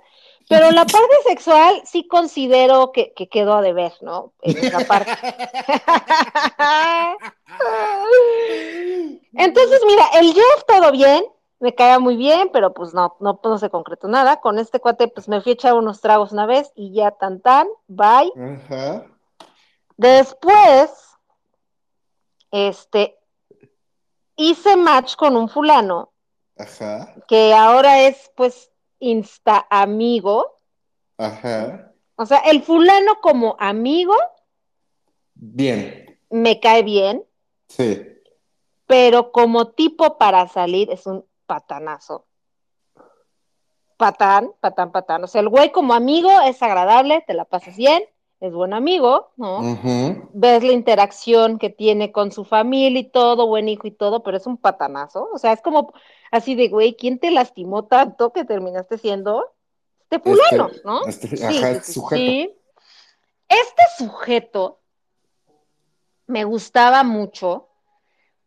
pero 0.49 0.71
la 0.71 0.83
parte 0.83 1.15
sexual 1.27 1.81
sí 1.85 2.07
considero 2.07 2.91
que, 2.91 3.13
que 3.13 3.29
quedó 3.29 3.53
a 3.53 3.61
deber, 3.61 3.93
¿no? 4.01 4.33
En 4.41 4.57
esa 4.57 4.79
parte. 4.79 5.11
Entonces, 9.33 9.81
mira, 9.85 10.05
el 10.19 10.33
Jeff 10.33 10.63
todo 10.67 10.91
bien, 10.91 11.23
me 11.59 11.75
caía 11.75 11.99
muy 11.99 12.15
bien, 12.15 12.49
pero 12.51 12.73
pues 12.73 12.95
no, 12.95 13.15
no, 13.19 13.39
no 13.43 13.57
se 13.59 13.69
concretó 13.69 14.07
nada. 14.07 14.41
Con 14.41 14.57
este 14.57 14.79
cuate, 14.79 15.07
pues 15.07 15.27
me 15.27 15.39
fui 15.39 15.51
a 15.51 15.53
echar 15.53 15.75
unos 15.75 16.01
tragos 16.01 16.31
una 16.31 16.47
vez 16.47 16.71
y 16.73 16.93
ya 16.93 17.11
tan 17.11 17.41
tan, 17.41 17.67
bye. 17.87 18.33
Ajá. 18.35 19.05
Después, 19.97 20.89
este, 22.49 23.19
hice 24.35 24.77
match 24.77 25.15
con 25.15 25.37
un 25.37 25.47
fulano 25.47 26.11
Ajá. 26.57 27.13
que 27.27 27.53
ahora 27.53 28.01
es 28.01 28.31
pues 28.35 28.68
insta 28.99 29.65
amigo. 29.69 30.59
Ajá. 31.17 31.91
O 32.15 32.25
sea, 32.25 32.39
el 32.39 32.61
fulano 32.63 33.19
como 33.21 33.55
amigo 33.59 34.15
Bien. 35.35 36.19
me 36.29 36.59
cae 36.59 36.83
bien, 36.83 37.25
Sí. 37.67 38.05
pero 38.85 39.31
como 39.31 39.71
tipo 39.71 40.17
para 40.17 40.47
salir 40.47 40.91
es 40.91 41.05
un 41.07 41.25
patanazo. 41.45 42.25
Patán, 43.97 44.53
patán, 44.61 44.91
patán. 44.91 45.23
O 45.23 45.27
sea, 45.27 45.41
el 45.41 45.49
güey 45.49 45.71
como 45.71 45.93
amigo 45.93 46.29
es 46.45 46.61
agradable, 46.63 47.23
te 47.27 47.33
la 47.33 47.45
pasas 47.45 47.75
bien, 47.75 48.01
es 48.39 48.53
buen 48.53 48.73
amigo, 48.73 49.31
¿no? 49.35 49.59
Ves 50.33 50.63
la 50.63 50.71
interacción 50.71 51.59
que 51.59 51.69
tiene 51.69 52.11
con 52.11 52.31
su 52.31 52.45
familia 52.45 53.01
y 53.01 53.09
todo, 53.09 53.47
buen 53.47 53.67
hijo 53.67 53.85
y 53.87 53.91
todo, 53.91 54.23
pero 54.23 54.37
es 54.37 54.47
un 54.47 54.57
patanazo. 54.57 55.27
O 55.33 55.37
sea, 55.37 55.51
es 55.51 55.61
como 55.61 55.91
así 56.31 56.55
de, 56.55 56.69
güey, 56.69 56.95
¿quién 56.95 57.19
te 57.19 57.31
lastimó 57.31 57.85
tanto 57.85 58.31
que 58.31 58.45
terminaste 58.45 58.97
siendo 58.97 59.45
este 60.03 60.19
fulano, 60.19 60.69
Este- 60.69 60.81
no? 60.85 61.05
este- 61.05 61.45
ajá, 61.45 61.71
este 61.71 61.91
sujeto. 61.93 62.15
sí. 62.21 62.55
Este 63.49 63.83
sujeto 63.97 64.79
me 66.27 66.43
gustaba 66.43 67.03
mucho 67.03 67.67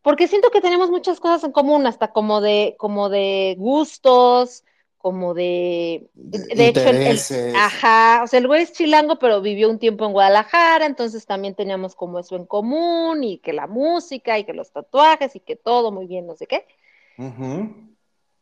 porque 0.00 0.26
siento 0.28 0.50
que 0.50 0.60
tenemos 0.60 0.90
muchas 0.90 1.20
cosas 1.20 1.44
en 1.44 1.52
común, 1.52 1.86
hasta 1.86 2.12
como 2.12 2.40
de, 2.40 2.76
como 2.78 3.08
de 3.08 3.56
gustos, 3.58 4.64
como 5.02 5.34
de, 5.34 6.08
De 6.14 6.68
hecho, 6.68 6.88
el- 6.88 7.18
ajá, 7.56 8.22
o 8.22 8.26
sea, 8.28 8.38
el 8.38 8.46
güey 8.46 8.62
es 8.62 8.72
chilango, 8.72 9.18
pero 9.18 9.40
vivió 9.42 9.68
un 9.68 9.78
tiempo 9.80 10.06
en 10.06 10.12
Guadalajara, 10.12 10.86
entonces 10.86 11.26
también 11.26 11.54
teníamos 11.56 11.94
como 11.96 12.18
eso 12.20 12.36
en 12.36 12.46
común, 12.46 13.22
y 13.24 13.38
que 13.38 13.52
la 13.52 13.66
música, 13.66 14.38
y 14.38 14.44
que 14.44 14.54
los 14.54 14.70
tatuajes, 14.72 15.34
y 15.36 15.40
que 15.40 15.56
todo 15.56 15.90
muy 15.92 16.06
bien, 16.06 16.26
no 16.26 16.36
sé 16.36 16.46
qué. 16.46 16.66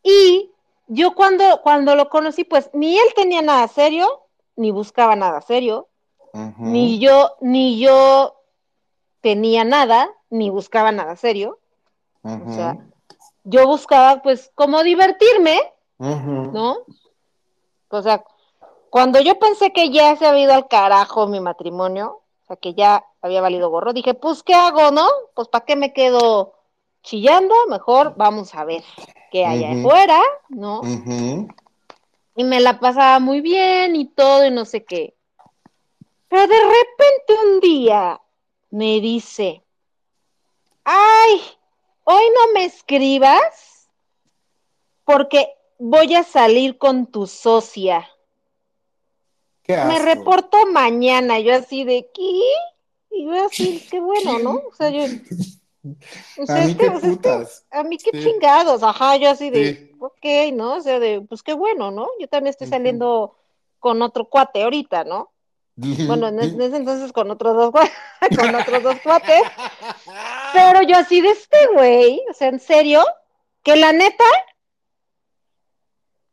Y 0.03 0.51
yo 0.87 1.13
cuando, 1.15 1.61
cuando 1.63 1.95
lo 1.95 2.09
conocí, 2.09 2.43
pues 2.43 2.69
ni 2.73 2.97
él 2.97 3.07
tenía 3.15 3.41
nada 3.41 3.67
serio, 3.67 4.21
ni 4.55 4.71
buscaba 4.71 5.15
nada 5.15 5.41
serio, 5.41 5.87
ni 6.71 6.99
yo, 6.99 7.35
ni 7.41 7.79
yo 7.79 8.35
tenía 9.21 9.63
nada, 9.63 10.09
ni 10.29 10.49
buscaba 10.49 10.91
nada 10.91 11.15
serio. 11.15 11.59
O 12.23 12.53
sea, 12.53 12.77
yo 13.43 13.65
buscaba 13.67 14.21
pues 14.21 14.51
como 14.55 14.83
divertirme, 14.83 15.59
¿no? 16.01 16.77
O 17.89 18.01
sea, 18.01 18.23
cuando 18.89 19.21
yo 19.21 19.37
pensé 19.37 19.71
que 19.71 19.89
ya 19.89 20.15
se 20.15 20.25
había 20.25 20.43
ido 20.43 20.53
al 20.53 20.67
carajo 20.67 21.27
mi 21.27 21.39
matrimonio, 21.39 22.21
o 22.43 22.45
sea, 22.47 22.55
que 22.55 22.73
ya 22.73 23.05
había 23.21 23.41
valido 23.41 23.69
gorro, 23.69 23.93
dije, 23.93 24.13
pues, 24.13 24.43
¿qué 24.43 24.53
hago, 24.53 24.91
no? 24.91 25.07
Pues, 25.35 25.47
¿para 25.47 25.65
qué 25.65 25.75
me 25.75 25.93
quedo 25.93 26.55
chillando? 27.03 27.53
Mejor 27.67 28.15
vamos 28.15 28.55
a 28.55 28.65
ver 28.65 28.83
qué 29.31 29.45
hay 29.45 29.63
Ujú. 29.63 29.87
afuera, 29.87 30.21
¿no? 30.49 30.81
Y 32.35 32.43
me 32.43 32.59
la 32.59 32.79
pasaba 32.79 33.19
muy 33.19 33.41
bien 33.41 33.95
y 33.95 34.07
todo 34.07 34.45
y 34.45 34.51
no 34.51 34.65
sé 34.65 34.83
qué. 34.83 35.15
Pero 36.29 36.47
de 36.47 36.61
repente 36.63 37.45
un 37.45 37.59
día 37.59 38.21
me 38.69 39.01
dice, 39.01 39.63
ay, 40.85 41.41
hoy 42.05 42.23
no 42.35 42.53
me 42.53 42.65
escribas 42.65 43.89
porque 45.03 45.53
voy 45.83 46.13
a 46.13 46.23
salir 46.23 46.77
con 46.77 47.07
tu 47.07 47.25
socia. 47.25 48.07
Qué 49.63 49.73
Me 49.73 49.95
asco. 49.95 50.05
reporto 50.05 50.57
mañana, 50.71 51.39
yo 51.39 51.55
así 51.55 51.83
de 51.83 52.09
¿qué? 52.13 52.41
Y 53.11 53.25
yo 53.25 53.45
así, 53.45 53.87
qué 53.91 53.99
bueno, 53.99 54.39
¿no? 54.39 54.51
O 54.69 54.73
sea, 54.77 54.89
yo. 54.89 55.03
o 56.41 56.45
sea, 56.45 56.55
A 56.63 56.65
mí 56.65 56.71
es 56.71 56.77
que- 56.77 56.83
qué 56.85 56.91
putas. 56.91 57.65
a 57.71 57.83
mí 57.83 57.97
qué 57.97 58.11
Sí. 58.13 58.23
chingados, 58.23 58.83
ajá, 58.83 59.17
yo 59.17 59.29
así 59.31 59.49
de, 59.49 59.73
Sí. 59.75 59.91
ok, 59.99 60.53
¿no? 60.53 60.75
O 60.75 60.81
sea, 60.81 60.99
de, 60.99 61.21
pues 61.21 61.41
qué 61.41 61.53
bueno, 61.53 61.89
¿no? 61.91 62.07
Yo 62.19 62.27
también 62.27 62.51
estoy 62.51 62.67
saliendo 62.67 63.35
con 63.79 64.01
otro 64.03 64.25
cuate 64.25 64.63
ahorita, 64.63 65.03
¿no? 65.03 65.31
Bueno, 66.07 66.27
en, 66.27 66.39
es- 66.41 66.53
en 66.53 66.61
ese 66.61 66.77
entonces 66.77 67.11
con 67.11 67.31
otros 67.31 67.55
dos 67.55 67.71
con 68.37 68.55
otros 68.55 68.83
dos 68.83 68.97
cuates, 69.03 69.41
pero 70.53 70.83
yo 70.83 70.95
así 70.97 71.21
de 71.21 71.29
este 71.29 71.57
güey, 71.73 72.21
o 72.29 72.33
sea, 72.33 72.49
en 72.49 72.59
serio, 72.59 73.03
que 73.63 73.75
la 73.75 73.91
neta, 73.93 74.23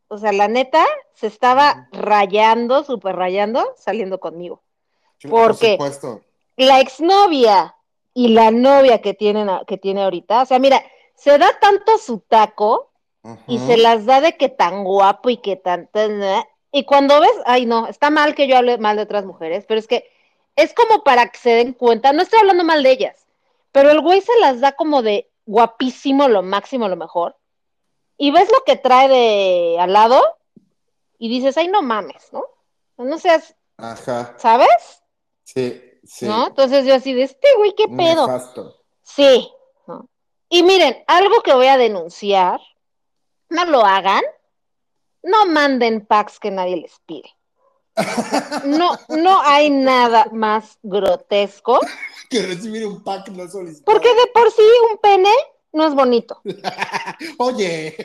o 0.08 0.18
sea, 0.18 0.32
la 0.32 0.48
neta, 0.48 0.84
se 1.14 1.26
estaba 1.26 1.88
rayando, 1.92 2.82
súper 2.84 3.16
rayando, 3.16 3.74
saliendo 3.76 4.18
conmigo. 4.20 4.62
Por 5.22 5.48
porque- 5.48 5.72
supuesto. 5.72 6.20
la 6.56 6.80
exnovia 6.80 7.74
y 8.14 8.28
la 8.28 8.50
novia 8.50 9.00
que 9.00 9.14
tienen 9.14 9.48
que 9.66 9.78
tiene 9.78 10.02
ahorita, 10.02 10.42
o 10.42 10.46
sea, 10.46 10.58
mira, 10.58 10.82
se 11.14 11.36
da 11.38 11.50
tanto 11.60 11.98
su 11.98 12.20
taco 12.20 12.90
y 13.46 13.58
se 13.58 13.76
las 13.76 14.06
da 14.06 14.20
de 14.20 14.36
que 14.36 14.48
tan 14.48 14.84
guapo 14.84 15.28
y 15.28 15.36
que 15.38 15.56
tan, 15.56 15.88
tan, 15.88 16.22
eh, 16.22 16.44
y 16.72 16.84
cuando 16.84 17.20
ves, 17.20 17.32
ay 17.44 17.66
no, 17.66 17.86
está 17.86 18.10
mal 18.10 18.34
que 18.34 18.46
yo 18.48 18.56
hable 18.56 18.78
mal 18.78 18.96
de 18.96 19.02
otras 19.02 19.24
mujeres, 19.24 19.64
pero 19.68 19.78
es 19.78 19.86
que 19.86 20.08
es 20.56 20.72
como 20.74 21.04
para 21.04 21.28
que 21.28 21.38
se 21.38 21.50
den 21.50 21.72
cuenta, 21.74 22.12
no 22.12 22.22
estoy 22.22 22.38
hablando 22.40 22.64
mal 22.64 22.82
de 22.82 22.90
ellas, 22.92 23.26
pero 23.70 23.90
el 23.90 24.00
güey 24.00 24.20
se 24.20 24.36
las 24.40 24.60
da 24.60 24.72
como 24.72 25.02
de 25.02 25.28
guapísimo, 25.46 26.28
lo 26.28 26.42
máximo, 26.42 26.88
lo 26.88 26.96
mejor, 26.96 27.36
y 28.18 28.30
ves 28.30 28.50
lo 28.52 28.62
que 28.64 28.76
trae 28.76 29.08
de 29.08 29.78
al 29.80 29.92
lado 29.94 30.20
y 31.18 31.28
dices, 31.30 31.56
ay 31.56 31.68
no 31.68 31.80
mames, 31.82 32.30
¿no? 32.32 32.44
No 32.98 33.18
seas, 33.18 33.54
Ajá. 33.78 34.34
¿sabes? 34.38 35.02
Sí, 35.44 35.80
sí. 36.04 36.26
¿No? 36.26 36.48
Entonces 36.48 36.84
yo 36.84 36.94
así 36.94 37.14
de 37.14 37.22
este 37.22 37.48
güey, 37.56 37.74
¿qué 37.74 37.86
pedo? 37.88 38.26
Nefasto. 38.26 38.82
Sí, 39.02 39.50
¿no? 39.86 40.08
Y 40.50 40.62
miren, 40.62 41.02
algo 41.06 41.40
que 41.42 41.54
voy 41.54 41.68
a 41.68 41.78
denunciar, 41.78 42.60
no 43.48 43.64
lo 43.66 43.84
hagan, 43.84 44.22
no 45.22 45.46
manden 45.46 46.04
packs 46.04 46.38
que 46.40 46.50
nadie 46.50 46.76
les 46.76 46.98
pide. 47.06 47.30
No, 48.64 48.92
no 49.08 49.40
hay 49.42 49.70
nada 49.70 50.26
más 50.32 50.78
grotesco, 50.82 51.80
Que 52.30 52.42
recibir 52.42 52.86
un 52.86 53.02
pack 53.02 53.28
no 53.30 53.48
solicitado. 53.48 53.84
porque 53.86 54.08
de 54.14 54.26
por 54.34 54.50
sí 54.52 54.62
un 54.90 54.98
pene 54.98 55.32
no 55.78 55.86
es 55.86 55.94
bonito. 55.94 56.42
Oye. 57.38 57.96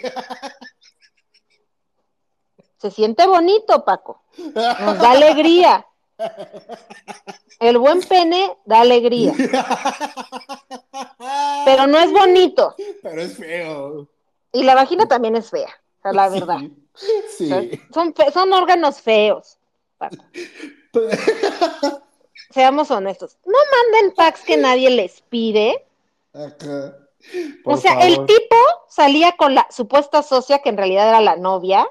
Se 2.77 2.91
siente 2.91 3.25
bonito, 3.25 3.83
Paco. 3.83 4.21
Nos 4.37 4.99
da 4.99 5.11
alegría. 5.11 5.85
El 7.59 7.79
buen 7.79 8.01
pene 8.01 8.55
da 8.65 8.81
alegría, 8.81 9.33
pero 11.65 11.87
no 11.87 11.97
es 11.97 12.11
bonito. 12.11 12.75
Pero 13.01 13.21
es 13.21 13.35
feo. 13.37 14.07
Y 14.51 14.63
la 14.63 14.75
vagina 14.75 15.07
también 15.07 15.35
es 15.35 15.49
fea, 15.49 15.69
o 15.99 16.01
sea, 16.03 16.13
la 16.13 16.29
verdad. 16.29 16.59
Sí. 17.27 17.49
Son, 17.91 18.13
son 18.31 18.53
órganos 18.53 19.01
feos. 19.01 19.57
Paco. 19.97 20.23
Seamos 22.51 22.91
honestos. 22.91 23.37
No 23.45 23.57
manden 23.71 24.13
packs 24.15 24.41
que 24.41 24.57
nadie 24.57 24.91
les 24.91 25.21
pide. 25.21 25.83
Acá. 26.33 27.02
o 27.65 27.77
sea, 27.77 27.99
el 28.05 28.25
tipo 28.25 28.55
salía 28.87 29.33
con 29.33 29.55
la 29.55 29.67
supuesta 29.69 30.23
socia, 30.23 30.59
que 30.59 30.69
en 30.69 30.77
realidad 30.77 31.09
era 31.09 31.21
la 31.21 31.35
novia, 31.35 31.87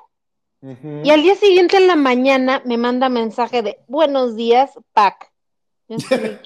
y 1.03 1.11
al 1.11 1.23
día 1.25 1.35
siguiente 1.35 1.77
en 1.77 1.89
la 1.89 1.97
mañana 1.97 2.63
me 2.65 2.77
manda 2.77 3.09
mensaje 3.09 3.63
de 3.63 3.81
buenos 3.89 4.37
días. 4.37 4.71
Qué 5.89 6.39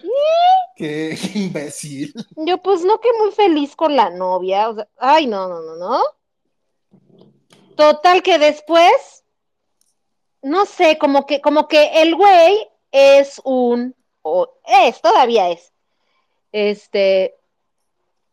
qué 0.77 1.19
imbécil. 1.35 2.15
Yo, 2.37 2.63
pues 2.63 2.83
no 2.83 2.99
que 2.99 3.11
muy 3.21 3.31
feliz 3.33 3.77
con 3.77 3.95
la 3.95 4.09
novia. 4.09 4.71
O 4.71 4.75
sea, 4.75 4.89
ay, 4.97 5.27
no, 5.27 5.49
no, 5.49 5.61
no, 5.61 5.77
no. 5.77 6.01
Total 7.77 8.23
que 8.23 8.39
después, 8.39 9.25
no 10.41 10.65
sé, 10.65 10.97
como 10.97 11.27
que, 11.27 11.43
como 11.43 11.69
que 11.69 12.01
el 12.01 12.15
güey 12.15 12.67
es 12.91 13.39
un, 13.45 13.95
o 14.23 14.51
es, 14.65 14.99
todavía 15.03 15.51
es, 15.51 15.75
este, 16.53 17.37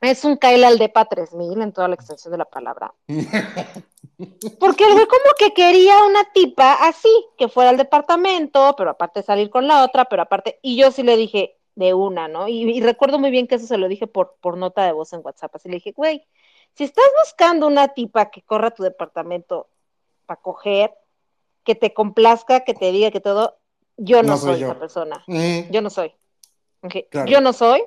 es 0.03 0.23
un 0.25 0.37
Kyle 0.37 0.63
Aldepa 0.63 1.05
3000 1.05 1.61
en 1.61 1.71
toda 1.73 1.87
la 1.87 1.95
extensión 1.95 2.31
de 2.31 2.37
la 2.37 2.45
palabra. 2.45 2.93
Porque 4.59 4.85
el 4.85 4.93
güey 4.93 5.05
como 5.07 5.33
que 5.37 5.53
quería 5.53 6.03
una 6.05 6.23
tipa 6.33 6.73
así, 6.87 7.09
que 7.37 7.47
fuera 7.49 7.71
al 7.71 7.77
departamento, 7.77 8.73
pero 8.77 8.91
aparte 8.91 9.23
salir 9.23 9.49
con 9.49 9.67
la 9.67 9.83
otra, 9.83 10.05
pero 10.05 10.21
aparte, 10.21 10.59
y 10.61 10.77
yo 10.77 10.91
sí 10.91 11.03
le 11.03 11.17
dije 11.17 11.57
de 11.75 11.93
una, 11.93 12.27
¿no? 12.27 12.47
Y, 12.47 12.69
y 12.77 12.81
recuerdo 12.81 13.17
muy 13.19 13.31
bien 13.31 13.47
que 13.47 13.55
eso 13.55 13.65
se 13.65 13.77
lo 13.77 13.87
dije 13.87 14.05
por, 14.07 14.35
por 14.39 14.57
nota 14.57 14.85
de 14.85 14.91
voz 14.91 15.11
en 15.13 15.21
WhatsApp, 15.23 15.55
así 15.55 15.67
le 15.69 15.75
dije, 15.75 15.91
güey, 15.93 16.25
Si 16.75 16.83
estás 16.83 17.05
buscando 17.23 17.67
una 17.67 17.89
tipa 17.89 18.29
que 18.29 18.43
corra 18.43 18.71
tu 18.71 18.83
departamento 18.83 19.67
para 20.25 20.39
coger, 20.41 20.93
que 21.63 21.75
te 21.75 21.93
complazca, 21.93 22.61
que 22.63 22.73
te 22.73 22.91
diga 22.91 23.09
que 23.11 23.19
todo, 23.19 23.57
yo 23.97 24.21
no, 24.21 24.29
No 24.33 24.37
soy, 24.37 24.51
soy 24.53 24.59
yo. 24.61 24.67
esa 24.67 24.79
persona. 24.79 25.23
Mm, 25.27 25.71
Yo 25.71 25.81
no 25.81 25.89
soy. 25.89 26.13
Ok, 26.81 26.95
Claro. 27.09 27.31
Yo 27.31 27.41
no 27.41 27.53
soy. 27.53 27.83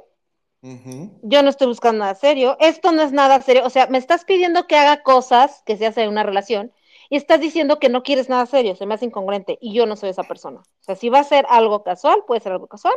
Yo 0.63 1.43
no 1.43 1.49
estoy 1.49 1.69
buscando 1.69 2.01
nada 2.01 2.15
serio. 2.15 2.57
Esto 2.61 2.93
no 2.93 3.03
es 3.03 3.13
nada 3.13 3.41
serio. 3.41 3.65
O 3.65 3.71
sea, 3.71 3.87
me 3.87 3.99
estás 3.99 4.25
pidiendo 4.25 4.67
que 4.67 4.77
haga 4.77 5.03
cosas 5.03 5.63
que 5.65 5.77
se 5.77 5.87
hacen 5.87 6.05
en 6.05 6.11
una 6.11 6.23
relación 6.23 6.73
y 7.09 7.17
estás 7.17 7.41
diciendo 7.41 7.79
que 7.79 7.89
no 7.89 8.03
quieres 8.03 8.29
nada 8.29 8.47
serio. 8.47 8.75
Se 8.75 8.87
me 8.87 8.95
hace 8.95 9.05
incongruente 9.05 9.59
y 9.61 9.73
yo 9.73 9.87
no 9.87 9.97
soy 9.97 10.11
esa 10.11 10.25
persona. 10.25 10.61
O 10.61 10.83
sea, 10.83 10.97
si 10.97 11.09
va 11.09 11.21
a 11.21 11.25
ser 11.25 11.47
algo 11.49 11.83
casual, 11.83 12.25
puede 12.27 12.41
ser 12.41 12.53
algo 12.53 12.67
casual. 12.67 12.95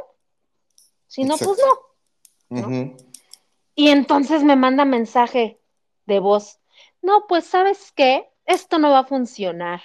Si 1.08 1.24
no, 1.24 1.38
pues 1.38 1.60
no. 2.50 2.60
Ujú. 2.60 2.98
Y 3.76 3.90
entonces 3.90 4.44
me 4.44 4.56
manda 4.56 4.86
mensaje 4.86 5.60
de 6.06 6.20
voz. 6.20 6.60
No, 7.02 7.26
pues 7.28 7.46
sabes 7.46 7.92
qué, 7.92 8.30
esto 8.46 8.80
no 8.80 8.92
va 8.92 9.00
a 9.00 9.06
funcionar. 9.06 9.82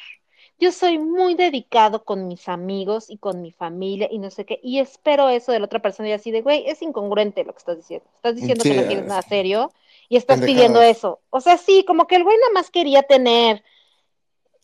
Yo 0.64 0.72
soy 0.72 0.96
muy 0.96 1.34
dedicado 1.34 2.04
con 2.04 2.26
mis 2.26 2.48
amigos 2.48 3.10
y 3.10 3.18
con 3.18 3.42
mi 3.42 3.52
familia 3.52 4.08
y 4.10 4.18
no 4.18 4.30
sé 4.30 4.46
qué, 4.46 4.60
y 4.62 4.78
espero 4.78 5.28
eso 5.28 5.52
de 5.52 5.58
la 5.58 5.66
otra 5.66 5.82
persona 5.82 6.08
y 6.08 6.12
así 6.12 6.30
de, 6.30 6.40
güey, 6.40 6.64
es 6.66 6.80
incongruente 6.80 7.44
lo 7.44 7.52
que 7.52 7.58
estás 7.58 7.76
diciendo. 7.76 8.06
Estás 8.16 8.34
diciendo 8.36 8.62
Sí, 8.62 8.70
que 8.70 8.76
no 8.76 8.82
quieres 8.86 9.02
es- 9.04 9.08
nada 9.10 9.20
serio 9.20 9.72
y 10.08 10.16
estás 10.16 10.38
pendejadas. 10.38 10.56
pidiendo 10.56 10.80
eso. 10.80 11.20
O 11.28 11.42
sea, 11.42 11.58
sí, 11.58 11.84
como 11.84 12.06
que 12.06 12.16
el 12.16 12.24
güey 12.24 12.38
nada 12.38 12.52
más 12.54 12.70
quería 12.70 13.02
tener, 13.02 13.62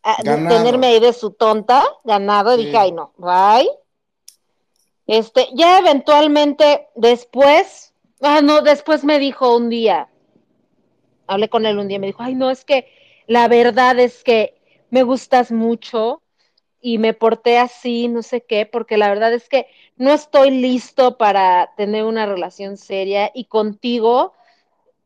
ah, 0.02 0.16
tenerme 0.22 0.86
ahí 0.86 1.00
de 1.00 1.12
su 1.12 1.32
tonta, 1.32 1.84
ganado, 2.04 2.56
Sí. 2.56 2.64
dije, 2.64 2.78
ay 2.78 2.92
no, 2.92 3.12
bye. 3.18 3.68
Este, 5.06 5.48
ya 5.52 5.80
eventualmente 5.80 6.88
después, 6.94 7.92
ah, 8.22 8.40
no, 8.40 8.62
después 8.62 9.04
me 9.04 9.18
dijo 9.18 9.54
un 9.54 9.68
día, 9.68 10.08
hablé 11.26 11.50
con 11.50 11.66
él 11.66 11.78
un 11.78 11.88
día, 11.88 11.98
me 11.98 12.06
dijo, 12.06 12.22
ay, 12.22 12.34
no, 12.36 12.48
es 12.48 12.64
que 12.64 12.86
la 13.26 13.48
verdad 13.48 13.98
es 13.98 14.24
que 14.24 14.59
me 14.90 15.02
gustas 15.02 15.50
mucho 15.52 16.22
y 16.80 16.98
me 16.98 17.14
porté 17.14 17.58
así, 17.58 18.08
no 18.08 18.22
sé 18.22 18.42
qué, 18.42 18.66
porque 18.66 18.96
la 18.96 19.08
verdad 19.08 19.32
es 19.32 19.48
que 19.48 19.66
no 19.96 20.12
estoy 20.12 20.50
listo 20.50 21.18
para 21.18 21.72
tener 21.76 22.04
una 22.04 22.26
relación 22.26 22.76
seria 22.76 23.30
y 23.34 23.44
contigo 23.44 24.34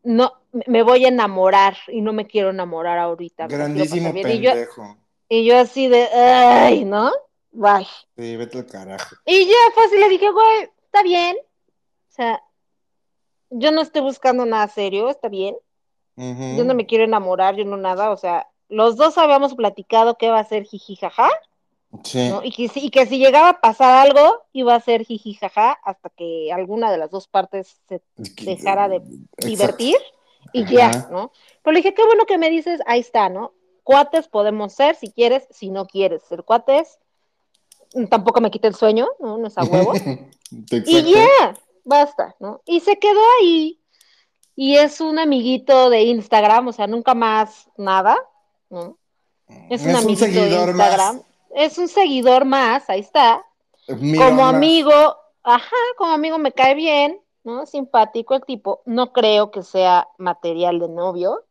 no 0.03 0.33
me 0.67 0.83
voy 0.83 1.05
a 1.05 1.09
enamorar 1.09 1.77
y 1.89 2.01
no 2.01 2.13
me 2.13 2.27
quiero 2.27 2.51
enamorar 2.51 2.99
ahorita. 2.99 3.49
Grandísimo 3.49 4.13
pasar 4.13 4.13
bien". 4.15 4.31
Y 4.31 4.45
yo, 4.45 4.51
pendejo. 4.51 4.97
y 5.29 5.45
yo 5.45 5.59
así 5.59 5.89
de, 5.89 6.05
ay, 6.05 6.85
¿no? 6.85 7.11
Bye. 7.51 7.87
Sí, 8.17 8.37
vete 8.37 8.59
al 8.59 8.67
carajo. 8.67 9.17
Y 9.27 9.47
ya 9.47 9.55
fue 9.75 9.85
así, 9.85 9.97
le 9.97 10.09
dije, 10.09 10.31
güey, 10.31 10.71
está 10.85 11.03
bien. 11.03 11.37
O 11.37 12.13
sea, 12.13 12.43
yo 13.51 13.73
no 13.73 13.81
estoy 13.81 14.03
buscando 14.03 14.45
nada 14.47 14.69
serio, 14.69 15.09
está 15.09 15.29
bien. 15.29 15.57
Yo 16.17 16.65
no 16.65 16.75
me 16.75 16.87
quiero 16.87 17.03
enamorar, 17.03 17.57
yo 17.57 17.65
no 17.65 17.77
nada. 17.77 18.11
O 18.11 18.17
sea, 18.17 18.47
los 18.69 18.97
dos 18.97 19.19
habíamos 19.19 19.55
platicado 19.55 20.17
que 20.17 20.27
iba 20.27 20.39
a 20.39 20.45
ser 20.45 20.65
jiji 20.65 20.97
jaja, 20.97 21.29
Sí. 22.03 22.29
¿no? 22.29 22.43
Y 22.43 22.51
que, 22.51 22.69
si, 22.69 22.87
y 22.87 22.91
que 22.91 23.07
si 23.07 23.19
llegaba 23.19 23.51
a 23.51 23.61
pasar 23.61 24.05
algo, 24.09 24.43
iba 24.53 24.75
a 24.75 24.81
ser 24.81 25.05
jiji 25.05 25.35
jaja 25.35 25.79
hasta 25.85 26.11
que 26.11 26.53
alguna 26.53 26.91
de 26.91 26.99
las 26.99 27.11
dos 27.13 27.29
partes 27.29 27.81
se 27.89 28.03
dejara 28.43 28.89
de 28.89 28.97
Exacto. 28.97 29.47
divertir 29.47 29.97
y 30.53 30.65
Ajá. 30.65 30.73
ya, 30.73 31.09
¿no? 31.13 31.31
Pero 31.63 31.73
le 31.73 31.79
dije, 31.79 31.95
qué 31.95 32.05
bueno 32.05 32.27
que 32.27 32.37
me 32.37 32.51
dices, 32.51 32.81
ahí 32.87 32.99
está, 32.99 33.29
¿no? 33.29 33.53
Cuates 33.85 34.27
podemos 34.27 34.73
ser 34.73 34.97
si 34.97 35.13
quieres, 35.13 35.47
si 35.51 35.71
no 35.71 35.87
quieres 35.87 36.23
ser 36.25 36.43
cuates. 36.43 36.99
Tampoco 38.11 38.41
me 38.41 38.51
quite 38.51 38.67
el 38.67 38.75
sueño, 38.75 39.07
¿no? 39.21 39.39
No 39.39 39.47
es 39.47 39.57
a 39.57 39.63
huevo. 39.65 39.93
Y 40.71 41.03
ya, 41.13 41.55
basta, 41.85 42.35
¿no? 42.41 42.61
Y 42.67 42.81
se 42.81 42.99
quedó 42.99 43.21
ahí. 43.41 43.81
Y 44.57 44.77
es 44.77 45.01
un 45.01 45.19
amiguito 45.19 45.91
de 45.91 46.03
Instagram, 46.03 46.69
o 46.69 46.73
sea, 46.73 46.87
nunca 46.87 47.15
más 47.15 47.69
nada, 47.77 48.17
¿no? 48.75 48.99
Es 49.71 49.83
un 49.83 49.91
Es 49.91 49.95
un 49.95 49.97
amiguito 49.97 50.25
de 50.27 50.33
seguidor 50.33 50.69
Instagram. 50.71 51.17
más. 51.17 51.25
Es 51.55 51.79
un 51.79 51.89
seguidor 51.89 52.45
más, 52.45 52.91
ahí 52.91 53.01
está. 53.01 53.45
Mira 53.89 54.27
como 54.27 54.43
más. 54.43 54.55
amigo, 54.55 54.93
ajá, 55.43 55.77
como 55.97 56.13
amigo 56.13 56.39
me 56.39 56.53
cae 56.53 56.75
bien, 56.75 57.21
¿no? 57.45 57.65
Simpático 57.67 58.35
el 58.35 58.45
tipo. 58.45 58.83
No 58.87 59.13
creo 59.13 59.51
que 59.51 59.63
sea 59.63 60.09
material 60.19 60.81
de 60.81 60.89
novio, 60.89 61.45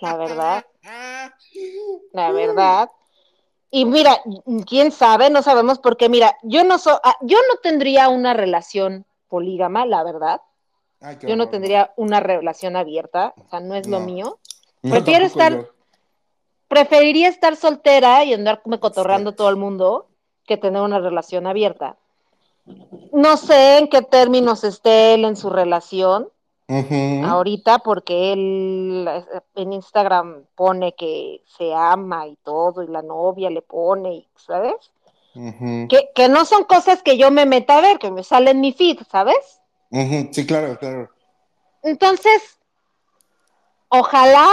la 0.00 0.16
verdad. 0.16 0.66
la 2.12 2.32
verdad. 2.32 2.90
Y 3.70 3.84
mira, 3.84 4.18
quién 4.66 4.90
sabe, 4.90 5.28
no 5.28 5.42
sabemos 5.42 5.78
porque 5.78 6.08
mira, 6.08 6.38
yo 6.42 6.64
no 6.64 6.78
so, 6.78 7.00
ah, 7.04 7.16
yo 7.20 7.36
no 7.50 7.58
tendría 7.62 8.08
una 8.08 8.32
relación 8.32 9.04
polígama, 9.28 9.84
la 9.84 10.02
verdad. 10.04 10.40
Ay, 11.00 11.18
Yo 11.22 11.36
no 11.36 11.48
tendría 11.48 11.92
una 11.96 12.18
relación 12.18 12.74
abierta, 12.74 13.34
o 13.36 13.48
sea, 13.50 13.60
no 13.60 13.76
es 13.76 13.86
lo 13.86 14.00
mío. 14.00 14.38
No, 14.82 14.90
prefiero 14.94 15.24
estar- 15.26 15.52
yo. 15.52 15.68
Preferiría 16.68 17.28
estar 17.28 17.56
soltera 17.56 18.24
y 18.24 18.34
andar 18.34 18.60
como 18.62 18.78
cotorreando 18.78 19.30
Exacto. 19.30 19.42
todo 19.44 19.50
el 19.50 19.56
mundo 19.56 20.06
que 20.46 20.58
tener 20.58 20.82
una 20.82 20.98
relación 20.98 21.46
abierta. 21.46 21.96
No 23.12 23.38
sé 23.38 23.78
en 23.78 23.88
qué 23.88 24.02
términos 24.02 24.64
esté 24.64 25.14
él 25.14 25.24
en 25.24 25.36
su 25.36 25.48
relación 25.48 26.28
ahorita, 27.24 27.78
porque 27.78 28.34
él 28.34 29.08
eh, 29.08 29.24
en 29.54 29.72
Instagram 29.72 30.44
pone 30.54 30.94
que 30.94 31.42
se 31.56 31.72
ama 31.72 32.26
y 32.26 32.36
todo, 32.36 32.82
y 32.82 32.88
la 32.88 33.00
novia 33.00 33.48
le 33.48 33.62
pone, 33.62 34.12
y, 34.16 34.28
¿sabes? 34.36 34.74
Que, 35.88 36.10
que 36.14 36.28
no 36.28 36.44
son 36.44 36.64
cosas 36.64 37.02
que 37.02 37.16
yo 37.16 37.30
me 37.30 37.46
meta 37.46 37.78
a 37.78 37.80
ver, 37.80 37.98
que 37.98 38.10
me 38.10 38.22
sale 38.22 38.50
en 38.50 38.60
mi 38.60 38.72
feed, 38.72 38.98
¿sabes? 39.10 39.62
Sí, 40.32 40.46
claro, 40.46 40.78
claro. 40.78 41.08
Entonces, 41.82 42.57
ojalá, 43.88 44.48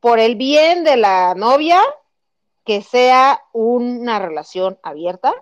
por 0.00 0.18
el 0.18 0.36
bien 0.36 0.84
de 0.84 0.96
la 0.96 1.34
novia, 1.34 1.80
que 2.64 2.82
sea 2.82 3.42
una 3.52 4.18
relación 4.18 4.78
abierta, 4.82 5.32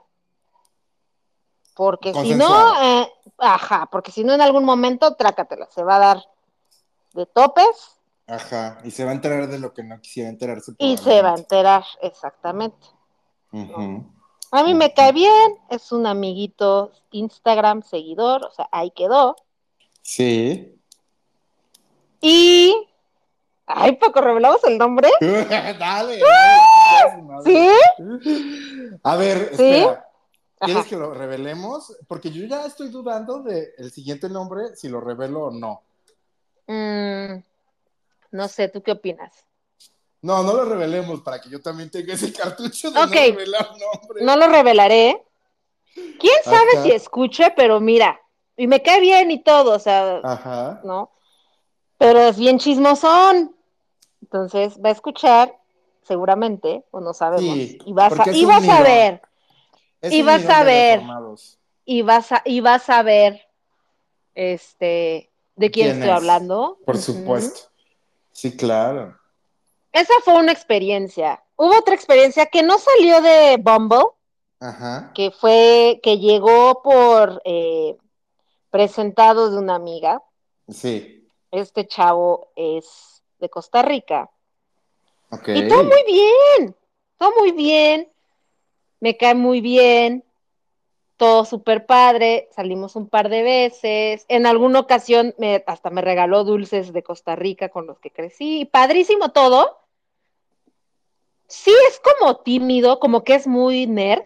porque 1.74 2.12
si 2.14 2.34
no, 2.34 2.82
eh, 2.82 3.12
ajá, 3.38 3.88
porque 3.91 4.12
si 4.12 4.24
no 4.24 4.34
en 4.34 4.41
algún 4.41 4.64
momento, 4.64 5.14
trácatela, 5.14 5.68
se 5.70 5.82
va 5.82 5.97
a 5.97 6.01
dar 6.01 6.24
de 7.14 7.26
topes 7.26 8.01
Ajá. 8.30 8.78
Y 8.84 8.93
se 8.93 9.05
va 9.05 9.11
a 9.11 9.14
enterar 9.14 9.49
de 9.49 9.59
lo 9.59 9.74
que 9.74 9.82
no 9.82 10.01
quisiera 10.01 10.28
enterarse. 10.28 10.72
y 10.78 10.97
se 10.97 11.20
va 11.20 11.32
a 11.32 11.36
enterar, 11.36 11.84
exactamente. 12.01 12.86
A 14.53 14.62
mí 14.62 14.74
me 14.74 14.95
cae 14.95 15.12
bien, 15.12 15.59
es 15.68 15.91
un 15.91 16.07
amiguito 16.07 16.93
Instagram 17.11 17.82
seguidor, 17.82 18.45
o 18.45 18.51
sea, 18.53 18.68
ahí 18.70 18.93
quedó. 18.93 19.34
Sí. 20.03 20.80
Y, 22.20 22.88
ay, 23.74 23.96
Paco, 23.96 24.20
¿revelamos 24.20 24.62
el 24.64 24.78
nombre? 24.78 25.08
dale, 25.20 26.18
dale. 26.18 26.20
¿Sí? 27.44 27.70
A 29.02 29.16
ver, 29.16 29.50
¿Sí? 29.56 29.72
espera. 29.72 30.06
¿Quieres 30.58 30.80
Ajá. 30.82 30.88
que 30.90 30.96
lo 30.96 31.14
revelemos? 31.14 31.96
Porque 32.06 32.30
yo 32.30 32.44
ya 32.44 32.66
estoy 32.66 32.88
dudando 32.90 33.42
de 33.42 33.72
el 33.78 33.90
siguiente 33.90 34.28
nombre, 34.28 34.76
si 34.76 34.90
lo 34.90 35.00
revelo 35.00 35.46
o 35.46 35.50
no. 35.50 35.82
Mm, 36.66 37.42
no 38.32 38.48
sé, 38.48 38.68
¿tú 38.68 38.82
qué 38.82 38.92
opinas? 38.92 39.32
No, 40.20 40.42
no 40.42 40.52
lo 40.52 40.66
revelemos 40.66 41.22
para 41.22 41.40
que 41.40 41.48
yo 41.48 41.62
también 41.62 41.90
tenga 41.90 42.12
ese 42.12 42.30
cartucho 42.34 42.90
de 42.90 43.00
Ok. 43.00 43.06
no 43.06 43.14
revelar 43.14 43.68
nombre. 43.70 44.22
No 44.22 44.36
lo 44.36 44.48
revelaré. 44.48 45.24
¿Quién 45.94 46.36
sabe 46.44 46.82
si 46.82 46.92
escuche? 46.92 47.52
Pero 47.56 47.80
mira, 47.80 48.20
y 48.56 48.66
me 48.66 48.82
cae 48.82 49.00
bien 49.00 49.30
y 49.30 49.42
todo, 49.42 49.74
o 49.74 49.78
sea, 49.78 50.20
Ajá. 50.22 50.82
¿no? 50.84 51.10
Pero 51.96 52.18
es 52.20 52.38
bien 52.38 52.58
chismosón. 52.58 53.56
Entonces 54.22 54.78
va 54.84 54.90
a 54.90 54.92
escuchar, 54.92 55.56
seguramente, 56.02 56.84
o 56.90 57.00
no 57.00 57.12
sabemos. 57.14 57.54
Sí, 57.56 57.78
y 57.84 57.92
vas 57.92 58.12
a, 58.18 58.30
y 58.32 58.44
vas 58.44 58.68
a 58.68 58.82
ver, 58.82 59.22
Y 60.02 60.22
vas 60.22 60.44
a 60.48 60.64
ver. 60.64 61.02
y 61.84 62.02
vas 62.02 62.32
a, 62.32 62.42
y 62.44 62.60
vas 62.60 62.90
a 62.90 63.02
ver, 63.02 63.40
este, 64.34 65.30
de 65.56 65.70
quién, 65.70 65.86
¿Quién 65.88 65.96
estoy 65.96 66.10
es? 66.10 66.16
hablando. 66.16 66.78
Por 66.84 66.98
supuesto. 66.98 67.70
Sí, 68.32 68.56
claro. 68.56 69.18
Esa 69.92 70.14
fue 70.24 70.34
una 70.34 70.52
experiencia. 70.52 71.42
Hubo 71.56 71.76
otra 71.78 71.94
experiencia 71.94 72.46
que 72.46 72.62
no 72.62 72.78
salió 72.78 73.20
de 73.20 73.56
Bumble, 73.58 74.04
Ajá. 74.60 75.10
que 75.14 75.30
fue, 75.30 76.00
que 76.02 76.18
llegó 76.18 76.80
por 76.82 77.42
eh, 77.44 77.96
presentado 78.70 79.50
de 79.50 79.58
una 79.58 79.74
amiga. 79.74 80.22
Sí. 80.68 81.28
Este 81.50 81.86
chavo 81.86 82.52
es 82.54 83.19
de 83.41 83.49
Costa 83.49 83.82
Rica. 83.82 84.30
Ok. 85.30 85.49
Y 85.49 85.68
todo 85.68 85.84
muy 85.84 86.03
bien, 86.07 86.76
todo 87.18 87.32
muy 87.38 87.53
bien. 87.53 88.09
Me 89.01 89.16
cae 89.16 89.34
muy 89.34 89.61
bien. 89.61 90.24
Todo 91.16 91.45
súper 91.45 91.86
padre. 91.86 92.49
Salimos 92.53 92.97
un 92.97 93.09
par 93.09 93.28
de 93.28 93.43
veces. 93.43 94.24
En 94.28 94.47
alguna 94.47 94.80
ocasión 94.80 95.34
me, 95.38 95.62
hasta 95.66 95.91
me 95.91 96.01
regaló 96.01 96.45
dulces 96.45 96.93
de 96.93 97.03
Costa 97.03 97.36
Rica 97.36 97.68
con 97.68 97.86
los 97.86 97.99
que 97.99 98.11
crecí. 98.11 98.64
Padrísimo 98.64 99.30
todo. 99.30 99.78
Sí 101.47 101.72
es 101.88 102.01
como 102.01 102.38
tímido, 102.38 103.01
como 103.01 103.24
que 103.24 103.34
es 103.34 103.47
muy 103.47 103.86
nerd. 103.86 104.24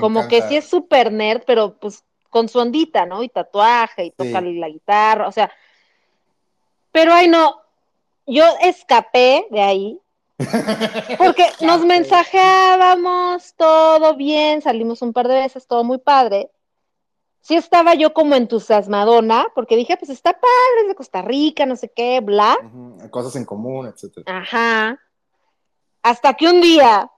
Como 0.00 0.28
que, 0.28 0.42
sí 0.42 0.56
es 0.56 0.66
súper 0.66 1.12
nerd, 1.12 1.42
pero 1.46 1.78
pues 1.78 2.04
con 2.30 2.48
su 2.48 2.58
ondita, 2.58 3.06
¿no? 3.06 3.22
Y 3.22 3.28
tatuaje, 3.28 4.04
y 4.06 4.10
toca 4.10 4.40
Sí. 4.40 4.58
la 4.58 4.68
guitarra, 4.68 5.28
o 5.28 5.32
sea, 5.32 5.50
Pero 6.98 7.14
ay 7.14 7.28
no, 7.28 7.62
yo 8.26 8.42
escapé 8.60 9.46
de 9.52 9.60
ahí 9.60 10.00
porque 11.18 11.46
nos 11.60 11.84
mensajeábamos, 11.84 13.54
todo 13.54 14.16
bien, 14.16 14.62
salimos 14.62 15.00
un 15.02 15.12
par 15.12 15.28
de 15.28 15.34
veces, 15.34 15.68
todo 15.68 15.84
muy 15.84 15.98
padre. 15.98 16.50
Sí 17.40 17.54
estaba 17.54 17.94
yo 17.94 18.12
como 18.12 18.34
entusiasmadona, 18.34 19.46
porque 19.54 19.76
dije, 19.76 19.96
pues 19.96 20.10
está 20.10 20.32
padre, 20.32 20.80
es 20.82 20.88
de 20.88 20.96
Costa 20.96 21.22
Rica, 21.22 21.66
no 21.66 21.76
sé 21.76 21.92
qué, 21.94 22.18
bla. 22.18 22.56
Cosas 23.12 23.36
en 23.36 23.44
común, 23.44 23.86
etcétera. 23.86 24.36
Ajá. 24.36 24.98
Hasta 26.02 26.34
que 26.34 26.48
un 26.48 26.60
día 26.60 27.12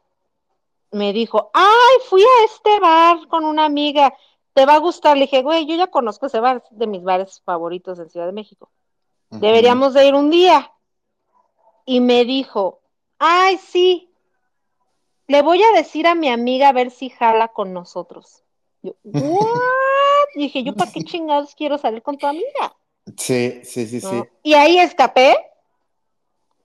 me 0.90 1.14
dijo, 1.14 1.50
ay, 1.54 1.96
fui 2.10 2.20
a 2.20 2.44
este 2.44 2.78
bar 2.80 3.28
con 3.28 3.46
una 3.46 3.64
amiga, 3.64 4.12
te 4.52 4.66
va 4.66 4.74
a 4.74 4.80
gustar. 4.80 5.16
Le 5.16 5.22
dije, 5.22 5.40
güey, 5.40 5.64
yo 5.64 5.74
ya 5.74 5.86
conozco 5.86 6.26
ese 6.26 6.38
bar, 6.38 6.62
es 6.70 6.78
de 6.78 6.86
mis 6.86 7.02
bares 7.02 7.40
favoritos 7.46 7.98
en 7.98 8.10
Ciudad 8.10 8.26
de 8.26 8.32
México. 8.32 8.70
Deberíamos 9.30 9.94
de 9.94 10.06
ir 10.06 10.14
un 10.14 10.30
día. 10.30 10.72
Y 11.86 12.00
me 12.00 12.24
dijo, 12.24 12.80
ay, 13.18 13.58
sí, 13.58 14.10
le 15.30 15.42
voy 15.42 15.62
a 15.62 15.72
decir 15.72 16.08
a 16.08 16.16
mi 16.16 16.28
amiga 16.28 16.68
a 16.68 16.72
ver 16.72 16.90
si 16.90 17.08
jala 17.08 17.48
con 17.48 17.72
nosotros. 17.72 18.42
Yo, 18.82 18.94
¿what? 19.04 20.28
Y 20.34 20.40
dije, 20.40 20.64
¿yo 20.64 20.74
para 20.74 20.90
qué 20.90 21.00
chingados 21.04 21.54
quiero 21.54 21.78
salir 21.78 22.02
con 22.02 22.18
tu 22.18 22.26
amiga? 22.26 22.76
Sí, 23.16 23.60
sí, 23.64 23.86
sí, 23.86 24.00
¿no? 24.02 24.10
sí. 24.10 24.28
Y 24.42 24.54
ahí 24.54 24.78
escapé, 24.78 25.36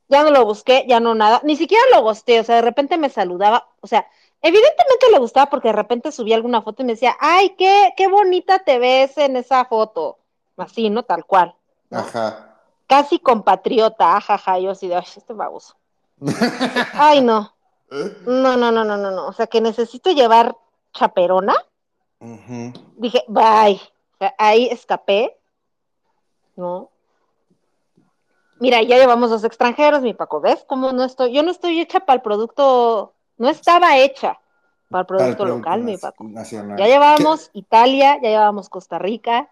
ya 0.07 0.23
no 0.23 0.31
lo 0.31 0.45
busqué, 0.45 0.85
ya 0.87 0.99
no 0.99 1.13
nada, 1.13 1.41
ni 1.43 1.55
siquiera 1.55 1.83
lo 1.91 2.01
gosté, 2.01 2.39
o 2.39 2.43
sea, 2.43 2.55
de 2.55 2.61
repente 2.61 2.97
me 2.97 3.09
saludaba, 3.09 3.67
o 3.81 3.87
sea, 3.87 4.07
evidentemente 4.41 5.11
le 5.11 5.19
gustaba 5.19 5.49
porque 5.49 5.69
de 5.69 5.73
repente 5.73 6.11
subía 6.11 6.35
alguna 6.35 6.61
foto 6.61 6.81
y 6.81 6.85
me 6.85 6.93
decía, 6.93 7.15
ay, 7.19 7.55
qué, 7.57 7.93
qué 7.95 8.07
bonita 8.07 8.59
te 8.59 8.79
ves 8.79 9.17
en 9.17 9.35
esa 9.35 9.65
foto, 9.65 10.19
así, 10.57 10.89
¿no? 10.89 11.03
Tal 11.03 11.25
cual, 11.25 11.55
¿no? 11.89 11.99
Ajá. 11.99 12.54
Casi 12.87 13.19
compatriota, 13.19 14.15
ajaja, 14.17 14.59
yo 14.59 14.71
así 14.71 14.87
de, 14.87 14.95
ay, 14.95 15.03
este 15.15 15.33
baboso. 15.33 15.75
Ay, 16.93 17.21
no, 17.21 17.53
no, 18.25 18.55
no, 18.55 18.71
no, 18.71 18.83
no, 18.85 18.97
no, 18.97 19.11
no, 19.11 19.27
o 19.27 19.33
sea, 19.33 19.47
que 19.47 19.59
necesito 19.59 20.11
llevar 20.11 20.55
chaperona, 20.93 21.53
dije, 22.95 23.23
bye, 23.27 23.81
O 24.13 24.17
sea, 24.17 24.33
ahí 24.37 24.67
escapé, 24.71 25.37
¿no? 26.55 26.89
Mira, 28.59 28.81
ya 28.81 28.97
llevamos 28.97 29.29
dos 29.29 29.43
extranjeros, 29.43 30.01
mi 30.01 30.13
Paco, 30.13 30.39
¿ves 30.39 30.63
cómo 30.65 30.93
no 30.93 31.03
estoy? 31.03 31.33
Yo 31.33 31.43
no 31.43 31.51
estoy 31.51 31.81
hecha 31.81 31.99
para 31.99 32.15
el 32.15 32.21
producto, 32.21 33.13
no 33.37 33.49
estaba 33.49 33.97
hecha 33.97 34.39
para 34.89 35.01
el 35.01 35.05
Para 35.07 35.27
el 35.29 35.35
producto 35.35 35.43
producto 35.43 35.45
local, 35.45 35.83
mi 35.83 35.97
Paco. 35.97 36.23
nacional. 36.23 36.77
Ya 36.77 36.85
llevábamos 36.87 37.49
Italia, 37.51 38.15
ya 38.21 38.29
llevábamos 38.29 38.69
Costa 38.69 38.97
Rica, 38.97 39.49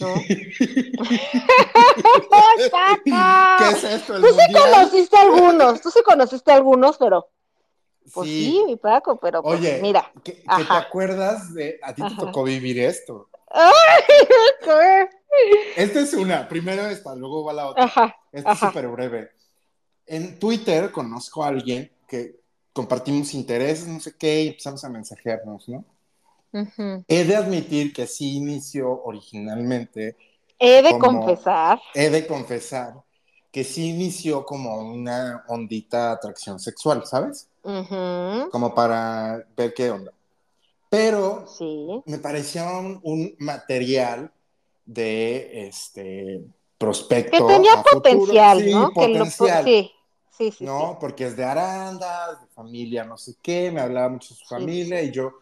¿no? 0.00 0.14
¡Ay! 2.72 3.58
¿Qué 3.58 3.68
es 3.76 3.84
esto? 3.84 4.16
¿El 4.16 4.22
Tú 4.22 4.28
sí 4.28 4.34
mundial? 4.34 4.62
conociste 4.72 5.16
algunos, 5.16 5.80
tú 5.80 5.90
sí 5.90 6.00
conociste 6.04 6.52
algunos, 6.52 6.96
pero 6.98 7.28
pues 8.12 8.28
sí, 8.28 8.62
mi 8.66 8.76
Paco, 8.76 9.18
pero 9.18 9.42
pues 9.42 9.58
Oye, 9.60 9.78
mira. 9.80 10.10
¿qué, 10.22 10.34
qué 10.34 10.64
te 10.64 10.74
acuerdas 10.74 11.54
de... 11.54 11.78
A 11.82 11.94
ti 11.94 12.02
te 12.02 12.08
Ajá. 12.08 12.16
tocó 12.20 12.44
vivir 12.44 12.78
esto. 12.80 13.28
Ajá, 13.50 13.72
Esta 15.76 16.00
es 16.00 16.14
una. 16.14 16.46
Primero 16.48 16.86
esta, 16.86 17.14
luego 17.14 17.44
va 17.44 17.52
la 17.52 17.66
otra. 17.68 17.84
ajá, 17.84 18.16
Esta 18.30 18.52
es 18.52 18.58
súper 18.58 18.88
breve. 18.88 19.30
En 20.06 20.38
Twitter 20.38 20.90
conozco 20.92 21.42
a 21.42 21.48
alguien 21.48 21.90
que 22.06 22.40
compartimos 22.72 23.32
intereses, 23.34 23.86
no 23.88 24.00
sé 24.00 24.16
qué, 24.16 24.42
y 24.42 24.48
empezamos 24.48 24.84
a 24.84 24.88
mensajearnos, 24.90 25.68
¿no? 25.68 25.84
He 27.08 27.24
de 27.24 27.36
admitir 27.36 27.92
que 27.92 28.06
sí 28.06 28.36
inició 28.36 29.02
originalmente, 29.04 30.16
He 30.58 30.82
de 30.82 30.92
Como- 30.98 31.20
confesar. 31.26 31.80
he 31.94 32.10
de 32.10 32.26
confesar 32.26 32.94
que 33.50 33.64
sí 33.64 33.90
inició 33.90 34.44
como 34.46 34.78
una 34.80 35.44
ondita 35.48 36.12
atracción 36.12 36.58
sexual, 36.60 37.04
¿sabes? 37.06 37.48
Como 38.50 38.74
para 38.74 39.44
ver 39.56 39.74
qué 39.74 39.90
onda. 39.90 40.12
Pero 40.88 41.44
Sí. 41.48 42.02
me 42.06 42.18
parecía 42.18 42.64
un, 42.78 43.00
un 43.02 43.34
material 43.38 44.30
de 44.86 45.66
este 45.66 46.40
prospecto. 46.78 47.46
Que 47.46 47.52
tenía 47.54 47.72
a 47.74 47.76
futuro. 47.78 48.02
potencial, 48.02 48.60
Sí, 48.62 48.70
¿no? 48.72 48.90
Que 48.92 49.08
lo- 49.08 49.18
potencial. 49.24 49.64
sí, 49.64 49.90
sí, 50.36 50.52
sí. 50.52 50.64
¿no? 50.64 50.98
Porque 51.00 51.26
es 51.26 51.36
de 51.36 51.44
arandas, 51.44 52.40
de 52.40 52.46
familia 52.48 53.04
no 53.04 53.16
sé 53.16 53.34
qué, 53.42 53.70
me 53.72 53.80
hablaba 53.80 54.08
mucho 54.08 54.34
de 54.34 54.38
su 54.38 54.44
Sí, 54.46 54.54
familia 54.54 55.00
sí. 55.00 55.06
y 55.08 55.10
yo 55.12 55.32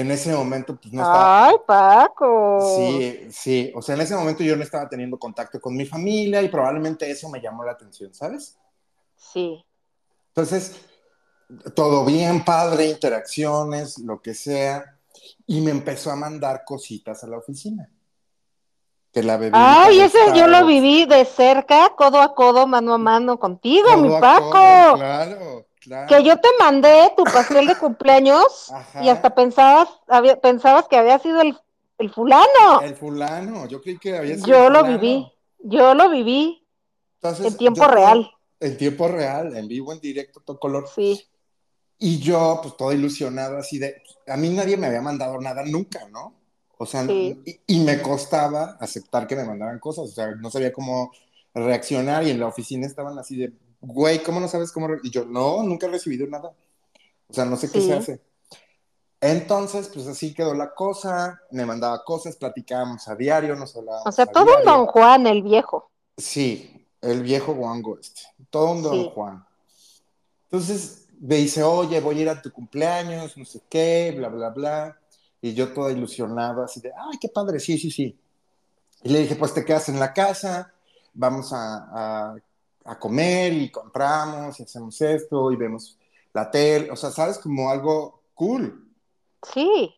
en 0.00 0.10
ese 0.10 0.32
momento 0.34 0.76
pues 0.76 0.92
no 0.92 1.02
estaba... 1.02 1.46
Ay, 1.46 1.56
Paco. 1.66 2.76
Sí, 2.76 3.28
sí, 3.30 3.72
o 3.74 3.82
sea, 3.82 3.94
en 3.94 4.02
ese 4.02 4.14
momento 4.14 4.42
yo 4.44 4.56
no 4.56 4.62
estaba 4.62 4.88
teniendo 4.88 5.18
contacto 5.18 5.60
con 5.60 5.76
mi 5.76 5.86
familia 5.86 6.42
y 6.42 6.48
probablemente 6.48 7.10
eso 7.10 7.28
me 7.28 7.40
llamó 7.40 7.64
la 7.64 7.72
atención, 7.72 8.12
¿sabes? 8.14 8.56
Sí. 9.16 9.64
Entonces, 10.28 10.80
todo 11.74 12.04
bien, 12.04 12.44
padre, 12.44 12.86
interacciones, 12.86 13.98
lo 13.98 14.20
que 14.20 14.34
sea, 14.34 14.98
y 15.46 15.60
me 15.60 15.70
empezó 15.70 16.10
a 16.10 16.16
mandar 16.16 16.64
cositas 16.64 17.24
a 17.24 17.26
la 17.26 17.38
oficina. 17.38 17.90
Que 19.12 19.22
la 19.22 19.38
bebida. 19.38 19.84
Ay, 19.84 20.00
ese 20.00 20.18
yo 20.34 20.46
lo 20.46 20.66
viví 20.66 21.06
de 21.06 21.24
cerca, 21.24 21.94
codo 21.96 22.20
a 22.20 22.34
codo, 22.34 22.66
mano 22.66 22.94
a 22.94 22.98
mano 22.98 23.38
contigo, 23.38 23.96
mi 23.96 24.10
Paco. 24.20 24.96
claro, 24.96 25.67
claro. 25.80 26.06
Que 26.08 26.22
yo 26.24 26.38
te 26.40 26.48
mandé 26.58 27.12
tu 27.16 27.24
pastel 27.24 27.66
de 27.66 27.76
cumpleaños 27.76 28.70
Ajá. 28.72 29.02
y 29.04 29.08
hasta 29.08 29.34
pensabas, 29.34 29.88
había, 30.08 30.40
pensabas 30.40 30.86
que 30.88 30.96
había 30.96 31.18
sido 31.18 31.40
el, 31.40 31.56
el 31.98 32.10
fulano. 32.12 32.80
El 32.82 32.94
fulano, 32.96 33.66
yo 33.66 33.80
creí 33.82 33.98
que 33.98 34.16
había 34.16 34.34
sido 34.36 34.46
Yo 34.46 34.66
el 34.68 34.72
lo 34.72 34.78
fulano. 34.80 34.98
viví, 35.00 35.32
yo 35.60 35.94
lo 35.94 36.10
viví 36.10 36.66
Entonces, 37.14 37.46
en 37.46 37.56
tiempo 37.58 37.82
yo- 37.82 37.88
real, 37.88 38.30
En 38.60 38.76
tiempo 38.76 39.08
real, 39.08 39.56
en 39.56 39.68
vivo, 39.68 39.92
en 39.92 40.00
directo, 40.00 40.40
todo 40.40 40.58
color. 40.58 40.88
sí. 40.94 41.24
Y 42.00 42.20
yo, 42.20 42.60
pues 42.62 42.76
todo 42.76 42.92
ilusionado, 42.92 43.58
así 43.58 43.76
de. 43.78 44.00
A 44.28 44.36
mí 44.36 44.50
nadie 44.50 44.76
me 44.76 44.86
había 44.86 45.00
mandado 45.02 45.36
nada 45.40 45.64
nunca, 45.64 46.06
¿no? 46.08 46.32
O 46.76 46.86
sea, 46.86 47.04
Sí. 47.04 47.42
y, 47.44 47.60
y 47.66 47.80
me 47.80 48.00
costaba 48.00 48.76
aceptar 48.78 49.26
que 49.26 49.34
me 49.34 49.42
mandaran 49.42 49.80
cosas. 49.80 50.04
O 50.04 50.12
sea, 50.12 50.28
no 50.36 50.48
sabía 50.48 50.72
cómo 50.72 51.10
reaccionar. 51.52 52.22
Y 52.22 52.30
en 52.30 52.38
la 52.38 52.46
oficina 52.46 52.86
estaban 52.86 53.18
así 53.18 53.36
de, 53.36 53.52
güey, 53.80 54.22
¿cómo 54.22 54.40
no 54.40 54.48
sabes 54.48 54.72
cómo? 54.72 54.88
re-?" 54.88 55.00
Y 55.02 55.10
yo, 55.10 55.24
no, 55.24 55.62
nunca 55.62 55.86
he 55.86 55.90
recibido 55.90 56.26
nada. 56.26 56.52
O 57.28 57.32
sea, 57.32 57.44
no 57.44 57.56
sé 57.56 57.70
qué 57.70 57.80
Sí. 57.80 57.86
se 57.88 57.94
hace. 57.94 58.20
Entonces, 59.20 59.90
pues 59.92 60.06
así 60.06 60.32
quedó 60.32 60.54
la 60.54 60.74
cosa. 60.74 61.40
Me 61.50 61.66
mandaba 61.66 62.04
cosas, 62.04 62.36
platicábamos 62.36 63.08
a 63.08 63.16
diario, 63.16 63.56
nos 63.56 63.74
hablábamos. 63.76 64.06
O 64.06 64.12
sea, 64.12 64.26
todo 64.26 64.44
un 64.44 64.48
diario. 64.62 64.70
Don 64.70 64.86
Juan, 64.86 65.26
el 65.26 65.42
viejo. 65.42 65.90
Sí, 66.16 66.86
el 67.00 67.22
viejo 67.22 67.54
guango 67.54 67.98
este, 67.98 68.22
todo 68.50 68.72
un 68.72 68.82
don 68.82 68.92
Sí. 68.94 69.10
Juan. 69.14 69.44
Entonces 70.44 71.06
me 71.20 71.36
dice, 71.36 71.62
oye, 71.62 72.00
voy 72.00 72.18
a 72.18 72.22
ir 72.22 72.28
a 72.28 72.40
tu 72.40 72.52
cumpleaños, 72.52 73.36
no 73.36 73.44
sé 73.44 73.60
qué, 73.68 74.14
bla, 74.16 74.28
bla, 74.28 74.50
bla. 74.50 74.98
Y 75.42 75.52
yo 75.54 75.72
toda 75.72 75.92
ilusionada, 75.92 76.64
así 76.64 76.80
de, 76.80 76.90
ay, 76.90 77.18
qué 77.20 77.28
padre, 77.28 77.60
sí, 77.60 77.76
sí, 77.78 77.90
sí. 77.90 78.16
Y 79.02 79.08
le 79.10 79.20
dije, 79.20 79.36
pues 79.36 79.52
te 79.54 79.64
quedas 79.64 79.88
en 79.88 80.00
la 80.00 80.12
casa, 80.12 80.72
vamos 81.14 81.52
a, 81.52 82.30
a, 82.32 82.36
a 82.88 82.98
comer 82.98 83.52
y 83.52 83.70
compramos 83.70 84.58
y 84.58 84.62
hacemos 84.62 85.00
esto 85.00 85.52
y 85.52 85.56
vemos 85.56 85.98
la 86.32 86.50
tele. 86.50 86.90
O 86.90 86.96
sea, 86.96 87.10
¿sabes? 87.10 87.38
Como 87.38 87.70
algo 87.70 88.22
cool. 88.34 88.88
Sí, 89.52 89.94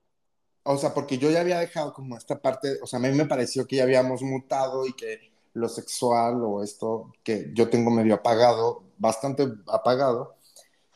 O 0.63 0.77
sea, 0.77 0.93
porque 0.93 1.17
yo 1.19 1.31
ya 1.31 1.41
había 1.41 1.59
dejado 1.59 1.95
como 1.95 2.17
esta 2.17 2.41
parte, 2.41 2.79
o 2.83 2.87
sea, 2.87 2.99
a 2.99 3.03
mí 3.03 3.11
me 3.13 3.25
pareció 3.25 3.67
que 3.67 3.77
ya 3.77 3.85
habíamos 3.85 4.23
mutado 4.23 4.87
y 4.87 4.93
que 4.93 5.31
lo 5.55 5.69
sexual 5.69 6.43
o 6.45 6.63
esto 6.63 7.13
que 7.25 7.51
yo 7.55 7.71
tengo 7.71 7.91
medio 7.91 8.15
apagado, 8.15 8.85
bastante 8.99 9.49
apagado, 9.67 10.37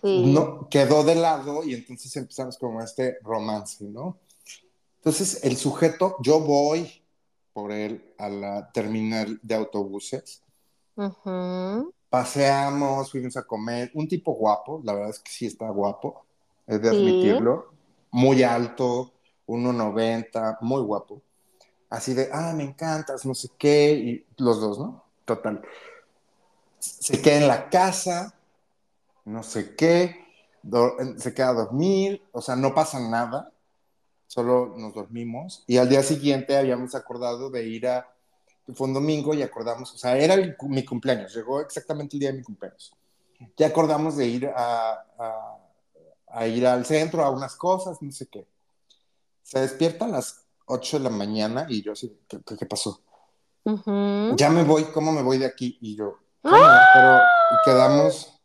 sí. 0.02 0.32
no 0.32 0.68
quedó 0.68 1.02
de 1.04 1.14
lado 1.14 1.64
y 1.64 1.74
entonces 1.74 2.14
empezamos 2.16 2.58
como 2.58 2.82
este 2.82 3.18
romance, 3.22 3.84
¿no? 3.84 4.18
Entonces 4.98 5.42
el 5.44 5.56
sujeto, 5.56 6.16
yo 6.22 6.40
voy 6.40 7.02
por 7.52 7.72
él 7.72 8.14
a 8.18 8.28
la 8.28 8.72
terminal 8.72 9.40
de 9.42 9.54
autobuses, 9.54 10.43
Ujú. 10.96 11.92
paseamos, 12.08 13.10
fuimos 13.10 13.36
a 13.36 13.42
comer, 13.44 13.90
un 13.94 14.06
tipo 14.08 14.32
guapo, 14.34 14.80
la 14.84 14.92
verdad 14.94 15.10
es 15.10 15.18
que 15.20 15.30
sí 15.32 15.46
está 15.46 15.68
guapo, 15.70 16.24
es 16.66 16.80
de 16.80 16.90
Sí. 16.90 16.96
admitirlo, 16.96 17.72
muy 18.10 18.42
alto, 18.42 19.12
1,90, 19.46 20.58
muy 20.60 20.82
guapo. 20.82 21.20
Así 21.90 22.14
de, 22.14 22.28
ah, 22.32 22.52
me 22.56 22.64
encantas, 22.64 23.26
no 23.26 23.34
sé 23.34 23.48
qué, 23.58 23.94
y 23.94 24.26
los 24.42 24.60
dos, 24.60 24.78
¿no? 24.78 25.04
Total. 25.24 25.62
Se 26.78 27.20
queda 27.22 27.36
en 27.38 27.48
la 27.48 27.70
casa, 27.70 28.34
no 29.24 29.42
sé 29.42 29.74
qué, 29.76 30.26
do- 30.62 30.96
se 31.18 31.34
queda 31.34 31.50
a 31.50 31.54
dormir, 31.54 32.22
o 32.32 32.40
sea, 32.42 32.56
no 32.56 32.74
pasa 32.74 33.00
nada, 33.00 33.52
solo 34.26 34.74
nos 34.76 34.94
dormimos. 34.94 35.64
Y 35.66 35.78
al 35.78 35.88
día 35.90 36.02
siguiente 36.02 36.56
habíamos 36.56 36.94
acordado 36.94 37.50
de 37.50 37.66
ir 37.68 37.88
a, 37.88 38.13
fue 38.72 38.86
un 38.86 38.94
domingo 38.94 39.34
y 39.34 39.42
acordamos, 39.42 39.92
o 39.92 39.98
sea, 39.98 40.16
era 40.16 40.34
el- 40.34 40.56
mi 40.62 40.84
cumpleaños, 40.84 41.34
llegó 41.34 41.60
exactamente 41.60 42.16
el 42.16 42.20
día 42.20 42.32
de 42.32 42.38
mi 42.38 42.42
cumpleaños. 42.44 42.94
Ya 43.56 43.66
acordamos 43.66 44.16
de 44.16 44.26
ir 44.26 44.46
a, 44.46 44.92
a- 45.18 45.58
a 46.28 46.46
ir 46.46 46.66
al 46.66 46.84
centro 46.86 47.22
a 47.22 47.30
unas 47.30 47.56
cosas, 47.56 48.00
no 48.00 48.10
sé 48.10 48.26
qué. 48.26 48.46
Se 49.42 49.60
despierta 49.60 50.06
a 50.06 50.08
las 50.08 50.44
8 50.66 50.96
de 50.98 51.04
la 51.04 51.10
mañana 51.10 51.66
y 51.68 51.82
yo 51.82 51.92
así, 51.92 52.18
¿qué, 52.26 52.38
qué- 52.58 52.66
pasó? 52.66 53.00
Ujú. 53.66 54.36
ya 54.36 54.50
me 54.50 54.62
voy, 54.62 54.84
¿cómo 54.84 55.10
me 55.12 55.22
voy 55.22 55.38
de 55.38 55.46
aquí? 55.46 55.78
Y 55.80 55.96
yo, 55.96 56.18
¡Ah! 56.42 56.50
¿cómo? 56.50 56.62
Pero 56.94 57.58
quedamos, 57.64 58.40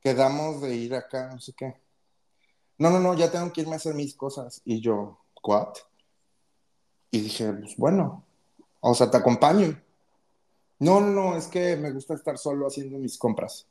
quedamos 0.00 0.60
de 0.62 0.74
ir 0.74 0.94
acá, 0.94 1.30
no 1.32 1.40
sé 1.40 1.52
qué. 1.54 1.74
No, 2.78 2.88
no, 2.90 2.98
no, 3.00 3.14
ya 3.14 3.30
tengo 3.30 3.52
que 3.52 3.60
irme 3.62 3.74
a 3.74 3.76
hacer 3.76 3.94
mis 3.94 4.14
cosas. 4.14 4.62
Y 4.64 4.80
yo, 4.80 5.18
¿what? 5.42 5.74
Y 7.10 7.20
dije, 7.20 7.52
pues 7.52 7.76
bueno, 7.76 8.24
o 8.80 8.94
sea, 8.94 9.10
te 9.10 9.16
acompaño. 9.16 9.80
No, 10.78 11.00
no, 11.00 11.10
no, 11.10 11.36
es 11.36 11.46
que 11.46 11.76
me 11.76 11.92
gusta 11.92 12.14
estar 12.14 12.38
solo 12.38 12.66
haciendo 12.66 12.98
mis 12.98 13.18
compras. 13.18 13.66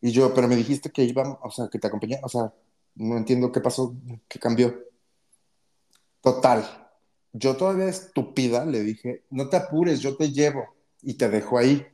Y 0.00 0.12
yo, 0.12 0.32
pero 0.34 0.46
me 0.48 0.56
dijiste 0.56 0.90
que 0.90 1.02
iba, 1.02 1.38
o 1.42 1.50
sea, 1.50 1.68
que 1.68 1.78
te 1.78 1.86
acompañé, 1.86 2.20
o 2.22 2.28
sea, 2.28 2.52
no 2.96 3.16
entiendo 3.16 3.50
qué 3.50 3.60
pasó, 3.60 3.94
qué 4.28 4.38
cambió. 4.38 4.74
Total, 6.20 6.64
yo 7.32 7.56
todavía 7.56 7.86
estúpida 7.86 8.64
le 8.64 8.80
dije, 8.80 9.24
no 9.30 9.48
te 9.48 9.56
apures, 9.56 10.00
yo 10.00 10.16
te 10.16 10.30
llevo 10.30 10.64
y 11.02 11.14
te 11.14 11.28
dejo 11.28 11.58
ahí. 11.58 11.86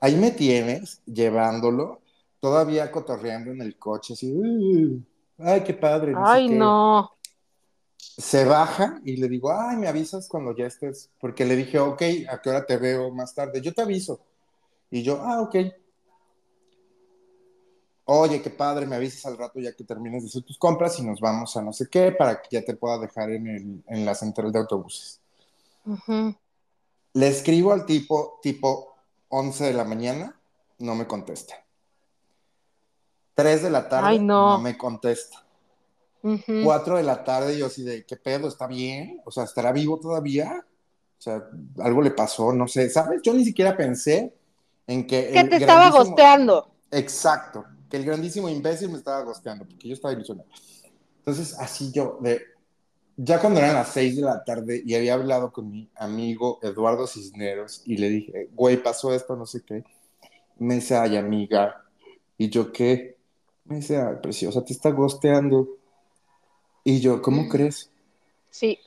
Ahí 0.00 0.16
me 0.16 0.30
tienes 0.32 1.00
llevándolo, 1.06 2.00
todavía 2.40 2.90
cotorreando 2.90 3.52
en 3.52 3.62
el 3.62 3.78
coche, 3.78 4.14
así, 4.14 4.32
"Uh, 4.32 5.00
ay, 5.38 5.62
qué 5.62 5.74
padre. 5.74 6.12
no 6.12 6.24
Ay, 6.26 6.48
qué". 6.48 6.54
no. 6.56 7.10
Se 8.02 8.44
baja 8.44 9.00
y 9.04 9.16
le 9.16 9.28
digo, 9.28 9.52
ay, 9.52 9.76
me 9.76 9.86
avisas 9.86 10.28
cuando 10.28 10.54
ya 10.56 10.66
estés, 10.66 11.08
porque 11.20 11.44
le 11.46 11.54
dije, 11.54 11.78
ok, 11.78 12.02
¿a 12.28 12.42
qué 12.42 12.50
hora 12.50 12.66
te 12.66 12.76
veo 12.76 13.10
más 13.12 13.32
tarde? 13.34 13.60
Yo 13.60 13.72
te 13.72 13.82
aviso. 13.82 14.20
Y 14.90 15.02
yo, 15.02 15.20
ah, 15.22 15.40
ok. 15.40 15.54
Oye, 18.04 18.42
qué 18.42 18.50
padre, 18.50 18.84
me 18.86 18.96
avisas 18.96 19.24
al 19.26 19.38
rato 19.38 19.60
ya 19.60 19.72
que 19.72 19.84
termines 19.84 20.24
de 20.24 20.28
hacer 20.28 20.42
tus 20.42 20.58
compras 20.58 20.98
y 20.98 21.04
nos 21.04 21.20
vamos 21.20 21.56
a 21.56 21.62
no 21.62 21.72
sé 21.72 21.88
qué 21.88 22.10
para 22.10 22.42
que 22.42 22.48
ya 22.50 22.64
te 22.64 22.74
pueda 22.74 22.98
dejar 22.98 23.30
en, 23.30 23.46
el- 23.46 23.84
en 23.86 24.04
la 24.04 24.14
central 24.14 24.50
de 24.50 24.58
autobuses. 24.58 25.20
Le 27.14 27.28
escribo 27.28 27.72
al 27.72 27.86
tipo, 27.86 28.40
tipo 28.42 28.96
11 29.28 29.64
de 29.64 29.74
la 29.74 29.84
mañana, 29.84 30.36
no 30.80 30.94
me 30.96 31.06
contesta. 31.06 31.54
3 33.34 33.62
de 33.62 33.70
la 33.70 33.88
tarde, 33.88 34.08
Ay, 34.08 34.18
no. 34.18 34.58
me 34.58 34.76
contesta. 34.76 35.42
Ujú. 36.22 36.62
4 36.64 36.96
de 36.96 37.02
la 37.02 37.24
tarde, 37.24 37.58
yo 37.58 37.66
así 37.66 37.82
de, 37.82 38.04
¿qué 38.04 38.16
pedo? 38.16 38.48
¿Está 38.48 38.66
bien? 38.66 39.20
O 39.24 39.30
sea, 39.30 39.44
¿estará 39.44 39.72
vivo 39.72 39.98
todavía? 39.98 40.64
O 41.18 41.22
sea, 41.22 41.42
algo 41.78 42.02
le 42.02 42.10
pasó, 42.12 42.52
no 42.52 42.68
sé, 42.68 42.90
¿sabes? 42.90 43.20
Yo 43.22 43.34
ni 43.34 43.44
siquiera 43.44 43.76
pensé 43.76 44.34
en 44.86 45.06
que... 45.06 45.30
Que 45.32 45.44
te 45.44 45.56
estaba 45.56 45.90
gosteando. 45.90 46.68
Exacto, 46.90 47.64
que 47.88 47.96
el 47.96 48.04
grandísimo 48.04 48.48
imbécil 48.48 48.90
me 48.90 48.98
estaba 48.98 49.22
gosteando, 49.22 49.64
porque 49.64 49.88
yo 49.88 49.94
estaba 49.94 50.14
ilusionado. 50.14 50.48
Entonces, 51.18 51.56
así 51.58 51.92
yo, 51.92 52.18
de, 52.20 52.42
ya 53.16 53.40
cuando 53.40 53.60
eran 53.60 53.74
las 53.74 53.88
6 53.88 54.16
de 54.16 54.22
la 54.22 54.42
tarde 54.42 54.82
y 54.84 54.94
había 54.94 55.14
hablado 55.14 55.52
con 55.52 55.70
mi 55.70 55.88
amigo 55.96 56.58
Eduardo 56.62 57.06
Cisneros 57.06 57.82
y 57.84 57.96
le 57.96 58.08
dije, 58.08 58.48
güey, 58.52 58.82
pasó 58.82 59.14
esto, 59.14 59.36
no 59.36 59.46
sé 59.46 59.62
qué. 59.62 59.84
Me 60.58 60.76
dice, 60.76 60.96
ay, 60.96 61.16
amiga. 61.16 61.84
¿Y 62.38 62.48
yo 62.48 62.72
qué? 62.72 63.16
Me 63.64 63.76
dice, 63.76 63.98
ay, 63.98 64.16
preciosa, 64.22 64.64
te 64.64 64.72
está 64.72 64.90
gosteando. 64.90 65.68
Y 66.84 67.00
yo, 67.00 67.22
¿cómo 67.22 67.48
crees? 67.48 67.90
Sí. 68.50 68.78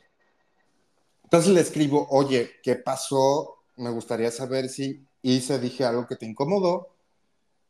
Entonces 1.24 1.54
le 1.54 1.62
escribo, 1.62 2.08
oye, 2.10 2.52
¿qué 2.62 2.76
pasó? 2.76 3.64
Me 3.78 3.90
gustaría 3.90 4.32
saber 4.32 4.70
si 4.70 5.06
hice, 5.22 5.60
dije 5.60 5.86
algo 5.86 6.08
que 6.08 6.16
te 6.16 6.26
incomodó, 6.26 6.90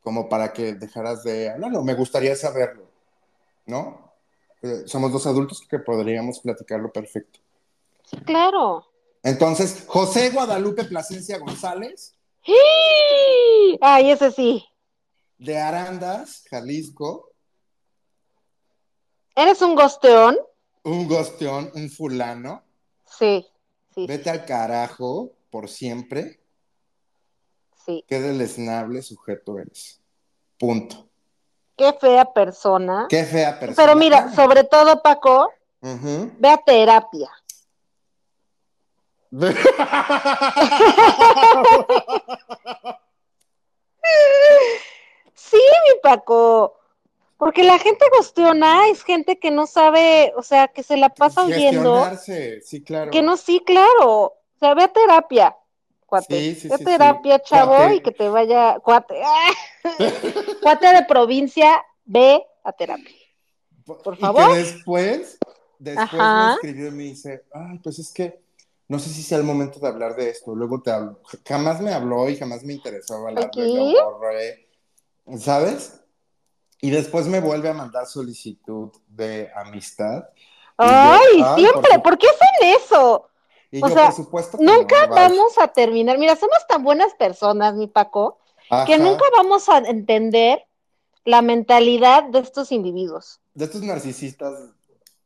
como 0.02 0.28
para 0.30 0.54
que 0.54 0.74
dejaras 0.74 1.24
de 1.24 1.50
hablarlo. 1.50 1.84
Me 1.84 1.94
gustaría 1.94 2.36
saberlo, 2.36 2.90
¿no? 3.66 4.12
Eh, 4.62 4.84
somos 4.86 5.12
dos 5.12 5.26
adultos 5.28 5.62
que 5.70 5.80
podríamos 5.80 6.40
platicarlo 6.40 6.92
perfecto. 6.92 7.40
Sí, 8.04 8.18
claro. 8.18 8.86
Entonces, 9.24 9.86
José 9.88 10.30
Guadalupe 10.30 10.84
Plasencia 10.86 11.40
González, 11.40 12.16
¡Sí! 12.46 12.54
Ay, 13.82 14.12
ese 14.12 14.32
sí. 14.32 14.64
de 15.40 15.58
Arandas, 15.58 16.44
Jalisco, 16.50 17.32
¿Eres 19.36 19.62
un 19.62 19.76
gosteón? 19.76 20.38
un 20.84 21.08
gosteón, 21.08 21.72
un 21.74 21.90
fulano, 21.90 22.62
Sí, 23.06 23.48
sí, 23.94 24.06
vete 24.06 24.30
al 24.30 24.46
carajo 24.46 25.32
por 25.50 25.68
siempre, 25.68 26.40
sí. 27.86 28.06
qué 28.08 28.20
deleznable 28.20 29.02
sujeto 29.02 29.58
eres. 29.58 30.00
Punto. 30.60 31.08
Qué 31.76 31.92
fea 31.94 32.32
persona. 32.32 33.08
Qué 33.10 33.26
fea 33.26 33.60
persona. 33.60 33.76
Pero 33.76 33.96
mira, 33.98 34.32
sobre 34.34 34.64
todo, 34.64 35.02
Paco, 35.02 35.50
Ujú. 35.82 36.32
ve 36.38 36.50
a 36.50 36.58
terapia. 36.58 37.32
Sí, 45.34 45.58
mi 45.58 46.00
Paco. 46.02 46.80
Porque 47.38 47.64
la 47.64 47.78
gente 47.80 48.06
gosteona 48.18 48.88
es 48.90 49.04
gente 49.04 49.40
que 49.40 49.52
no 49.52 49.68
sabe, 49.68 50.34
o 50.38 50.42
sea, 50.44 50.70
que 50.70 50.84
se 50.84 50.96
la 50.98 51.10
pasa 51.10 51.44
huyendo. 51.44 51.96
Gestionarse, 51.96 52.62
sí, 52.62 52.82
claro. 52.82 53.12
Que 53.12 53.22
no, 53.22 53.36
sí, 53.38 53.62
claro. 53.66 54.10
O 54.24 54.34
sea, 54.60 54.74
ve 54.74 54.84
a 54.84 54.88
terapia, 54.88 55.56
cuate. 56.06 56.56
Sí, 56.56 56.62
sí, 56.62 56.68
ve 56.70 56.76
a 56.76 56.78
terapia, 56.78 57.40
chavo, 57.42 57.76
Cuate. 57.76 57.96
y 57.96 58.00
que 58.02 58.12
te 58.12 58.30
vaya, 58.30 58.80
cuate. 58.80 59.16
Cuate 60.62 60.88
de 60.88 61.04
provincia, 61.06 61.84
ve 62.06 62.42
a 62.64 62.72
terapia. 62.72 63.16
por 63.86 64.16
Y 64.18 64.22
favor. 64.22 64.48
que 64.52 64.58
después, 64.58 65.38
después 65.78 66.14
Ajá. 66.22 66.46
me 66.48 66.54
escribió 66.54 66.88
y 66.88 66.92
me 66.92 67.04
dice, 67.04 67.44
ay, 67.54 67.80
pues 67.80 68.00
es 68.00 68.12
que 68.14 68.40
no 68.88 68.98
sé 68.98 69.10
si 69.10 69.24
sea 69.24 69.38
el 69.40 69.44
momento 69.44 69.80
de 69.80 69.88
hablar 69.88 70.16
de 70.16 70.30
esto, 70.30 70.56
luego 70.56 70.82
te 70.82 70.92
hablo. 70.92 71.20
Jamás 71.46 71.82
me 71.82 71.94
habló 71.94 72.30
y 72.30 72.38
jamás 72.38 72.64
me 72.64 72.74
interesó 72.74 73.16
hablarle, 73.16 73.46
Aquí. 73.46 73.94
lo 73.94 74.20
borré, 74.20 74.68
¿sabes? 75.38 76.00
Y 76.82 76.90
después 76.90 77.28
me 77.28 77.40
vuelve 77.40 77.70
a 77.70 77.74
mandar 77.74 78.06
solicitud 78.06 78.92
de 79.08 79.52
amistad. 79.56 80.26
Yo, 80.78 80.86
Ay, 80.86 81.46
siempre, 81.56 81.82
por 81.82 81.94
su- 81.94 82.02
¿por 82.02 82.18
qué 82.18 82.28
hacen 82.28 82.76
eso? 82.82 83.30
Y 83.72 83.82
O 83.84 83.88
yo, 83.88 83.94
sea, 83.94 84.06
por 84.08 84.16
supuesto 84.16 84.58
que 84.58 84.64
Nunca 84.64 85.08
no, 85.08 85.16
vamos 85.16 85.58
a 85.58 85.68
terminar. 85.70 86.18
Mira, 86.18 86.36
somos 86.36 86.66
tan 86.68 86.84
buenas 86.84 87.14
personas, 87.16 87.76
mi 87.76 87.88
Paco, 87.88 88.40
que 88.86 88.98
nunca 88.98 89.24
vamos 89.36 89.70
a 89.70 89.78
entender 89.80 90.66
la 91.24 91.42
mentalidad 91.42 92.24
de 92.24 92.40
estos 92.40 92.72
individuos. 92.72 93.40
De 93.54 93.66
estos 93.66 93.82
narcisistas 93.82 94.54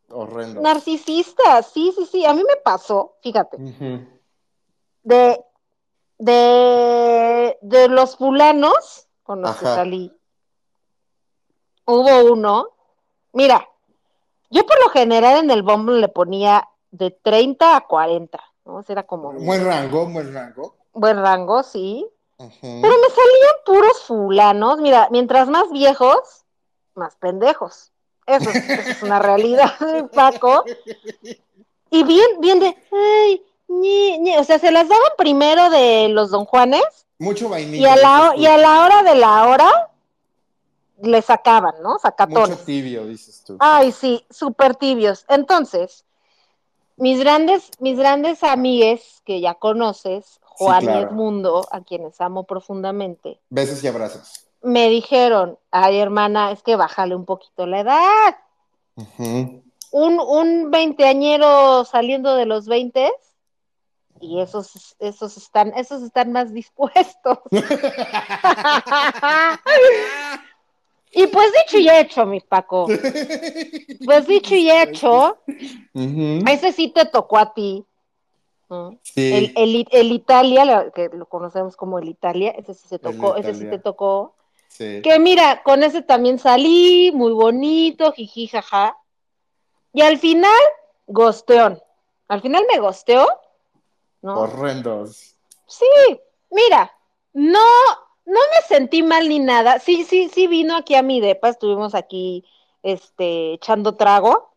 horrendos. 0.09 0.63
Narcisistas, 0.63 1.71
sí, 1.73 1.93
sí, 1.95 2.05
sí. 2.05 2.25
A 2.25 2.33
mí 2.33 2.43
me 2.47 2.55
pasó, 2.57 3.15
fíjate, 3.21 3.57
de, 5.03 5.43
de, 6.17 7.57
de 7.61 7.87
los 7.89 8.17
fulanos 8.17 9.07
con 9.23 9.41
los 9.41 9.55
que 9.57 9.65
salí. 9.65 10.18
Hubo 11.89 12.31
uno. 12.33 12.67
Mira, 13.33 13.67
yo 14.49 14.65
por 14.65 14.79
lo 14.81 14.89
general 14.89 15.39
en 15.43 15.51
el 15.51 15.63
Bumble 15.63 15.99
le 15.99 16.07
ponía 16.07 16.67
de 16.91 17.11
30 17.11 17.75
a 17.75 17.81
40, 17.81 18.39
¿no? 18.65 18.75
O 18.77 18.83
sea, 18.83 18.93
era 18.93 19.03
como 19.03 19.31
Buen 19.33 19.65
rango, 19.65 20.05
buen 20.07 20.33
rango. 20.33 20.75
buen 20.93 21.21
rango, 21.21 21.63
sí. 21.63 22.07
Pero 22.37 22.49
me 22.61 23.09
salían 23.09 23.55
puros 23.65 24.01
fulanos. 24.07 24.79
Mira, 24.79 25.07
mientras 25.11 25.49
más 25.49 25.69
viejos, 25.71 26.45
más 26.95 27.15
pendejos. 27.17 27.91
Eso, 28.25 28.49
es- 28.49 28.69
eso 28.69 28.89
es 28.91 29.03
una 29.03 29.19
realidad, 29.19 29.73
Paco. 30.13 30.63
Y 31.89 32.03
bien, 32.03 32.27
bien 32.39 32.59
de, 32.59 32.75
ay, 32.91 33.43
ñe, 33.67 34.19
ñe. 34.19 34.39
o 34.39 34.43
sea, 34.43 34.59
se 34.59 34.71
las 34.71 34.87
daban 34.87 35.11
primero 35.17 35.69
de 35.69 36.07
los 36.09 36.29
don 36.31 36.45
Juanes 36.45 36.83
Mucho 37.17 37.49
vainilla. 37.49 37.77
y 37.81 37.85
a 37.85 37.95
la, 37.95 38.33
y 38.37 38.45
a 38.45 38.57
la 38.57 38.83
hora 38.85 39.03
de 39.03 39.15
la 39.15 39.47
hora 39.47 39.88
le 41.01 41.21
sacaban, 41.21 41.75
¿no? 41.81 41.89
Mucho 41.89 41.99
Sacatones. 42.01 42.65
tibio, 42.65 43.05
dices 43.05 43.43
tú. 43.45 43.57
Ay, 43.59 43.91
sí, 43.91 44.25
súper 44.29 44.75
tibios. 44.75 45.25
Entonces, 45.29 46.05
mis 46.97 47.19
grandes, 47.19 47.69
mis 47.79 47.97
grandes 47.97 48.43
amigues 48.43 49.21
que 49.25 49.39
ya 49.41 49.53
conoces, 49.55 50.39
Juan 50.43 50.83
y 50.83 50.87
claro. 50.87 51.09
Edmundo, 51.09 51.67
a 51.71 51.81
quienes 51.81 52.19
amo 52.19 52.43
profundamente, 52.43 53.39
Besos 53.49 53.83
y 53.83 53.87
abrazos. 53.87 54.47
me 54.61 54.89
dijeron, 54.89 55.57
ay 55.71 55.99
hermana, 55.99 56.51
es 56.51 56.63
que 56.63 56.75
bájale 56.75 57.15
un 57.15 57.25
poquito 57.25 57.65
la 57.65 57.79
edad. 57.79 58.35
Un, 59.91 60.19
un 60.19 60.71
veinteañero 60.71 61.85
saliendo 61.85 62.35
de 62.35 62.45
los 62.45 62.67
veintes, 62.67 63.11
y 64.21 64.41
esos, 64.41 64.97
esos 64.99 65.37
están, 65.37 65.71
esos 65.77 66.03
están 66.03 66.33
más 66.33 66.51
dispuestos. 66.51 67.37
y 71.11 71.27
pues 71.27 71.51
dicho 71.53 71.77
y 71.77 71.89
hecho, 71.89 72.25
mi 72.25 72.39
Paco. 72.41 72.87
Pues 74.05 74.27
dicho 74.27 74.55
y 74.55 74.71
hecho, 74.71 75.37
ese 75.93 76.71
sí 76.71 76.89
te 76.89 77.05
tocó 77.05 77.37
a 77.37 77.53
ti. 77.53 77.85
¿no? 78.69 78.97
Sí. 79.03 79.33
El, 79.33 79.53
el, 79.55 79.87
el 79.91 80.11
Italia, 80.11 80.91
que 80.93 81.09
lo 81.09 81.25
conocemos 81.27 81.75
como 81.75 81.99
el 81.99 82.07
Italia, 82.07 82.51
ese 82.51 82.73
sí 82.73 82.87
se 82.87 82.99
tocó, 82.99 83.35
ese 83.35 83.53
sí 83.53 83.65
te 83.65 83.79
tocó. 83.79 84.35
sí. 84.67 85.01
Que 85.01 85.19
mira, 85.19 85.63
con 85.63 85.83
ese 85.83 86.01
también 86.01 86.39
salí, 86.39 87.11
muy 87.13 87.33
bonito, 87.33 88.11
jiji, 88.13 88.47
jaja. 88.47 88.97
Y 89.93 90.01
al 90.01 90.17
final, 90.17 90.61
gosteón. 91.07 91.81
Al 92.27 92.41
final 92.41 92.65
me 92.71 92.79
gosteó 92.79 93.27
¿no? 94.21 94.41
Horrendos. 94.41 95.35
Sí, 95.67 95.85
mira, 96.49 96.91
no, 97.33 97.59
no 98.29 98.39
me 98.39 98.67
sentí 98.67 99.01
mal 99.01 99.27
ni 99.27 99.39
nada. 99.39 99.79
Sí, 99.79 100.03
sí, 100.03 100.29
sí 100.29 100.47
vino 100.47 100.77
aquí 100.77 100.93
a 100.95 101.01
mi 101.01 101.19
depa, 101.19 101.49
estuvimos 101.49 101.95
aquí, 101.95 102.45
este, 102.83 103.53
echando 103.53 103.95
trago. 103.95 104.49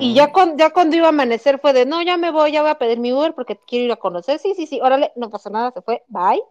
Y 0.00 0.12
ya, 0.12 0.32
cuando 0.32 0.56
ya 0.56 0.70
cuando 0.70 0.96
iba 0.96 1.06
a 1.06 1.10
amanecer 1.10 1.60
fue 1.60 1.72
de, 1.72 1.86
no, 1.86 2.02
ya 2.02 2.16
me 2.16 2.32
voy, 2.32 2.50
ya 2.50 2.62
voy 2.62 2.72
a 2.72 2.78
pedir 2.78 2.98
mi 2.98 3.12
Uber 3.12 3.32
porque 3.32 3.60
quiero 3.64 3.84
ir 3.84 3.92
a 3.92 3.96
conocer. 3.96 4.40
Sí, 4.40 4.54
sí, 4.56 4.66
sí, 4.66 4.80
órale, 4.80 5.12
no 5.14 5.30
pasa 5.30 5.50
nada, 5.50 5.70
se 5.70 5.82
fue, 5.82 6.02
bye. 6.08 6.42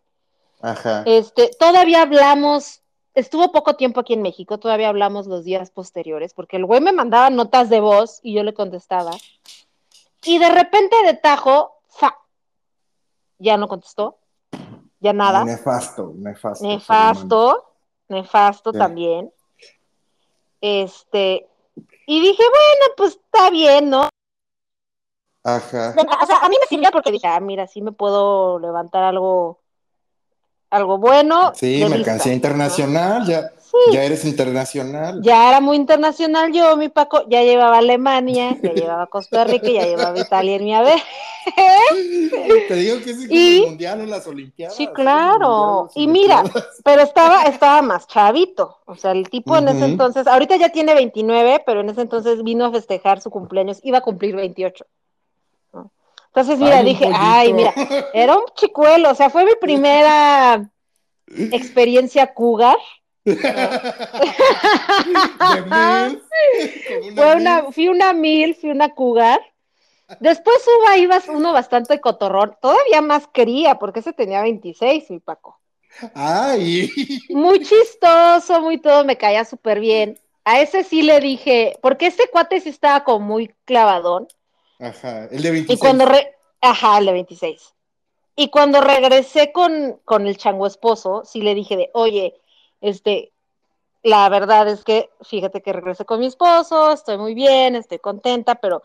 Ajá. 0.62 1.04
Este, 1.06 1.52
todavía 1.60 2.04
hablamos, 2.04 2.84
estuvo 3.14 3.52
poco 3.52 3.76
tiempo 3.76 4.00
aquí 4.00 4.14
en 4.14 4.22
México, 4.22 4.60
todavía 4.60 4.88
hablamos 4.88 5.28
los 5.28 5.44
días 5.44 5.72
posteriores, 5.72 6.34
porque 6.34 6.56
el 6.56 6.66
güey 6.66 6.80
me 6.80 6.94
mandaba 6.94 7.30
notas 7.30 7.70
de 7.70 7.82
voz 7.82 8.22
y 8.24 8.34
yo 8.34 8.44
le 8.44 8.54
contestaba. 8.54 9.12
Y 10.24 10.38
de 10.38 10.50
repente 10.50 10.96
de 11.04 11.16
tajo, 11.16 11.82
fa, 11.90 12.18
ya 13.40 13.58
no 13.58 13.68
contestó, 13.68 14.21
ya 15.02 15.12
nada. 15.14 15.44
Nefasto, 15.44 16.14
nefasto. 16.16 16.66
Nefasto, 16.66 17.74
nefasto 18.08 18.72
Sí. 18.72 18.78
también. 18.78 19.34
Este, 20.62 21.48
y 22.06 22.22
dije, 22.22 22.44
bueno, 22.44 22.94
pues 22.96 23.16
está 23.16 23.50
bien, 23.50 23.90
¿no? 23.90 24.08
Ajá. 25.44 25.96
O 26.22 26.26
sea, 26.26 26.38
a 26.38 26.50
mí 26.50 26.56
me 26.60 26.68
sirvió 26.68 26.92
porque 26.92 27.12
dije, 27.12 27.28
ah, 27.28 27.40
mira, 27.40 27.66
sí 27.68 27.82
me 27.82 27.92
puedo 27.92 28.60
levantar 28.60 29.04
algo, 29.04 29.60
algo 30.70 31.00
bueno. 31.00 31.52
Sí, 31.56 31.80
mercancía 31.90 32.14
vista, 32.14 32.30
¿no? 32.30 32.36
internacional, 32.36 33.26
ya, 33.26 33.52
Sí. 33.72 33.94
ya 33.94 34.04
eres 34.04 34.26
internacional. 34.26 35.22
Ya 35.22 35.48
era 35.48 35.62
muy 35.62 35.78
internacional 35.78 36.52
yo, 36.52 36.76
mi 36.76 36.90
Paco, 36.90 37.24
ya 37.30 37.42
llevaba 37.42 37.78
Alemania, 37.78 38.58
ya 38.62 38.74
llevaba 38.74 39.08
Costa 39.08 39.46
Rica, 39.46 39.70
ya 39.70 39.86
llevaba 39.86 40.20
Italia 40.20 40.58
en 40.58 40.64
mi 40.66 40.76
haber. 40.76 41.00
Te 42.68 42.76
digo 42.76 42.98
que 43.02 43.12
es 43.12 43.18
como 43.18 43.28
Y- 43.30 43.60
el 43.62 43.68
mundial 43.68 44.02
o 44.02 44.06
las 44.06 44.28
olimpiadas. 44.28 44.76
Sí, 44.76 44.88
claro. 44.88 45.90
Y 45.96 46.08
mira, 46.08 46.44
pero 46.84 47.02
estaba, 47.02 47.44
estaba 47.44 47.82
más 47.82 48.08
chavito. 48.08 48.80
O 48.86 48.96
sea, 48.96 49.12
el 49.12 49.30
tipo 49.30 49.56
en 49.58 49.70
ese 49.70 49.86
entonces, 49.86 50.28
ahorita 50.28 50.58
ya 50.58 50.70
tiene 50.70 50.94
29, 50.94 51.64
pero 51.66 51.80
en 51.80 51.90
ese 51.90 52.02
entonces 52.02 52.44
vino 52.44 52.66
a 52.66 52.72
festejar 52.72 53.22
su 53.22 53.30
cumpleaños, 53.30 53.80
iba 53.84 54.00
a 54.00 54.02
cumplir 54.02 54.36
28. 54.36 54.86
¿no? 55.74 55.92
Entonces, 56.28 56.60
mira, 56.60 56.78
Ay, 56.80 56.86
dije, 56.86 57.10
ay, 57.14 57.54
mira, 57.54 57.74
era 58.14 58.36
un 58.36 58.44
chicuelo, 58.56 59.12
o 59.12 59.16
sea, 59.16 59.30
fue 59.30 59.46
mi 59.46 59.56
primera 59.62 60.70
experiencia 61.52 62.34
cougar. 62.34 62.78
Fue 67.16 67.36
una, 67.36 67.62
mil. 67.62 67.74
fui 67.74 67.88
una 67.88 68.14
mil, 68.14 68.56
fui 68.56 68.72
una 68.72 68.90
cougar. 68.96 69.40
Después 70.20 70.58
hubo 70.68 70.96
ibas 70.98 71.28
uno 71.30 71.54
bastante 71.54 72.02
cotorrón, 72.02 72.56
todavía 72.62 73.02
más 73.02 73.28
quería, 73.28 73.80
porque 73.80 74.00
ese 74.02 74.12
tenía 74.14 74.42
26, 74.42 75.10
mi 75.10 75.20
Paco. 75.20 75.60
Ay. 76.14 76.92
Muy 77.30 77.60
chistoso, 77.60 78.62
muy 78.62 78.78
todo, 78.78 79.06
me 79.06 79.18
caía 79.18 79.46
súper 79.46 79.80
bien. 79.80 80.20
A 80.44 80.60
ese 80.60 80.84
sí 80.84 81.02
le 81.04 81.20
dije, 81.20 81.78
porque 81.82 82.08
este 82.08 82.28
cuate 82.30 82.60
sí 82.60 82.70
estaba 82.70 83.04
como 83.04 83.26
muy 83.26 83.54
clavadón. 83.66 84.28
Ajá, 84.80 85.26
el 85.26 85.44
de 85.44 85.50
Y 85.50 85.52
26. 85.54 85.80
cuando, 85.80 86.06
re- 86.06 86.36
ajá, 86.60 86.98
el 86.98 87.06
de 87.06 87.12
26. 87.14 87.74
Y 88.36 88.50
cuando 88.50 88.82
regresé 88.82 89.52
con, 89.52 90.00
con 90.04 90.26
el 90.28 90.38
chango 90.38 90.66
esposo, 90.66 91.24
sí 91.26 91.42
le 91.42 91.54
dije 91.54 91.78
de, 91.78 91.92
oye, 91.94 92.42
este, 92.82 93.32
la 94.04 94.28
verdad 94.30 94.68
es 94.68 94.84
que, 94.84 95.10
fíjate 95.22 95.62
que 95.62 95.74
regresé 95.74 96.06
con 96.06 96.20
mi 96.20 96.26
esposo, 96.26 96.92
estoy 96.92 97.18
muy 97.18 97.34
bien, 97.34 97.76
estoy 97.76 98.00
contenta, 98.00 98.56
pero 98.56 98.84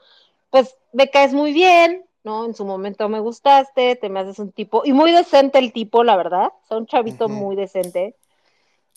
pues 0.51 0.77
me 0.93 1.11
caes 1.11 1.33
muy 1.33 1.53
bien, 1.53 2.05
¿no? 2.23 2.45
En 2.45 2.55
su 2.55 2.65
momento 2.65 3.09
me 3.09 3.21
gustaste, 3.21 3.97
te 3.97 4.09
me 4.09 4.21
haces 4.21 4.39
un 4.39 4.53
tipo, 4.53 4.83
y 4.85 4.93
muy 4.93 5.13
decente 5.13 5.59
el 5.59 5.73
tipo, 5.73 6.05
la 6.05 6.17
verdad, 6.17 6.53
o 6.65 6.67
sea, 6.69 6.77
un 6.77 6.87
chavito 6.87 7.29
muy 7.29 7.57
decente. 7.57 8.15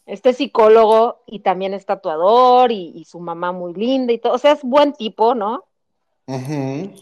Este 0.06 0.34
psicólogo 0.34 1.22
y 1.28 1.40
también 1.40 1.76
es 1.76 1.86
tatuador 1.86 2.72
y, 2.72 2.92
y 2.96 3.06
su 3.06 3.20
mamá 3.20 3.52
muy 3.52 3.74
linda 3.74 4.12
y 4.12 4.18
todo, 4.18 4.34
o 4.34 4.38
sea, 4.40 4.54
es 4.54 4.64
buen 4.64 4.94
tipo, 4.94 5.36
¿no? 5.36 5.66
Ujú. 6.26 6.94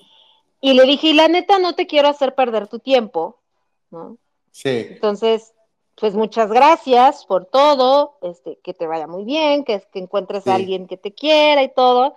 Y 0.59 0.73
le 0.73 0.83
dije, 0.83 1.07
y 1.07 1.13
la 1.13 1.27
neta 1.27 1.59
no 1.59 1.73
te 1.73 1.87
quiero 1.87 2.09
hacer 2.09 2.35
perder 2.35 2.67
tu 2.67 2.79
tiempo, 2.79 3.37
¿no? 3.91 4.17
Sí. 4.51 4.87
Entonces, 4.89 5.53
pues 5.99 6.13
muchas 6.13 6.49
gracias 6.51 7.25
por 7.25 7.45
todo, 7.45 8.17
este, 8.21 8.59
que 8.63 8.73
te 8.73 8.85
vaya 8.87 9.07
muy 9.07 9.23
bien, 9.25 9.63
que, 9.63 9.81
que 9.91 9.99
encuentres 9.99 10.43
Sí. 10.43 10.49
a 10.49 10.55
alguien 10.55 10.87
que 10.87 10.97
te 10.97 11.13
quiera 11.13 11.63
y 11.63 11.69
todo. 11.73 12.15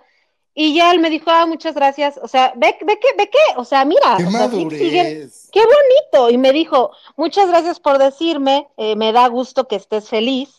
Y 0.53 0.75
ya 0.75 0.91
él 0.91 0.99
me 0.99 1.09
dijo, 1.09 1.31
ah, 1.31 1.45
muchas 1.45 1.75
gracias, 1.75 2.19
o 2.21 2.27
sea, 2.27 2.51
ve, 2.57 2.75
ve 2.85 2.99
que, 2.99 3.07
ve 3.17 3.29
que, 3.29 3.39
o 3.55 3.63
sea, 3.63 3.85
mira, 3.85 4.17
Qué 4.17 4.25
o 4.25 4.31
sea, 4.31 4.49
sí 4.49 4.57
madurez. 4.65 4.79
siguen- 4.81 5.49
qué 5.51 5.61
bonito. 5.61 6.29
Y 6.29 6.37
me 6.37 6.51
dijo, 6.51 6.91
muchas 7.15 7.47
gracias 7.47 7.79
por 7.79 7.97
decirme, 7.97 8.67
eh, 8.77 8.95
me 8.95 9.13
da 9.13 9.27
gusto 9.29 9.67
que 9.67 9.77
estés 9.77 10.09
feliz. 10.09 10.57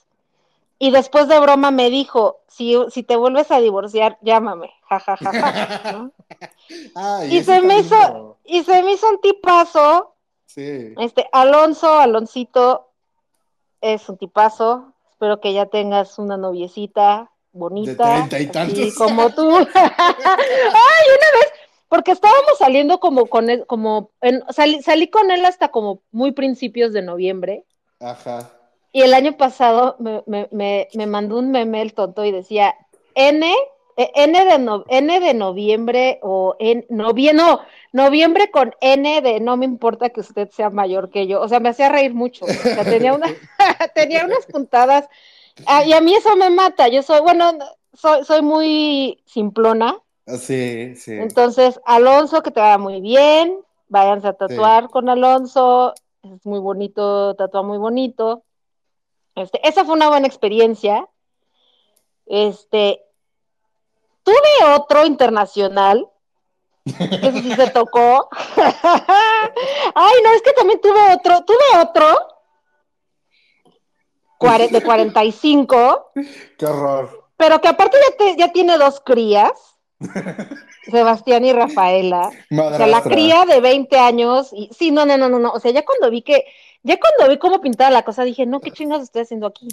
Y 0.78 0.90
después 0.90 1.28
de 1.28 1.38
broma 1.38 1.70
me 1.70 1.90
dijo, 1.90 2.40
si, 2.48 2.74
si 2.90 3.02
te 3.04 3.14
vuelves 3.16 3.50
a 3.52 3.60
divorciar, 3.60 4.18
llámame, 4.22 4.72
ja, 4.88 4.98
ja, 4.98 5.16
ja, 5.16 5.32
ja, 5.32 5.92
¿no? 5.92 6.10
Ay, 6.96 7.36
Y 7.36 7.44
se 7.44 7.60
me 7.60 7.78
hizo, 7.78 8.38
y 8.44 8.64
se 8.64 8.82
me 8.82 8.92
hizo 8.94 9.08
un 9.08 9.20
tipazo, 9.20 10.14
Sí. 10.46 10.94
este, 10.98 11.28
Alonso, 11.32 11.98
Aloncito, 11.98 12.88
es 13.82 14.08
un 14.08 14.16
tipazo. 14.16 14.92
Espero 15.10 15.40
que 15.40 15.52
ya 15.52 15.66
tengas 15.66 16.18
una 16.18 16.36
noviecita 16.38 17.30
bonita. 17.52 18.26
treinta 18.28 18.40
y 18.40 18.46
tantos. 18.46 18.94
como 18.96 19.28
tú. 19.30 19.48
Ay, 19.74 21.06
una 21.08 21.28
vez, 21.38 21.52
porque 21.88 22.12
estábamos 22.12 22.58
saliendo 22.58 22.98
como 23.00 23.26
con 23.26 23.50
él, 23.50 23.64
como, 23.66 24.10
en- 24.20 24.42
salí, 24.50 24.82
salí 24.82 25.08
con 25.08 25.30
él 25.30 25.44
hasta 25.44 25.68
como 25.68 26.00
muy 26.10 26.32
principios 26.32 26.92
de 26.92 27.02
noviembre. 27.02 27.64
Ajá. 28.00 28.50
Y 28.92 29.02
el 29.02 29.14
año 29.14 29.36
pasado 29.36 29.96
me, 29.98 30.22
me, 30.26 30.48
me, 30.50 30.88
me 30.94 31.06
mandó 31.06 31.38
un 31.38 31.50
meme 31.50 31.82
el 31.82 31.94
tonto 31.94 32.24
y 32.24 32.32
decía 32.32 32.74
N, 33.14 33.46
eh, 33.96 34.10
N, 34.14 34.44
de, 34.44 34.58
no- 34.58 34.84
N 34.88 35.20
de 35.20 35.34
noviembre 35.34 36.18
o 36.22 36.56
en 36.58 36.86
novie- 36.88 37.32
no, 37.34 37.60
noviembre 37.92 38.50
con 38.50 38.74
N 38.80 39.20
de 39.20 39.40
no 39.40 39.56
me 39.56 39.66
importa 39.66 40.10
que 40.10 40.20
usted 40.20 40.50
sea 40.50 40.70
mayor 40.70 41.10
que 41.10 41.26
yo. 41.26 41.40
O 41.40 41.48
sea, 41.48 41.60
me 41.60 41.68
hacía 41.68 41.88
reír 41.88 42.14
mucho. 42.14 42.44
O 42.44 42.48
sea, 42.48 42.84
tenía, 42.84 43.14
una, 43.14 43.28
tenía 43.94 44.24
unas 44.24 44.46
puntadas. 44.46 45.08
Ah, 45.66 45.84
y 45.84 45.92
a 45.92 46.00
mí 46.00 46.14
eso 46.14 46.34
me 46.36 46.50
mata. 46.50 46.88
Yo 46.88 47.02
soy, 47.02 47.20
bueno, 47.20 47.52
soy, 47.92 48.24
soy 48.24 48.42
muy 48.42 49.22
simplona. 49.26 49.96
Ah, 50.26 50.36
Sí, 50.36 50.96
sí. 50.96 51.12
Entonces, 51.12 51.80
Alonso, 51.84 52.42
que 52.42 52.50
te 52.50 52.60
vaya 52.60 52.78
muy 52.78 53.00
bien. 53.00 53.58
Váyanse 53.88 54.28
a 54.28 54.32
tatuar 54.32 54.88
con 54.88 55.08
Alonso. 55.08 55.92
Es 56.22 56.46
muy 56.46 56.60
bonito, 56.60 57.34
tatúa 57.34 57.62
muy 57.62 57.78
bonito. 57.78 58.44
Este, 59.34 59.66
esa 59.66 59.84
fue 59.84 59.94
una 59.94 60.08
buena 60.08 60.26
experiencia. 60.26 61.08
Este, 62.26 63.02
tuve 64.22 64.74
otro 64.76 65.04
internacional. 65.04 66.08
Que 66.84 67.32
sí 67.32 67.54
se 67.54 67.70
tocó. 67.70 68.28
Ay, 69.94 70.14
no, 70.24 70.32
es 70.34 70.42
que 70.42 70.52
también 70.52 70.80
tuve 70.80 71.14
otro, 71.14 71.44
tuve 71.44 71.80
otro. 71.80 72.06
De 74.72 74.82
45 74.82 76.10
Qué 76.58 76.66
horror. 76.66 77.28
pero 77.36 77.60
que 77.60 77.68
aparte 77.68 77.96
ya, 78.10 78.16
te- 78.16 78.36
ya 78.36 78.52
tiene 78.52 78.76
dos 78.76 79.00
crías, 79.00 79.52
Sebastián 80.90 81.44
y 81.44 81.52
Rafaela. 81.52 82.28
O 82.50 82.76
sea, 82.76 82.88
la 82.88 83.02
cría 83.02 83.44
de 83.44 83.60
20 83.60 83.96
años, 84.00 84.50
y 84.52 84.68
sí, 84.76 84.90
no, 84.90 85.06
no, 85.06 85.16
no, 85.16 85.28
no, 85.28 85.38
no. 85.38 85.52
O 85.52 85.60
sea, 85.60 85.70
ya 85.70 85.84
cuando 85.84 86.10
vi 86.10 86.22
que, 86.22 86.44
ya 86.82 86.98
cuando 86.98 87.30
vi 87.32 87.38
cómo 87.38 87.60
pintaba 87.60 87.90
la 87.92 88.02
cosa, 88.02 88.24
dije, 88.24 88.44
no, 88.44 88.58
¿qué 88.60 88.72
chingados 88.72 89.04
estoy 89.04 89.22
haciendo 89.22 89.46
aquí? 89.46 89.68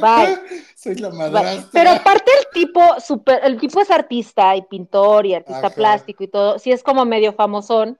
Bye. 0.00 0.38
Soy 0.76 0.96
la 0.96 1.10
madrastra. 1.10 1.70
Pero 1.72 1.90
aparte 1.90 2.30
el 2.40 2.46
tipo, 2.52 2.80
super, 3.00 3.40
el 3.44 3.58
tipo 3.58 3.80
es 3.80 3.90
artista 3.90 4.54
y 4.56 4.62
pintor 4.62 5.26
y 5.26 5.34
artista 5.34 5.68
Ajá. 5.68 5.74
plástico 5.74 6.24
y 6.24 6.28
todo, 6.28 6.58
sí 6.58 6.72
es 6.72 6.82
como 6.82 7.04
medio 7.04 7.32
famosón. 7.32 7.98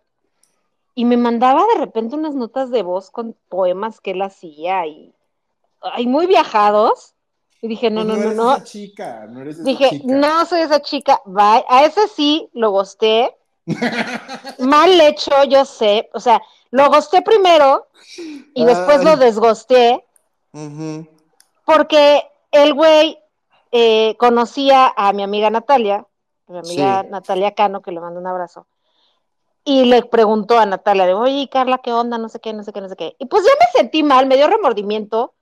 Y 0.94 1.04
me 1.04 1.16
mandaba 1.16 1.64
de 1.74 1.80
repente 1.80 2.16
unas 2.16 2.34
notas 2.34 2.70
de 2.70 2.82
voz 2.82 3.10
con 3.10 3.36
poemas 3.48 4.00
que 4.00 4.12
él 4.12 4.22
hacía 4.22 4.86
y, 4.86 5.14
ay, 5.80 6.06
muy 6.06 6.26
viajados. 6.26 7.14
Y 7.62 7.68
dije, 7.68 7.90
no, 7.90 8.04
Pues 8.04 8.06
no, 8.08 8.16
no, 8.16 8.22
eres 8.22 8.36
no. 8.36 8.54
esa 8.54 8.64
chica, 8.64 9.26
no 9.28 9.40
eres 9.42 9.54
esa 9.56 9.64
Dije, 9.64 9.90
chica. 9.90 10.04
no 10.06 10.46
soy 10.46 10.60
esa 10.60 10.80
chica, 10.80 11.20
bye. 11.24 11.64
A 11.68 11.84
ese 11.84 12.08
sí 12.08 12.48
lo 12.52 12.70
gosté. 12.70 13.34
Mal 14.58 15.00
hecho, 15.00 15.32
yo 15.48 15.64
sé. 15.64 16.08
O 16.14 16.20
sea, 16.20 16.40
lo 16.70 16.88
gosté 16.88 17.22
primero 17.22 17.88
y 18.54 18.64
después 18.64 18.98
Ay. 19.00 19.04
lo 19.04 19.16
desgosté 19.16 20.04
Ujú. 20.52 21.06
Porque 21.66 22.22
el 22.52 22.72
güey 22.72 23.18
eh, 23.72 24.16
conocía 24.18 24.94
a 24.96 25.12
mi 25.12 25.22
amiga 25.22 25.50
Natalia, 25.50 26.06
mi 26.46 26.58
amiga 26.58 27.02
Sí. 27.02 27.08
Natalia 27.10 27.54
Cano, 27.54 27.82
que 27.82 27.90
le 27.90 28.00
mando 28.00 28.20
un 28.20 28.26
abrazo. 28.26 28.66
Y 29.64 29.84
le 29.86 30.02
preguntó 30.02 30.58
a 30.58 30.64
Natalia 30.64 31.06
de, 31.06 31.14
oye, 31.14 31.48
Carla, 31.50 31.78
¿qué 31.78 31.92
onda? 31.92 32.18
No 32.18 32.28
sé 32.28 32.38
qué, 32.38 32.52
no 32.52 32.62
sé 32.62 32.72
qué, 32.72 32.80
no 32.80 32.88
sé 32.88 32.94
qué. 32.94 33.16
Y 33.18 33.26
pues 33.26 33.44
ya 33.44 33.50
me 33.58 33.80
sentí 33.80 34.04
mal, 34.04 34.26
me 34.26 34.36
dio 34.36 34.46
remordimiento. 34.46 35.34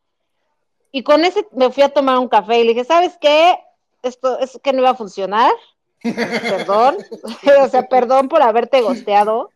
Y 0.91 1.03
con 1.03 1.25
ese 1.27 1.47
me 1.53 1.71
fui 1.71 1.83
a 1.83 1.93
tomar 1.93 2.19
un 2.19 2.29
café 2.29 2.59
y 2.59 2.65
le 2.65 2.71
dije, 2.71 2.85
¿sabes 2.85 3.19
qué? 3.21 3.59
Esto 4.03 4.39
es 4.39 4.59
que 4.63 4.73
no 4.73 4.81
iba 4.81 4.91
a 4.91 4.95
funcionar. 4.95 5.53
Perdón. 6.03 6.97
o 7.63 7.69
sea, 7.69 7.87
perdón 7.89 8.29
por 8.29 8.41
haberte 8.43 8.81
gosteado. 8.81 9.51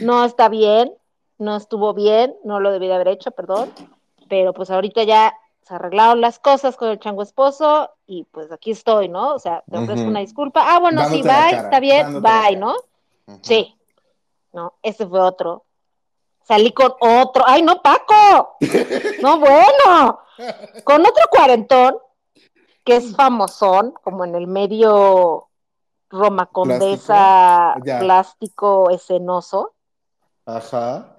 no 0.00 0.24
está 0.24 0.50
bien, 0.50 0.92
no 1.38 1.56
estuvo 1.56 1.94
bien, 1.94 2.36
no 2.44 2.60
lo 2.60 2.72
debí 2.72 2.88
de 2.88 2.94
haber 2.94 3.08
hecho, 3.08 3.30
perdón, 3.30 3.72
pero 4.28 4.52
pues 4.52 4.70
ahorita 4.70 5.02
ya 5.04 5.34
se 5.70 5.76
arreglaron 5.76 6.20
las 6.20 6.40
cosas 6.40 6.76
con 6.76 6.88
el 6.88 6.98
chango 6.98 7.22
esposo 7.22 7.90
y 8.04 8.24
pues 8.24 8.50
aquí 8.50 8.72
estoy, 8.72 9.08
¿no? 9.08 9.34
O 9.34 9.38
sea, 9.38 9.62
te 9.70 9.78
ofrezco 9.78 10.00
Ujú. 10.00 10.10
una 10.10 10.18
disculpa. 10.18 10.64
Ah, 10.66 10.80
bueno, 10.80 11.04
sí, 11.04 11.22
Dándote 11.22 11.28
bye, 11.28 11.50
cara, 11.50 11.62
está 11.62 11.78
bien, 11.78 12.20
bye. 12.20 12.56
¿no? 12.56 12.74
Sí. 13.42 13.78
No, 14.52 14.74
ese 14.82 15.06
fue 15.06 15.20
otro. 15.20 15.64
Salí 16.42 16.72
con 16.72 16.92
otro. 16.98 17.44
¡Ay, 17.46 17.62
no, 17.62 17.80
Paco! 17.80 18.56
No, 19.22 19.38
bueno. 19.38 20.18
Con 20.82 21.02
otro 21.02 21.24
cuarentón, 21.30 21.98
que 22.82 22.96
es 22.96 23.14
famosón, 23.14 23.94
como 24.02 24.24
en 24.24 24.34
el 24.34 24.48
medio 24.48 25.50
Roma 26.08 26.46
Condesa, 26.46 27.76
plástico 28.00 28.90
escenoso, 28.90 29.74
Ajá. 30.46 31.16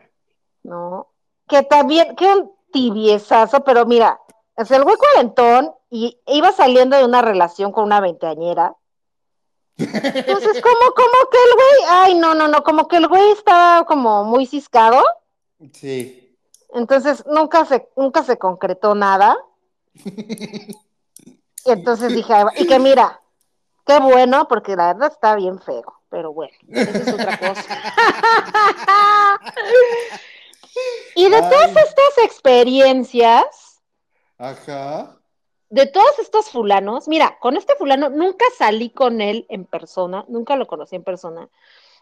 ¿no? 0.63 1.07
Que 1.47 1.63
también, 1.63 2.17
que 2.17 2.25
un 2.25 2.51
tibiezazo, 2.71 3.63
pero 3.63 3.85
mira, 3.85 4.19
o 4.61 4.65
sea, 4.65 4.77
el 4.77 4.83
güey 4.83 4.95
cuarentón 4.97 5.73
y 5.89 6.19
iba 6.27 6.51
saliendo 6.51 6.97
de 6.97 7.05
una 7.05 7.21
relación 7.21 7.71
con 7.71 7.85
una 7.85 7.99
veinteañera. 7.99 8.75
Entonces, 9.77 10.61
como, 10.61 10.93
como 10.93 11.29
que 11.31 11.37
el 11.37 11.53
güey, 11.55 11.89
ay, 11.89 12.15
no, 12.15 12.35
no, 12.35 12.47
no, 12.47 12.63
como 12.63 12.87
que 12.87 12.97
el 12.97 13.07
güey 13.07 13.31
estaba 13.31 13.85
como 13.85 14.23
muy 14.23 14.45
ciscado. 14.45 15.03
Sí. 15.73 16.37
Entonces 16.73 17.25
nunca 17.25 17.65
se, 17.65 17.89
nunca 17.95 18.23
se 18.23 18.37
concretó 18.37 18.95
nada. 18.95 19.37
Y 21.63 21.69
entonces 21.69 22.11
dije, 22.15 22.33
"Ay, 22.33 22.45
y 22.57 22.65
que 22.65 22.79
mira, 22.79 23.21
qué 23.85 23.99
bueno, 23.99 24.47
porque 24.47 24.75
la 24.75 24.93
verdad 24.93 25.11
está 25.11 25.35
bien 25.35 25.59
feo, 25.59 26.01
pero 26.09 26.33
bueno, 26.33 26.53
esa 26.69 26.97
es 26.97 27.13
otra 27.13 27.37
cosa. 27.37 27.63
y 31.15 31.29
de 31.29 31.39
todas 31.39 31.69
estas 31.69 32.17
experiencias, 32.23 33.70
Ajá. 34.41 35.17
de 35.69 35.85
todos 35.85 36.19
estos 36.19 36.49
fulanos, 36.49 37.07
mira, 37.07 37.37
con 37.39 37.55
este 37.55 37.75
fulano 37.75 38.09
nunca 38.09 38.43
salí 38.57 38.89
con 38.89 39.21
él 39.21 39.45
en 39.49 39.65
persona, 39.65 40.25
nunca 40.27 40.55
lo 40.55 40.67
conocí 40.67 40.95
en 40.97 41.03
persona. 41.03 41.47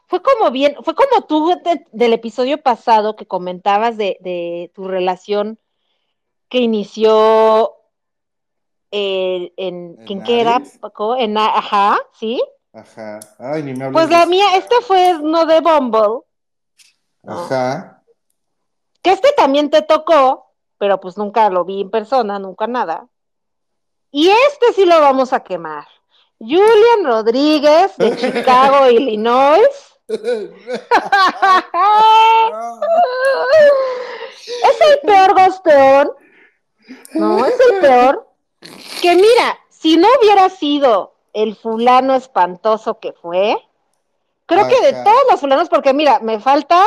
Fue 0.08 0.24
como 0.24 0.50
bien, 0.50 0.76
fue 0.84 0.96
como 0.96 1.26
tú 1.28 1.50
de- 1.64 1.86
del 1.92 2.14
episodio 2.14 2.62
pasado 2.64 3.16
que 3.16 3.28
comentabas 3.28 3.96
de, 3.98 4.18
de 4.22 4.72
tu 4.74 4.88
relación 4.88 5.60
que 6.48 6.60
inició 6.60 7.76
eh, 8.92 9.54
en, 9.58 9.98
¿En 10.00 10.06
¿quién 10.08 10.24
que 10.24 10.42
era? 10.42 10.64
Paco? 10.80 11.16
En, 11.16 11.38
ajá, 11.38 12.00
¿sí? 12.20 12.42
Ajá. 12.74 13.20
Ay, 13.38 13.62
ni 13.62 13.74
me 13.76 13.92
Pues 13.92 14.10
la 14.10 14.26
mía, 14.26 14.56
este 14.56 14.76
fue 14.82 15.20
no 15.22 15.46
de 15.46 15.60
Bumble, 15.62 16.22
Ajá. 17.28 18.02
que 19.04 19.12
este 19.12 19.32
también 19.34 19.70
te 19.70 19.84
tocó, 19.84 20.49
pero 20.80 21.00
pues 21.00 21.18
nunca 21.18 21.50
lo 21.50 21.66
vi 21.66 21.82
en 21.82 21.92
persona, 21.92 22.40
nunca 22.40 22.66
nada. 22.66 23.08
Y 24.12 24.30
este 24.30 24.74
sí 24.74 24.86
lo 24.86 25.00
vamos 25.00 25.34
a 25.34 25.44
quemar. 25.44 25.86
Julian 26.40 27.04
Rodríguez 27.04 27.96
de 27.98 28.16
Chicago, 28.18 28.90
Illinois. 28.90 29.70
Es 34.50 34.82
el 34.82 35.00
peor 35.02 35.36
gosteón. 35.36 36.12
No, 37.14 37.46
es 37.46 37.54
el 37.70 37.80
peor. 37.82 38.28
Que 39.02 39.16
mira, 39.16 39.60
si 39.70 39.96
no 39.96 40.08
hubiera 40.20 40.50
sido 40.50 41.14
el 41.34 41.56
fulano 41.56 42.16
espantoso 42.16 43.00
que 43.00 43.14
fue, 43.14 43.56
creo 44.48 44.68
que 44.68 44.82
de 44.82 45.04
todos 45.04 45.24
los 45.30 45.40
fulanos, 45.40 45.70
porque 45.70 45.94
mira, 45.94 46.20
me 46.20 46.40
falta, 46.40 46.84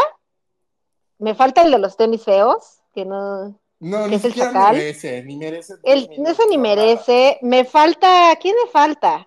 me 1.18 1.36
falta 1.36 1.62
el 1.62 1.70
de 1.70 1.78
los 1.78 1.96
tenis 1.96 2.24
feos, 2.24 2.82
que 2.92 3.04
no, 3.04 3.54
No, 3.82 4.04
¿Qué 4.04 4.10
ni 4.10 4.18
siquiera 4.20 4.52
chacal? 4.52 4.76
merece, 4.76 5.24
ni 5.24 5.36
merece. 5.36 5.74
el, 5.82 6.08
ni 6.16 6.30
ese 6.30 6.46
ni 6.48 6.56
merece. 6.56 7.38
Me 7.42 7.64
falta, 7.64 8.32
¿quién 8.40 8.54
me 8.64 8.70
falta? 8.70 9.26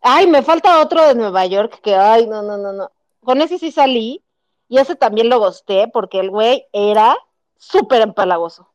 Ay, 0.00 0.28
me 0.28 0.42
falta 0.42 0.80
otro 0.80 1.04
de 1.04 1.16
Nueva 1.16 1.44
York 1.46 1.80
que, 1.82 1.96
ay, 1.96 2.28
no, 2.28 2.42
no, 2.42 2.56
no, 2.56 2.72
no. 2.72 2.92
Con 3.24 3.42
ese 3.42 3.58
sí 3.58 3.72
salí 3.72 4.22
y 4.68 4.78
ese 4.78 4.94
también 4.94 5.28
lo 5.28 5.40
gosté 5.40 5.88
porque 5.88 6.20
el 6.20 6.30
güey 6.30 6.64
era 6.72 7.16
súper 7.56 8.02
empalagoso. 8.02 8.68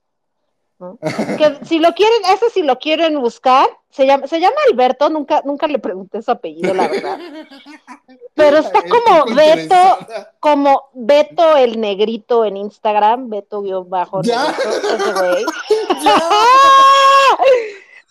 ¿No? 0.80 0.98
Que 1.38 1.60
si 1.66 1.80
lo 1.80 1.94
quieren, 1.94 2.20
ese 2.34 2.50
si 2.50 2.62
lo 2.62 2.78
quieren 2.78 3.20
buscar, 3.22 3.68
se 3.90 4.06
llama, 4.06 4.28
se 4.28 4.40
llama 4.40 4.56
Alberto, 4.70 5.10
nunca, 5.10 5.42
nunca 5.46 5.68
le 5.68 5.80
pregunté 5.80 6.22
su 6.22 6.32
apellido, 6.32 6.74
la 6.74 6.88
verdad. 6.88 7.20
Pero 8.34 8.58
está 8.58 8.82
como 8.82 9.34
Beto, 9.34 9.98
como 10.40 10.90
Beto 10.94 11.56
el 11.56 11.80
negrito 11.80 12.44
en 12.44 12.58
Instagram, 12.58 13.30
Beto 13.30 13.62
guion 13.62 13.90
bajo 13.90 14.22
Ya. 14.24 14.52
negrito, 14.52 14.96
ese 14.96 15.14
güey. 15.14 15.46
Ya. 16.04 16.18
A 16.18 17.38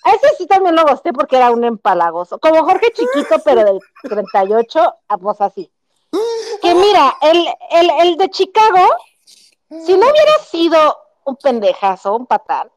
Ese 0.15 0.37
sí 0.37 0.47
también 0.47 0.77
lo 0.77 0.85
gosté 0.85 1.12
porque 1.15 1.37
era 1.37 1.51
un 1.51 1.65
empalagoso. 1.65 2.39
Como 2.39 2.62
Jorge 2.65 2.93
Chiquito, 2.93 3.39
pero 3.45 3.65
del 3.65 3.79
38, 4.03 4.95
a 5.09 5.19
pues 5.19 5.41
así. 5.41 5.71
Que 6.62 6.75
mira, 6.75 7.17
el, 7.23 7.47
el, 7.71 7.91
el 8.03 8.17
de 8.19 8.29
Chicago, 8.31 8.87
si 9.69 9.97
no 9.97 10.07
hubiera 10.11 10.39
sido 10.51 10.97
un 11.25 11.37
pendejazo, 11.37 12.14
un 12.16 12.27
patán, 12.27 12.68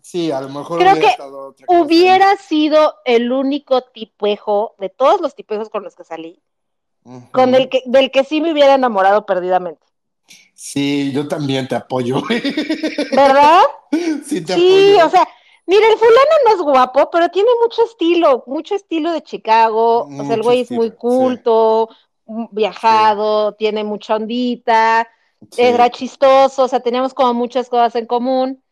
Sí, 0.00 0.32
a 0.32 0.40
lo 0.40 0.48
mejor 0.48 0.78
Creo 0.80 0.92
hubiera 0.94 1.00
que 1.00 1.12
estado 1.12 1.48
otra 1.50 1.64
cosa. 1.66 1.80
hubiera 1.80 2.36
sido 2.36 2.94
el 3.04 3.30
único 3.30 3.82
tipejo 3.82 4.74
de 4.78 4.88
todos 4.88 5.20
los 5.20 5.36
tipejos 5.36 5.68
con 5.70 5.84
los 5.84 5.94
que 5.94 6.02
salí, 6.02 6.42
con 7.30 7.54
el 7.54 7.68
que, 7.68 7.82
del 7.86 8.10
que 8.10 8.24
sí 8.24 8.40
me 8.40 8.50
hubiera 8.52 8.74
enamorado 8.74 9.24
perdidamente. 9.26 9.86
Sí, 10.54 11.12
yo 11.12 11.28
también 11.28 11.68
te 11.68 11.76
apoyo. 11.76 12.20
¿Verdad? 13.12 13.60
sí, 14.26 14.44
te 14.44 14.54
Sí, 14.54 14.94
apoyo. 14.98 15.06
o 15.06 15.10
sea, 15.10 15.28
mira, 15.66 15.86
el 15.88 15.98
fulano 15.98 16.34
no 16.46 16.54
es 16.54 16.60
guapo, 16.62 17.08
pero 17.10 17.28
tiene 17.28 17.50
mucho 17.62 17.84
estilo, 17.84 18.42
mucho 18.46 18.74
estilo 18.74 19.12
de 19.12 19.22
Chicago. 19.22 20.08
o 20.08 20.24
sea, 20.24 20.34
el 20.34 20.42
güey 20.42 20.60
es 20.62 20.70
muy 20.70 20.90
culto, 20.92 21.88
viajado, 22.50 23.54
tiene 23.54 23.84
mucha 23.84 24.16
ondita, 24.16 25.08
Sí. 25.50 25.62
era 25.62 25.90
chistoso, 25.90 26.64
o 26.64 26.68
sea, 26.68 26.80
teníamos 26.80 27.14
como 27.14 27.34
muchas 27.34 27.68
cosas 27.68 27.94
en 27.96 28.06
común. 28.06 28.62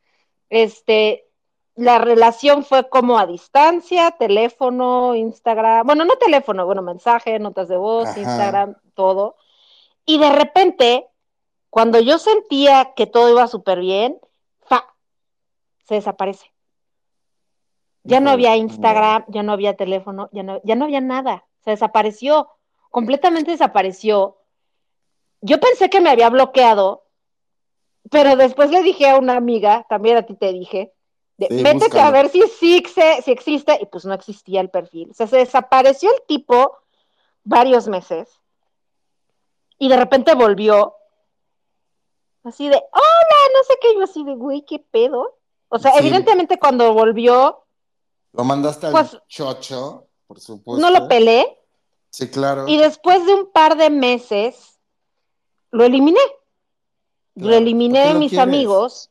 Este, 0.49 1.27
la 1.75 1.99
relación 1.99 2.65
fue 2.65 2.89
como 2.89 3.19
a 3.19 3.27
distancia, 3.27 4.11
teléfono, 4.13 5.15
Instagram, 5.15 5.87
bueno, 5.87 6.05
no 6.05 6.17
teléfono, 6.17 6.67
bueno, 6.67 6.83
mensaje, 6.83 7.39
notas 7.39 7.69
de 7.69 7.77
voz, 7.77 8.09
Ajá. 8.09 8.21
Instagram, 8.21 8.77
todo. 8.95 9.37
Y 10.05 10.19
de 10.19 10.31
repente, 10.31 11.07
cuando 11.71 12.01
yo 12.01 12.19
sentía 12.19 12.93
que 12.95 13.07
todo 13.07 13.31
iba 13.31 13.47
súper 13.47 13.81
bien, 13.81 14.19
fa, 14.61 14.95
se 15.87 15.95
desaparece. 15.95 16.53
Ya 18.03 18.21
no 18.21 18.31
había 18.31 18.57
Instagram, 18.57 19.25
ya 19.29 19.43
no 19.43 19.53
había 19.53 19.77
teléfono, 19.77 20.31
ya 20.33 20.43
no, 20.43 20.61
ya 20.65 20.75
no 20.75 20.87
había 20.87 21.01
nada. 21.01 21.47
Se 21.65 21.71
desapareció, 21.71 22.49
completamente 22.91 23.51
desapareció. 23.51 24.39
Yo 25.41 25.59
pensé 25.61 25.89
que 25.91 26.01
me 26.01 26.11
había 26.11 26.29
bloqueado, 26.31 27.05
pero 28.11 28.37
después 28.37 28.71
le 28.71 28.83
dije 28.83 29.09
a 29.09 29.19
una 29.19 29.37
amiga, 29.37 29.87
también 29.89 30.17
a 30.17 30.23
ti 30.23 30.35
te 30.35 30.53
dije, 30.53 30.93
de, 31.39 31.47
Sí, 31.49 31.55
métete 31.63 31.85
búscalo. 31.87 32.03
a 32.05 32.11
ver 32.11 32.29
si, 32.29 32.43
existe, 32.43 33.23
si 33.23 33.31
existe, 33.31 33.79
y 33.81 33.87
pues 33.87 34.05
no 34.05 34.13
existía 34.15 34.61
el 34.61 34.69
perfil. 34.71 35.11
O 35.11 35.15
sea, 35.15 35.27
se 35.27 35.39
desapareció 35.39 36.11
el 36.13 36.23
tipo 36.27 36.77
varios 37.45 37.89
meses 37.89 38.29
y 39.79 39.89
de 39.89 39.97
repente 39.97 40.35
volvió 40.35 40.95
así 42.45 42.69
de, 42.69 42.77
hola, 42.77 43.37
no 43.55 43.65
sé 43.67 43.75
qué, 43.81 43.95
yo 43.95 44.03
así 44.05 44.25
de, 44.25 44.35
güey, 44.35 44.63
qué 44.67 44.79
pedo. 44.79 45.39
O 45.71 45.79
sea, 45.79 45.93
Sí. 45.93 45.99
evidentemente 46.01 46.59
cuando 46.59 46.93
volvió, 46.93 47.65
Lo 48.33 48.45
mandaste 48.45 48.87
al 48.87 48.93
Pues- 48.93 49.19
chocho, 49.29 50.07
por 50.27 50.39
supuesto. 50.41 50.81
no 50.87 50.91
lo 50.97 51.09
pelé, 51.09 51.59
Sí, 52.11 52.31
claro. 52.31 52.69
y 52.69 52.77
después 52.77 53.25
de 53.27 53.35
un 53.35 53.51
par 53.51 53.77
de 53.77 53.89
meses, 53.91 54.79
lo 55.71 55.85
eliminé. 55.85 56.21
lo 57.37 57.55
eliminé 57.55 57.99
¿por 58.01 58.09
qué 58.09 58.13
de 58.15 58.19
mis 58.19 58.31
quieres? 58.31 58.47
amigos. 58.49 59.11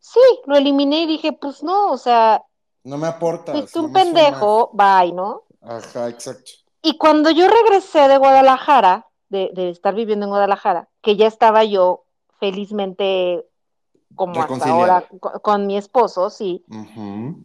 Sí, 0.00 0.20
lo 0.46 0.56
eliminé 0.56 1.02
y 1.02 1.06
dije, 1.06 1.32
pues 1.32 1.62
no, 1.62 1.90
o 1.92 1.98
sea, 1.98 2.42
No 2.84 2.96
me 2.96 3.06
aportas. 3.08 3.54
fuiste 3.56 3.78
no 3.78 3.84
un 3.86 3.92
pendejo, 3.92 4.70
bye, 4.72 5.12
¿no? 5.12 5.42
Ajá, 5.60 6.08
exacto. 6.08 6.50
Y 6.82 6.96
cuando 6.96 7.30
yo 7.30 7.46
regresé 7.48 8.08
de 8.08 8.16
Guadalajara, 8.16 9.06
de, 9.28 9.50
de 9.52 9.70
estar 9.70 9.94
viviendo 9.94 10.24
en 10.24 10.30
Guadalajara, 10.30 10.88
que 11.02 11.16
ya 11.16 11.26
estaba 11.26 11.64
yo 11.64 12.04
felizmente 12.40 13.44
como 14.14 14.40
hasta 14.40 14.70
ahora 14.70 15.06
con, 15.20 15.32
con 15.40 15.66
mi 15.66 15.76
esposo, 15.76 16.30
sí, 16.30 16.64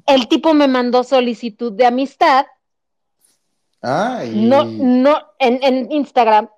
el 0.08 0.28
tipo 0.28 0.54
me 0.54 0.68
mandó 0.68 1.04
solicitud 1.04 1.74
de 1.74 1.86
amistad, 1.86 2.46
Ay. 3.82 4.46
no, 4.48 4.64
no, 4.66 5.18
en, 5.40 5.60
en 5.62 5.92
Instagram, 5.92 6.50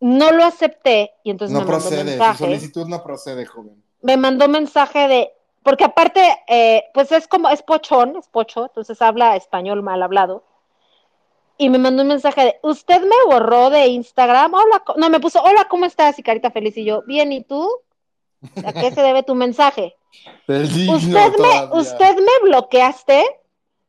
no 0.00 0.32
lo 0.32 0.44
acepté 0.44 1.12
y 1.22 1.30
entonces 1.30 1.52
no 1.52 1.60
me 1.60 1.66
mandó 1.66 1.82
procede. 1.88 2.00
Su 2.12 2.18
mensaje. 2.18 2.44
solicitud 2.44 2.86
no 2.86 3.02
procede, 3.02 3.46
joven. 3.46 3.82
me 4.02 4.16
mandó 4.16 4.48
mensaje 4.48 5.08
de, 5.08 5.32
porque 5.62 5.84
aparte, 5.84 6.22
eh, 6.48 6.84
pues 6.94 7.12
es 7.12 7.28
como, 7.28 7.48
es 7.50 7.62
pochón, 7.62 8.16
es 8.16 8.26
pocho, 8.28 8.64
entonces 8.66 9.00
habla 9.02 9.36
español 9.36 9.82
mal 9.82 10.02
hablado. 10.02 10.44
y 11.58 11.68
me 11.68 11.76
mandó 11.78 12.00
un 12.02 12.08
mensaje 12.08 12.42
de, 12.42 12.56
usted 12.62 13.02
me 13.02 13.16
borró 13.26 13.68
de 13.68 13.86
Instagram, 13.88 14.54
hola, 14.54 14.78
co-" 14.86 14.94
no, 14.96 15.10
me 15.10 15.20
puso, 15.20 15.42
hola, 15.42 15.66
¿cómo 15.68 15.84
estás? 15.84 16.18
Y 16.18 16.22
carita 16.22 16.50
feliz, 16.50 16.74
y 16.78 16.84
yo, 16.84 17.02
bien, 17.06 17.32
¿y 17.32 17.44
tú? 17.44 17.68
¿A 18.64 18.72
qué 18.72 18.90
se 18.90 19.02
debe 19.02 19.22
tu 19.22 19.34
mensaje? 19.34 19.94
¿Usted 20.94 21.32
me, 21.38 21.78
usted 21.78 22.16
me 22.16 22.48
bloqueaste? 22.48 23.22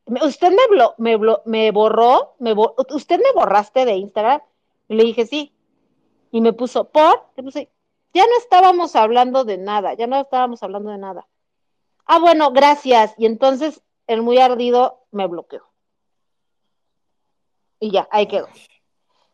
¿Usted 0.04 0.50
me, 0.50 0.76
blo- 0.76 0.94
me, 0.98 1.16
blo- 1.16 1.40
me 1.46 1.70
borró? 1.70 2.34
Me 2.38 2.52
bo- 2.52 2.74
¿Usted 2.90 3.18
me 3.18 3.32
borraste 3.34 3.86
de 3.86 3.94
Instagram? 3.94 4.42
Y 4.88 4.94
le 4.96 5.04
dije, 5.04 5.24
sí. 5.26 5.52
Y 6.32 6.40
me 6.40 6.52
puso, 6.52 6.88
¿por? 6.90 7.28
Le 7.36 7.44
puse, 7.44 7.70
ya 8.12 8.24
no 8.26 8.36
estábamos 8.38 8.96
hablando 8.96 9.44
de 9.44 9.58
nada, 9.58 9.94
ya 9.94 10.06
no 10.06 10.18
estábamos 10.18 10.62
hablando 10.62 10.90
de 10.90 10.98
nada. 10.98 11.28
Ah, 12.06 12.18
bueno, 12.18 12.50
gracias. 12.52 13.14
Y 13.18 13.26
entonces 13.26 13.82
el 14.06 14.22
muy 14.22 14.38
ardido 14.38 15.04
me 15.12 15.26
bloqueó. 15.26 15.62
Y 17.78 17.90
ya, 17.90 18.08
ahí 18.10 18.26
quedó. 18.26 18.48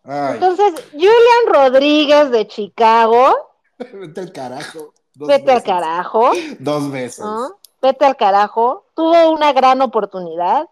Ay, 0.05 0.35
Entonces, 0.35 0.75
Julian 0.93 1.47
Rodríguez 1.47 2.31
de 2.31 2.47
Chicago, 2.47 3.53
vete 3.79 4.21
al 4.21 4.33
carajo. 4.33 4.93
Vete 5.15 5.51
al 5.51 5.57
veces. 5.57 5.63
carajo, 5.65 6.31
Dos 6.59 6.91
veces. 6.91 7.25
¿no? 7.25 7.59
Vete 7.81 8.05
al 8.05 8.17
carajo. 8.17 8.87
Tuvo 8.95 9.31
una 9.31 9.53
gran 9.53 9.83
oportunidad. 9.83 10.69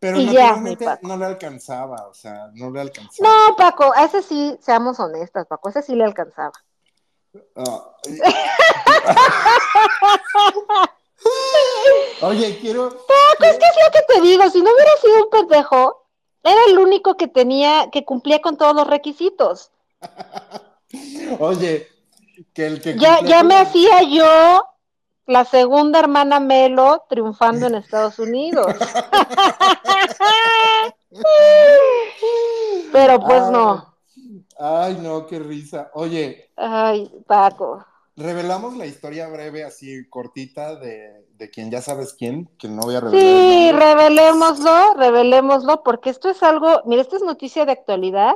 Pero 0.00 0.18
Y 0.18 0.26
naturalmente 0.26 0.84
no 1.02 1.16
le 1.18 1.26
alcanzaba, 1.26 2.08
o 2.08 2.14
sea, 2.14 2.50
no 2.54 2.70
le 2.70 2.80
alcanzaba. 2.80 3.28
No, 3.28 3.54
Paco, 3.54 3.92
a 3.94 4.04
ese 4.04 4.22
sí, 4.22 4.56
seamos 4.62 4.98
honestas, 4.98 5.46
Paco, 5.46 5.68
a 5.68 5.72
ese 5.72 5.82
sí 5.82 5.94
le 5.94 6.04
alcanzaba. 6.04 6.52
Ah. 7.54 7.96
Oye, 12.22 12.58
quiero. 12.60 12.88
Paco, 12.88 13.44
es 13.44 13.58
que 13.58 13.66
es 13.66 13.76
lo 13.84 13.90
que 13.92 14.00
te 14.14 14.22
digo, 14.22 14.48
si 14.48 14.62
no 14.62 14.72
hubiera 14.72 14.96
sido 15.02 15.24
un 15.24 15.30
pendejo, 15.30 16.06
era 16.42 16.64
el 16.68 16.78
único 16.78 17.18
que 17.18 17.28
tenía, 17.28 17.90
que 17.92 18.06
cumplía 18.06 18.40
con 18.40 18.56
todos 18.56 18.74
los 18.74 18.86
requisitos. 18.86 19.70
Oye, 21.38 21.86
que 22.54 22.66
el 22.66 22.80
que. 22.80 22.96
Ya, 22.96 23.20
ya 23.20 23.42
me 23.42 23.58
hacía 23.58 24.02
yo 24.02 24.64
la 25.26 25.44
segunda 25.44 25.98
hermana 26.00 26.40
Melo 26.40 27.04
triunfando 27.08 27.66
en 27.66 27.74
Estados 27.76 28.18
Unidos. 28.18 28.74
Pero 32.92 33.20
pues 33.20 33.42
Ay. 33.42 33.52
no. 33.52 33.94
Ay, 34.58 34.98
no, 35.00 35.26
qué 35.26 35.38
risa. 35.38 35.90
Oye, 35.94 36.50
Ay, 36.56 37.10
Paco. 37.26 37.84
revelamos 38.16 38.76
la 38.76 38.86
historia 38.86 39.28
breve, 39.28 39.64
así 39.64 40.06
cortita, 40.08 40.76
de, 40.76 41.24
de 41.36 41.50
quien 41.50 41.70
ya 41.70 41.80
sabes 41.80 42.12
quién, 42.12 42.48
que 42.58 42.68
no 42.68 42.82
voy 42.82 42.96
a 42.96 43.00
revelar. 43.00 43.22
Sí, 43.22 43.72
revelémoslo, 43.72 44.94
revelémoslo, 44.94 45.82
porque 45.82 46.10
esto 46.10 46.28
es 46.28 46.42
algo, 46.42 46.82
mira, 46.84 47.00
esta 47.02 47.16
es 47.16 47.22
noticia 47.22 47.64
de 47.64 47.72
actualidad, 47.72 48.34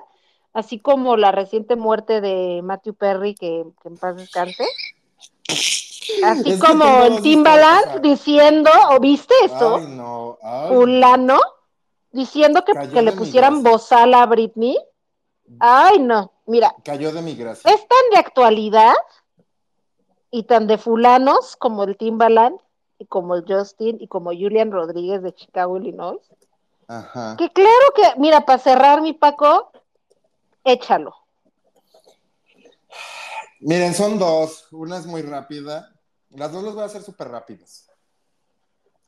así 0.54 0.78
como 0.78 1.16
la 1.18 1.32
reciente 1.32 1.76
muerte 1.76 2.20
de 2.22 2.60
Matthew 2.62 2.94
Perry, 2.94 3.34
que, 3.34 3.64
que 3.82 3.88
en 3.88 3.96
paz 3.98 4.16
descanse. 4.16 4.64
Así 6.24 6.50
Es 6.50 6.60
como 6.60 7.04
el 7.04 7.22
Timbaland 7.22 8.00
diciendo, 8.00 8.70
¿o 8.90 9.00
viste 9.00 9.34
esto? 9.44 9.76
Ay, 9.76 9.86
no. 9.86 10.38
Ay, 10.42 11.28
diciendo 12.12 12.64
que, 12.64 12.72
que 12.88 13.02
le 13.02 13.12
pusieran 13.12 13.62
bozal 13.62 14.14
a 14.14 14.24
Britney. 14.26 14.78
Ay, 15.58 15.98
no, 15.98 16.32
mira, 16.46 16.74
Cayó 16.84 17.12
de 17.12 17.22
mi 17.22 17.34
gracia. 17.34 17.70
es 17.70 17.80
tan 17.86 18.10
de 18.10 18.16
actualidad 18.16 18.94
y 20.30 20.44
tan 20.44 20.66
de 20.66 20.78
fulanos 20.78 21.56
como 21.56 21.84
el 21.84 21.96
Timbaland 21.96 22.58
y 22.98 23.06
como 23.06 23.34
el 23.34 23.44
Justin 23.46 23.98
y 24.00 24.08
como 24.08 24.30
Julian 24.30 24.72
Rodríguez 24.72 25.22
de 25.22 25.34
Chicago, 25.34 25.76
Illinois. 25.76 26.20
Ajá. 26.88 27.36
Que 27.36 27.50
claro 27.50 27.92
que, 27.94 28.02
mira, 28.18 28.44
para 28.44 28.58
cerrar 28.58 29.00
mi 29.00 29.12
Paco, 29.12 29.70
échalo. 30.64 31.14
Miren, 33.60 33.94
son 33.94 34.18
dos. 34.18 34.68
Una 34.72 34.98
es 34.98 35.06
muy 35.06 35.22
rápida. 35.22 35.93
Las 36.36 36.52
dos 36.52 36.64
las 36.64 36.74
voy 36.74 36.82
a 36.82 36.86
hacer 36.86 37.02
súper 37.02 37.28
rápidas. 37.28 37.86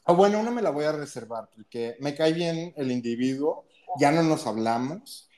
O 0.05 0.15
bueno, 0.15 0.39
una 0.39 0.51
me 0.51 0.62
la 0.62 0.70
voy 0.70 0.85
a 0.85 0.93
reservar 0.93 1.48
porque 1.55 1.97
me 2.01 2.15
cae 2.15 2.32
bien 2.32 2.73
el 2.77 2.93
individuo. 2.93 3.66
Ya 3.98 4.12
no 4.12 4.23
nos 4.23 4.47
hablamos. 4.47 5.28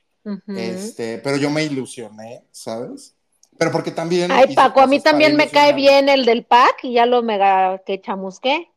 Este, 0.47 1.19
pero 1.19 1.39
yo 1.39 1.49
me 1.49 1.65
ilusioné, 1.65 2.45
¿sabes? 2.51 3.15
Pero 3.57 3.73
porque 3.73 3.91
también. 3.91 4.31
Ay, 4.31 4.55
Paco, 4.55 4.81
a 4.81 4.87
mí 4.87 5.01
también 5.01 5.37
me 5.37 5.49
cae 5.49 5.73
bien 5.73 6.11
el 6.11 6.27
del 6.27 6.45
pack 6.45 6.85
y 6.85 6.93
ya 6.93 7.07
lo 7.07 7.23
mega 7.23 7.79
que 7.87 7.99
chamusqué. 8.01 8.71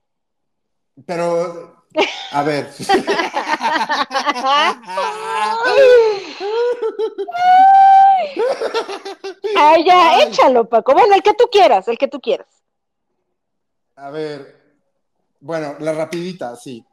Pero, 1.05 1.85
a 2.31 2.43
ver. 2.43 2.69
Ay, 9.57 9.83
ya, 9.85 10.23
échalo, 10.23 10.69
Paco. 10.69 10.93
Bueno, 10.93 11.13
el 11.15 11.21
que 11.21 11.33
tú 11.33 11.49
quieras, 11.51 11.89
el 11.89 11.97
que 11.97 12.07
tú 12.07 12.21
quieras. 12.21 12.60
A 14.01 14.09
ver, 14.09 14.55
bueno, 15.39 15.75
la 15.79 15.93
rapidita, 15.93 16.55
sí. 16.55 16.83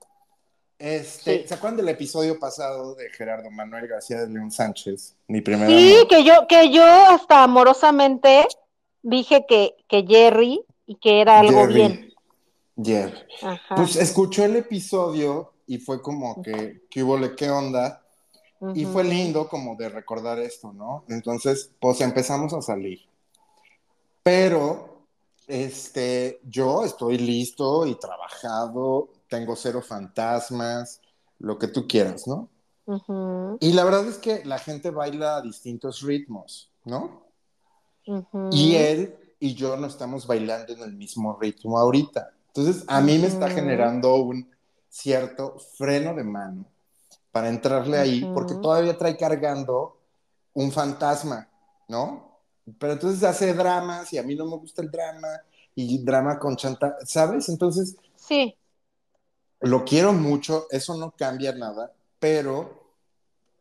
Este, 0.78 1.42
Sí. 1.42 1.48
¿se 1.48 1.54
acuerdan 1.54 1.78
del 1.78 1.88
episodio 1.88 2.38
pasado 2.38 2.94
de 2.94 3.08
Gerardo 3.10 3.50
Manuel 3.50 3.88
García 3.88 4.20
de 4.20 4.28
León 4.28 4.50
Sánchez? 4.50 5.16
Mi 5.26 5.40
primer 5.40 5.68
Sí, 5.68 6.06
que 6.08 6.22
yo, 6.22 6.46
que 6.46 6.70
yo 6.70 6.84
hasta 6.84 7.42
amorosamente 7.42 8.46
dije 9.02 9.44
que, 9.48 9.74
que 9.88 10.04
Jerry 10.06 10.60
y 10.86 10.96
que 10.96 11.20
era 11.22 11.40
algo 11.40 11.60
Jerry. 11.62 11.74
bien. 11.74 12.12
Jerry. 12.80 13.18
Ajá. 13.42 13.74
Pues 13.74 13.96
escuchó 13.96 14.44
el 14.44 14.56
episodio 14.56 15.54
y 15.66 15.78
fue 15.78 16.00
como 16.02 16.42
que, 16.42 16.82
¿qué 16.90 17.02
hubo, 17.02 17.16
le, 17.18 17.34
qué 17.34 17.50
onda? 17.50 18.02
Y 18.74 18.84
fue 18.84 19.04
lindo 19.04 19.48
como 19.48 19.76
de 19.76 19.88
recordar 19.88 20.38
esto, 20.40 20.72
¿no? 20.72 21.04
Entonces, 21.08 21.70
pues 21.80 22.00
empezamos 22.00 22.52
a 22.52 22.60
salir. 22.60 23.00
Pero, 24.22 24.97
este, 25.48 26.40
yo 26.44 26.84
estoy 26.84 27.18
listo 27.18 27.86
y 27.86 27.94
trabajado, 27.96 29.08
tengo 29.28 29.56
cero 29.56 29.82
fantasmas, 29.82 31.00
lo 31.38 31.58
que 31.58 31.68
tú 31.68 31.86
quieras, 31.88 32.26
¿no? 32.26 32.48
Y 33.60 33.72
la 33.72 33.84
verdad 33.84 34.06
es 34.06 34.18
que 34.18 34.44
la 34.44 34.58
gente 34.58 34.90
baila 34.90 35.36
a 35.36 35.42
distintos 35.42 36.00
ritmos, 36.02 36.70
¿no? 36.84 37.26
Y 38.50 38.76
él 38.76 39.14
y 39.40 39.54
yo 39.54 39.76
no 39.76 39.86
estamos 39.86 40.26
bailando 40.26 40.72
en 40.72 40.80
el 40.80 40.94
mismo 40.94 41.38
ritmo 41.38 41.78
ahorita. 41.78 42.30
Entonces, 42.48 42.84
a 42.88 43.00
mí 43.00 43.18
me 43.18 43.26
está 43.26 43.50
generando 43.50 44.16
un 44.16 44.50
cierto 44.88 45.56
freno 45.76 46.14
de 46.14 46.24
mano 46.24 46.64
para 47.30 47.48
entrarle 47.48 47.98
ahí, 47.98 48.28
porque 48.34 48.54
todavía 48.54 48.96
trae 48.96 49.16
cargando 49.16 49.98
un 50.54 50.72
fantasma, 50.72 51.48
¿no? 51.88 52.27
Pero 52.78 52.94
entonces 52.94 53.22
hace 53.22 53.54
dramas 53.54 54.12
y 54.12 54.18
a 54.18 54.22
mí 54.22 54.34
no 54.34 54.46
me 54.46 54.56
gusta 54.56 54.82
el 54.82 54.90
drama 54.90 55.28
y 55.74 56.02
drama 56.04 56.38
con 56.38 56.56
chanta, 56.56 56.96
¿sabes? 57.04 57.48
Entonces, 57.48 57.96
Sí, 58.16 58.58
lo 59.60 59.84
quiero 59.84 60.12
mucho, 60.12 60.66
eso 60.70 60.96
no 60.96 61.10
cambia 61.12 61.52
nada, 61.52 61.92
pero 62.18 62.94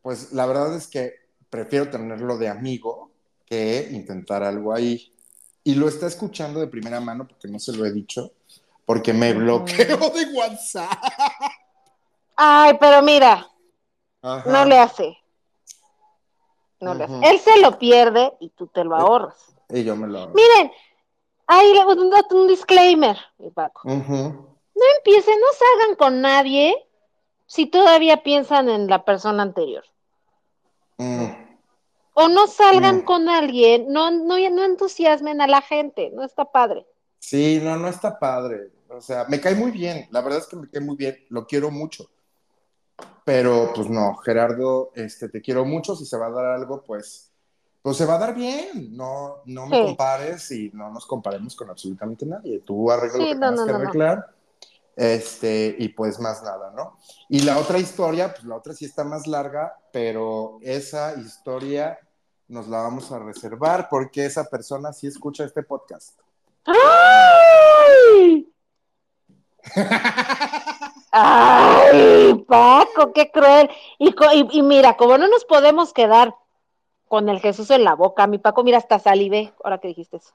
pues 0.01 0.31
la 0.31 0.45
verdad 0.45 0.75
es 0.75 0.87
que 0.87 1.13
prefiero 1.49 1.89
tenerlo 1.89 2.37
de 2.37 2.49
amigo 2.49 3.11
que 3.45 3.89
intentar 3.91 4.43
algo 4.43 4.73
ahí. 4.73 5.13
Y 5.63 5.75
lo 5.75 5.87
está 5.87 6.07
escuchando 6.07 6.59
de 6.59 6.67
primera 6.67 6.99
mano 6.99 7.27
porque 7.27 7.47
no 7.47 7.59
se 7.59 7.73
lo 7.73 7.85
he 7.85 7.91
dicho, 7.91 8.31
porque 8.85 9.13
me 9.13 9.33
bloqueó 9.33 9.97
de 10.11 10.33
WhatsApp. 10.33 10.91
Ay, 12.37 12.77
pero 12.79 13.01
mira, 13.01 13.45
Ajá. 14.21 14.49
no 14.49 14.65
le 14.65 14.77
hace. 14.77 15.17
No 16.79 16.91
hace. 16.91 17.05
Él 17.23 17.39
se 17.39 17.59
lo 17.59 17.79
pierde 17.79 18.33
y 18.39 18.49
tú 18.49 18.67
te 18.67 18.83
lo 18.83 18.95
ahorras. 18.95 19.55
Y 19.69 19.83
yo 19.83 19.95
me 19.95 20.07
lo... 20.07 20.27
Miren, 20.29 20.71
ahí 21.47 21.73
le 21.73 21.85
un, 21.85 22.13
un 22.31 22.47
disclaimer, 22.47 23.17
mi 23.39 23.49
Paco. 23.49 23.81
No 23.87 24.83
empiecen, 24.97 25.39
no 25.39 25.47
salgan 25.57 25.95
con 25.95 26.21
nadie 26.21 26.75
si 27.47 27.65
todavía 27.65 28.23
piensan 28.23 28.69
en 28.69 28.87
la 28.87 29.03
persona 29.05 29.43
anterior. 29.43 29.83
Mm. 30.97 31.25
O 32.13 32.27
no 32.29 32.47
salgan 32.47 32.97
Mm. 32.97 33.03
con 33.05 33.29
alguien, 33.29 33.85
no, 33.89 34.11
no, 34.11 34.37
no 34.49 34.63
entusiasmen 34.63 35.41
a 35.41 35.47
la 35.47 35.61
gente, 35.61 36.11
no 36.13 36.23
está 36.23 36.45
padre. 36.45 36.85
Sí, 37.19 37.59
no, 37.61 37.77
no 37.77 37.87
está 37.87 38.17
padre. 38.19 38.71
O 38.89 39.01
sea, 39.01 39.25
me 39.27 39.39
cae 39.41 39.53
muy 39.55 39.71
bien. 39.71 40.07
La 40.11 40.21
verdad 40.21 40.39
es 40.39 40.47
que 40.47 40.55
me 40.55 40.69
cae 40.69 40.81
muy 40.81 40.95
bien. 40.95 41.17
Lo 41.29 41.45
quiero 41.45 41.69
mucho. 41.71 42.09
Pero, 43.25 43.71
pues 43.75 43.89
no, 43.89 44.15
Gerardo, 44.17 44.91
este, 44.95 45.27
te 45.29 45.41
quiero 45.41 45.65
mucho. 45.65 45.95
Si 45.95 46.05
se 46.05 46.17
va 46.17 46.27
a 46.27 46.31
dar 46.31 46.45
algo, 46.45 46.81
pues, 46.83 47.31
pues 47.81 47.97
se 47.97 48.05
va 48.05 48.15
a 48.15 48.19
dar 48.19 48.33
bien. 48.35 48.95
No, 48.95 49.37
no 49.45 49.65
me 49.67 49.77
Sí. 49.77 49.83
compares 49.85 50.49
y 50.51 50.71
no 50.73 50.89
nos 50.91 51.05
comparemos 51.05 51.55
con 51.55 51.69
absolutamente 51.69 52.25
nadie. 52.25 52.59
Tú 52.59 52.89
arregla 52.91 53.17
Sí, 53.17 53.19
lo 53.19 53.27
que 53.27 53.35
no, 53.35 53.49
tengas 53.49 53.59
no, 53.59 53.65
que 53.65 53.71
no, 53.71 53.77
no. 53.79 53.83
arreglar. 53.89 54.27
Este, 54.95 55.75
y 55.77 55.89
pues 55.89 56.19
más 56.19 56.41
nada, 56.41 56.71
¿no? 56.75 56.97
Y 57.29 57.41
la 57.41 57.59
otra 57.59 57.77
historia, 57.77 58.33
pues 58.33 58.45
la 58.45 58.55
otra 58.55 58.73
sí 58.73 58.85
está 58.85 59.03
más 59.03 59.27
larga, 59.27 59.75
pero 59.91 60.57
esa 60.61 61.13
historia 61.19 61.99
nos 62.47 62.67
la 62.67 62.81
vamos 62.81 63.11
a 63.11 63.19
reservar 63.19 63.89
porque 63.91 64.25
esa 64.25 64.45
persona 64.45 64.93
sí 64.93 65.05
escucha 65.05 65.43
este 65.43 65.61
podcast. 65.63 66.17
¡Ay! 66.65 68.51
¡Ay! 71.11 72.33
Paco, 72.47 73.13
qué 73.13 73.31
cruel. 73.31 73.69
Y, 73.97 74.09
y, 74.09 74.47
y, 74.51 74.61
mira, 74.61 74.97
como 74.97 75.17
no 75.17 75.27
nos 75.27 75.45
podemos 75.45 75.93
quedar 75.93 76.35
con 77.07 77.29
el 77.29 77.39
Jesús 77.39 77.71
en 77.71 77.83
la 77.83 77.95
boca, 77.95 78.27
mi 78.27 78.37
Paco, 78.37 78.63
mira, 78.63 78.77
hasta 78.77 78.99
salivé, 78.99 79.53
ahora 79.63 79.77
que 79.77 79.87
dijiste 79.87 80.17
eso. 80.17 80.33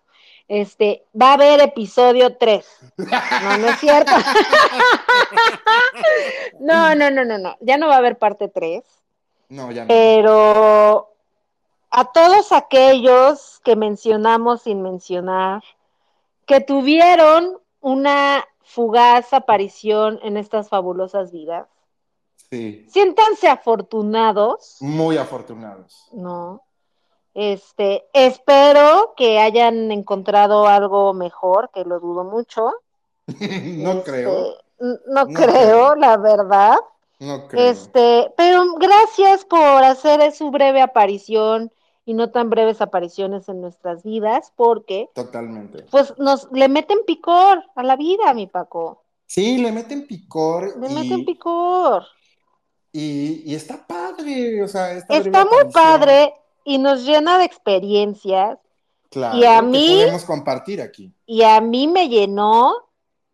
Este, 0.48 1.04
va 1.20 1.30
a 1.30 1.34
haber 1.34 1.60
episodio 1.60 2.36
3. 2.36 2.66
No, 2.96 3.58
no 3.58 3.68
es 3.68 3.78
cierto. 3.78 4.12
no, 6.60 6.94
no, 6.94 7.10
no, 7.10 7.24
no, 7.24 7.38
no. 7.38 7.56
Ya 7.60 7.76
no 7.76 7.88
va 7.88 7.94
a 7.94 7.98
haber 7.98 8.18
parte 8.18 8.48
3. 8.48 8.82
No, 9.50 9.70
ya 9.70 9.82
no. 9.82 9.88
Pero 9.88 11.10
a 11.90 12.04
todos 12.06 12.52
aquellos 12.52 13.60
que 13.64 13.76
mencionamos 13.76 14.62
sin 14.62 14.82
mencionar, 14.82 15.62
que 16.46 16.60
tuvieron 16.60 17.58
una 17.80 18.44
fugaz 18.72 19.32
aparición 19.34 20.18
en 20.22 20.36
estas 20.36 20.68
fabulosas 20.68 21.30
vidas. 21.30 21.68
Sí. 22.50 22.86
Siéntanse 22.88 23.48
afortunados. 23.48 24.76
Muy 24.80 25.18
afortunados. 25.18 26.08
No. 26.12 26.62
Este, 27.34 28.04
espero 28.12 29.14
que 29.16 29.38
hayan 29.38 29.90
encontrado 29.90 30.66
algo 30.66 31.12
mejor, 31.12 31.70
que 31.72 31.84
lo 31.84 32.00
dudo 32.00 32.24
mucho. 32.24 32.72
no 33.26 33.92
este, 33.92 34.10
creo. 34.10 34.56
No, 34.78 34.98
no 35.06 35.26
creo, 35.26 35.46
creo, 35.46 35.94
la 35.96 36.16
verdad. 36.16 36.76
No 37.18 37.46
creo. 37.48 37.70
Este, 37.70 38.32
pero 38.36 38.74
gracias 38.74 39.44
por 39.44 39.84
hacer 39.84 40.32
su 40.32 40.50
breve 40.50 40.80
aparición 40.80 41.70
y 42.04 42.14
no 42.14 42.30
tan 42.30 42.50
breves 42.50 42.80
apariciones 42.80 43.48
en 43.48 43.60
nuestras 43.60 44.02
vidas, 44.02 44.52
porque 44.56 45.08
totalmente. 45.14 45.84
Pues 45.90 46.14
nos 46.18 46.50
le 46.52 46.68
meten 46.68 46.98
picor 47.06 47.62
a 47.74 47.82
la 47.82 47.96
vida, 47.96 48.34
mi 48.34 48.46
Paco. 48.46 49.04
Sí, 49.26 49.58
le 49.58 49.72
meten 49.72 50.06
picor. 50.06 50.76
Le 50.78 50.90
y, 50.90 50.94
meten 50.94 51.24
picor. 51.24 52.04
Y, 52.92 53.42
y, 53.50 53.54
está 53.54 53.86
padre, 53.86 54.62
o 54.62 54.68
sea, 54.68 54.92
está 54.92 55.14
muy 55.14 55.30
aparición. 55.30 55.72
padre 55.72 56.34
y 56.64 56.78
nos 56.78 57.04
llena 57.04 57.38
de 57.38 57.44
experiencias. 57.44 58.58
Claro, 59.10 59.38
y 59.38 59.44
a 59.44 59.62
mí 59.62 59.98
podemos 60.00 60.24
compartir 60.24 60.80
aquí. 60.80 61.14
Y 61.26 61.42
a 61.42 61.60
mí 61.60 61.86
me 61.86 62.08
llenó 62.08 62.74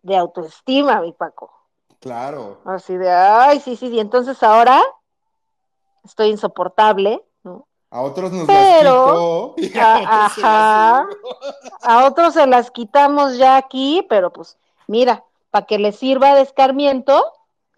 de 0.02 0.16
autoestima, 0.16 1.00
mi 1.00 1.12
Paco. 1.12 1.52
Claro. 2.00 2.60
Así 2.64 2.96
de, 2.96 3.10
ay, 3.10 3.60
sí, 3.60 3.76
sí, 3.76 3.86
y 3.88 4.00
entonces 4.00 4.42
ahora 4.42 4.80
estoy 6.04 6.28
insoportable. 6.28 7.22
A 7.90 8.02
otros 8.02 8.32
nos 8.32 8.46
pero, 8.46 9.54
las 9.56 9.66
quitó. 9.66 9.80
A, 9.80 10.26
ajá, 10.26 11.06
a 11.82 12.06
otros 12.06 12.34
se 12.34 12.46
las 12.46 12.70
quitamos 12.70 13.38
ya 13.38 13.56
aquí, 13.56 14.04
pero 14.08 14.32
pues 14.32 14.58
mira, 14.86 15.24
para 15.50 15.66
que 15.66 15.78
les 15.78 15.96
sirva 15.96 16.34
de 16.34 16.42
escarmiento, 16.42 17.24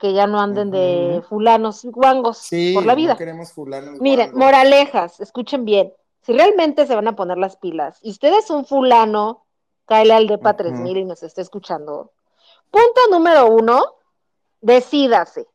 que 0.00 0.12
ya 0.12 0.26
no 0.26 0.40
anden 0.40 0.68
uh 0.68 0.72
-huh. 0.72 1.14
de 1.14 1.22
fulanos 1.28 1.84
guangos 1.84 2.38
sí, 2.38 2.72
por 2.74 2.86
la 2.86 2.94
vida. 2.94 3.12
No 3.12 3.18
queremos 3.18 3.52
fulanos 3.52 4.00
Miren, 4.00 4.30
guangos. 4.30 4.38
moralejas, 4.46 5.20
escuchen 5.20 5.64
bien. 5.64 5.92
Si 6.22 6.32
realmente 6.32 6.86
se 6.86 6.94
van 6.94 7.08
a 7.08 7.14
poner 7.16 7.38
las 7.38 7.56
pilas 7.56 7.98
y 8.02 8.10
usted 8.10 8.32
es 8.36 8.50
un 8.50 8.64
fulano, 8.64 9.44
cáele 9.86 10.14
al 10.14 10.26
DEPA 10.26 10.50
uh 10.50 10.52
-huh. 10.52 10.56
3000 10.56 10.96
y 10.96 11.04
nos 11.04 11.22
está 11.22 11.40
escuchando. 11.40 12.12
Punto 12.70 13.00
número 13.10 13.46
uno, 13.46 13.96
decídase. 14.60 15.46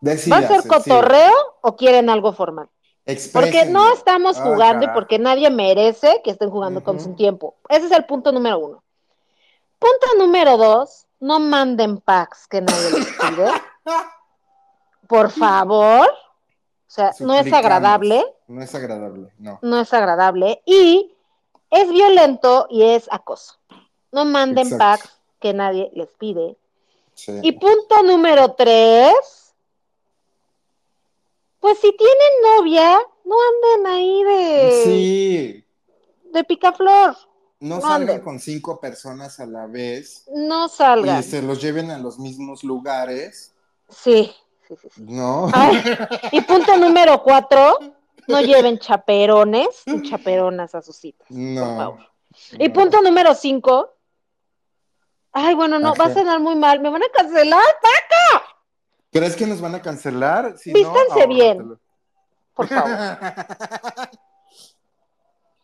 decídase 0.00 0.30
¿Va 0.30 0.56
a 0.56 0.60
ser 0.60 0.68
cotorreo 0.68 1.30
sí. 1.32 1.58
o 1.62 1.76
quieren 1.76 2.10
algo 2.10 2.32
formal? 2.32 2.68
Porque 3.32 3.66
no 3.66 3.92
estamos 3.92 4.38
jugando 4.38 4.86
ah, 4.86 4.90
y 4.90 4.94
porque 4.94 5.18
nadie 5.18 5.50
merece 5.50 6.22
que 6.24 6.30
estén 6.30 6.50
jugando 6.50 6.80
uh 6.80 6.82
-huh. 6.82 6.86
con 6.86 7.00
su 7.00 7.14
tiempo. 7.14 7.54
Ese 7.68 7.86
es 7.86 7.92
el 7.92 8.06
punto 8.06 8.32
número 8.32 8.58
uno. 8.58 8.82
Punto 9.78 10.06
número 10.18 10.56
dos, 10.56 11.06
no 11.20 11.38
manden 11.38 11.98
packs 11.98 12.46
que 12.48 12.62
nadie 12.62 12.90
les 12.90 13.06
pide. 13.06 13.50
Por 15.08 15.30
favor. 15.30 16.08
O 16.08 16.90
sea, 16.94 17.12
no 17.20 17.34
es 17.34 17.52
agradable. 17.52 18.24
No 18.46 18.62
es 18.62 18.74
agradable, 18.74 19.30
no. 19.38 19.58
No 19.60 19.80
es 19.80 19.92
agradable. 19.92 20.62
Y 20.64 21.14
es 21.70 21.90
violento 21.90 22.66
y 22.70 22.84
es 22.84 23.06
acoso. 23.10 23.58
No 24.12 24.24
manden 24.24 24.68
Exacto. 24.68 24.78
packs 24.78 25.20
que 25.40 25.52
nadie 25.52 25.90
les 25.92 26.08
pide. 26.14 26.56
Sí. 27.14 27.38
Y 27.42 27.52
punto 27.52 28.02
número 28.02 28.52
tres. 28.52 29.43
Pues 31.64 31.78
si 31.78 31.96
tienen 31.96 32.58
novia, 32.58 33.00
no 33.24 33.36
anden 33.72 33.86
ahí 33.86 34.22
de. 34.22 34.82
Sí. 34.84 35.64
De 36.30 36.44
picaflor. 36.44 37.16
No, 37.58 37.76
no 37.76 37.80
salgan 37.80 38.02
anden. 38.02 38.20
con 38.20 38.38
cinco 38.38 38.78
personas 38.78 39.40
a 39.40 39.46
la 39.46 39.66
vez. 39.66 40.26
No 40.34 40.68
salgan. 40.68 41.20
Y 41.20 41.22
se 41.22 41.40
los 41.40 41.62
lleven 41.62 41.90
a 41.90 41.96
los 41.96 42.18
mismos 42.18 42.64
lugares. 42.64 43.54
Sí. 43.88 44.30
sí, 44.68 44.76
sí, 44.76 44.88
sí. 44.94 45.02
No. 45.08 45.48
Ay, 45.54 45.82
y 46.32 46.42
punto 46.42 46.76
número 46.76 47.22
cuatro. 47.22 47.78
No 48.28 48.42
lleven 48.42 48.78
chaperones 48.78 49.84
ni 49.86 50.02
chaperonas 50.02 50.74
a 50.74 50.82
sus 50.82 50.96
citas. 50.96 51.26
No. 51.30 51.64
Por 51.64 51.76
favor. 51.78 51.98
No. 51.98 52.62
Y 52.62 52.68
punto 52.68 53.00
número 53.00 53.34
cinco. 53.34 53.88
Ay, 55.32 55.54
bueno, 55.54 55.78
no, 55.78 55.92
Ajá. 55.92 56.02
va 56.02 56.10
a 56.10 56.14
cenar 56.14 56.40
muy 56.40 56.56
mal. 56.56 56.80
Me 56.80 56.90
van 56.90 57.04
a 57.04 57.08
cancelar, 57.08 57.64
¡Paca! 57.80 58.53
¿Crees 59.14 59.36
que 59.36 59.46
nos 59.46 59.60
van 59.60 59.76
a 59.76 59.80
cancelar? 59.80 60.58
Si 60.58 60.72
Vístanse 60.72 61.20
no, 61.20 61.28
bien. 61.28 61.78
Por 62.54 62.66
favor. 62.66 63.18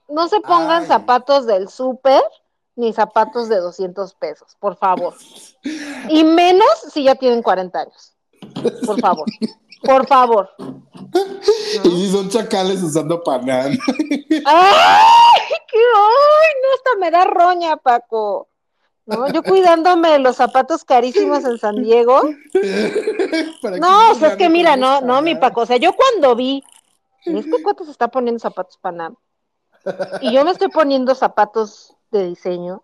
No 0.08 0.28
se 0.28 0.40
pongan 0.40 0.82
Ay. 0.82 0.86
zapatos 0.86 1.46
del 1.46 1.68
súper 1.68 2.22
ni 2.76 2.92
zapatos 2.92 3.48
de 3.48 3.56
200 3.56 4.14
pesos, 4.14 4.56
por 4.58 4.76
favor. 4.76 5.14
Y 6.08 6.24
menos 6.24 6.68
si 6.92 7.04
ya 7.04 7.14
tienen 7.14 7.42
40 7.42 7.78
años. 7.78 8.14
Por 8.86 9.00
favor. 9.00 9.26
Por 9.82 10.06
favor. 10.06 10.50
¿No? 10.58 10.88
Y 11.84 11.90
si 11.90 12.12
son 12.12 12.28
chacales 12.28 12.82
usando 12.82 13.22
panán. 13.22 13.72
¡Ay! 14.46 15.40
¡Qué 15.68 15.78
ay! 15.78 16.52
No, 16.62 16.74
hasta 16.74 16.96
me 16.98 17.10
da 17.10 17.24
roña, 17.24 17.76
Paco. 17.76 18.48
¿no? 19.06 19.28
Yo 19.32 19.42
cuidándome 19.42 20.18
los 20.18 20.36
zapatos 20.36 20.84
carísimos 20.84 21.44
en 21.44 21.58
San 21.58 21.82
Diego. 21.82 22.22
no, 23.80 24.12
o 24.12 24.14
sea, 24.14 24.28
es 24.28 24.36
que 24.36 24.48
mira, 24.48 24.76
no, 24.76 25.00
no, 25.00 25.22
mi 25.22 25.34
Paco, 25.34 25.62
o 25.62 25.66
sea, 25.66 25.76
yo 25.76 25.94
cuando 25.94 26.34
vi, 26.34 26.62
este 27.24 27.62
cuate 27.62 27.84
se 27.84 27.90
está 27.90 28.08
poniendo 28.08 28.38
zapatos 28.38 28.76
Panam, 28.78 29.16
y 30.20 30.32
yo 30.32 30.44
me 30.44 30.50
estoy 30.50 30.68
poniendo 30.68 31.14
zapatos 31.14 31.96
de 32.10 32.26
diseño, 32.26 32.82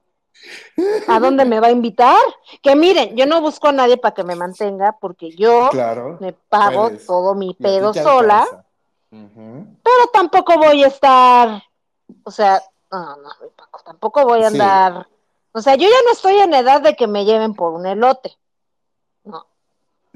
¿a 1.09 1.20
dónde 1.20 1.44
me 1.44 1.60
va 1.60 1.68
a 1.68 1.73
invitar? 1.73 2.18
Que 2.62 2.77
miren, 2.77 3.16
yo 3.16 3.27
no 3.27 3.40
busco 3.40 3.68
a 3.68 3.73
nadie 3.73 3.97
para 3.97 4.14
que 4.14 4.24
me 4.24 4.36
mantenga, 4.36 4.97
porque 5.01 5.31
yo 5.31 5.68
claro, 5.70 6.18
me 6.20 6.32
pago 6.32 6.89
puedes. 6.89 7.06
todo 7.06 7.35
mi 7.35 7.55
pedo 7.55 7.93
sola, 7.93 8.47
uh 9.10 9.16
-huh. 9.16 9.77
pero 9.82 10.06
tampoco 10.12 10.59
voy 10.59 10.85
a 10.85 10.89
estar, 10.89 11.62
o 12.23 12.31
sea, 12.31 12.62
no, 12.90 13.16
no, 13.16 13.28
mi 13.43 13.48
Paco, 13.56 13.81
tampoco 13.85 14.24
voy 14.24 14.43
a 14.43 14.48
andar... 14.48 15.06
Sí 15.06 15.16
o 15.56 15.62
sea, 15.62 15.74
yo 15.74 15.89
ya 15.89 16.02
no 16.05 16.12
estoy 16.12 16.36
en 16.36 16.52
edad 16.52 16.82
de 16.82 16.94
que 16.94 17.06
me 17.06 17.24
lleven 17.24 17.55
por 17.55 17.73
un 17.73 17.86
elote. 17.86 18.36
No. 19.24 19.47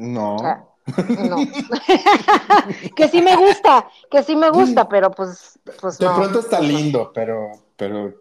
No. 0.01 0.37
No. 0.39 1.37
que 2.97 3.09
sí 3.09 3.21
me 3.21 3.37
gusta, 3.37 3.89
que 4.11 4.23
sí 4.23 4.35
me 4.35 4.51
gusta, 4.51 4.89
pero 4.89 5.11
pues, 5.11 5.59
pues 5.81 5.99
de 5.99 6.07
no. 6.07 6.17
pronto 6.17 6.41
está 6.41 6.59
lindo, 6.59 7.13
pero, 7.15 7.53
pero. 7.77 8.15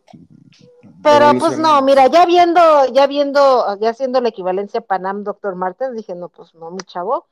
Pero 1.01 1.31
pues 1.39 1.57
no, 1.57 1.81
mira, 1.81 2.07
ya 2.07 2.25
viendo, 2.25 2.61
ya 2.91 3.07
viendo, 3.07 3.79
ya 3.79 3.91
haciendo 3.91 4.19
la 4.19 4.29
equivalencia 4.29 4.81
Panam 4.81 5.23
Doctor 5.23 5.55
Martens, 5.55 5.95
dije, 5.95 6.13
no, 6.13 6.27
pues 6.27 6.53
no, 6.53 6.69
mi 6.71 6.79
chavo. 6.79 7.27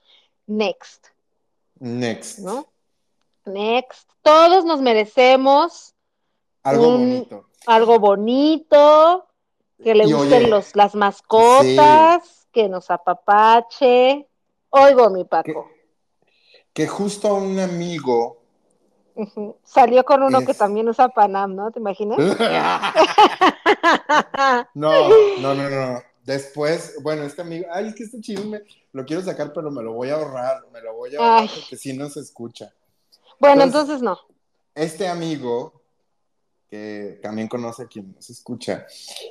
Next. 0.47 1.07
Next. 1.79 2.39
¿No? 2.39 2.67
Next. 3.45 4.09
Todos 4.21 4.63
nos 4.63 4.79
merecemos 4.79 5.93
algo 6.63 6.87
un, 6.87 6.93
bonito. 6.93 7.45
Algo 7.65 7.99
bonito 7.99 9.27
que 9.83 9.93
le 9.93 10.05
y 10.05 10.13
gusten 10.13 10.43
oye, 10.43 10.47
los, 10.47 10.75
las 10.75 10.95
mascotas, 10.95 12.25
sí. 12.25 12.47
que 12.53 12.69
nos 12.69 12.89
apapache. 12.89 14.25
Oigo, 14.69 15.09
mi 15.09 15.25
Paco. 15.25 15.69
Que, 16.73 16.83
que 16.83 16.87
justo 16.87 17.33
un 17.35 17.59
amigo. 17.59 18.41
Uh 19.15 19.25
-huh. 19.25 19.55
Salió 19.63 20.03
con 20.03 20.23
uno 20.23 20.39
es... 20.39 20.45
que 20.45 20.53
también 20.53 20.89
usa 20.89 21.09
Panam, 21.09 21.55
¿no? 21.55 21.71
¿Te 21.71 21.79
imaginas? 21.79 22.17
no, 24.75 25.09
no, 25.39 25.55
no, 25.55 25.69
no. 25.69 26.01
Después, 26.23 26.95
bueno, 27.01 27.23
este 27.23 27.41
amigo, 27.41 27.65
ay, 27.71 27.87
es 27.87 27.95
que 27.95 28.03
este 28.03 28.19
chisme 28.19 28.61
lo 28.91 29.05
quiero 29.05 29.23
sacar, 29.23 29.53
pero 29.53 29.71
me 29.71 29.81
lo 29.81 29.93
voy 29.93 30.09
a 30.09 30.15
ahorrar, 30.15 30.65
me 30.73 30.81
lo 30.81 30.93
voy 30.93 31.15
a 31.15 31.19
ahorrar 31.19 31.39
ay. 31.39 31.49
porque 31.53 31.77
si 31.77 31.97
no 31.97 32.09
se 32.09 32.19
escucha. 32.19 32.73
Bueno, 33.39 33.63
entonces, 33.63 33.95
entonces 33.95 34.03
no. 34.03 34.19
Este 34.75 35.07
amigo 35.07 35.77
que 36.69 37.19
también 37.23 37.47
conoce 37.47 37.83
a 37.83 37.87
quien 37.87 38.13
nos 38.13 38.29
escucha, 38.29 38.85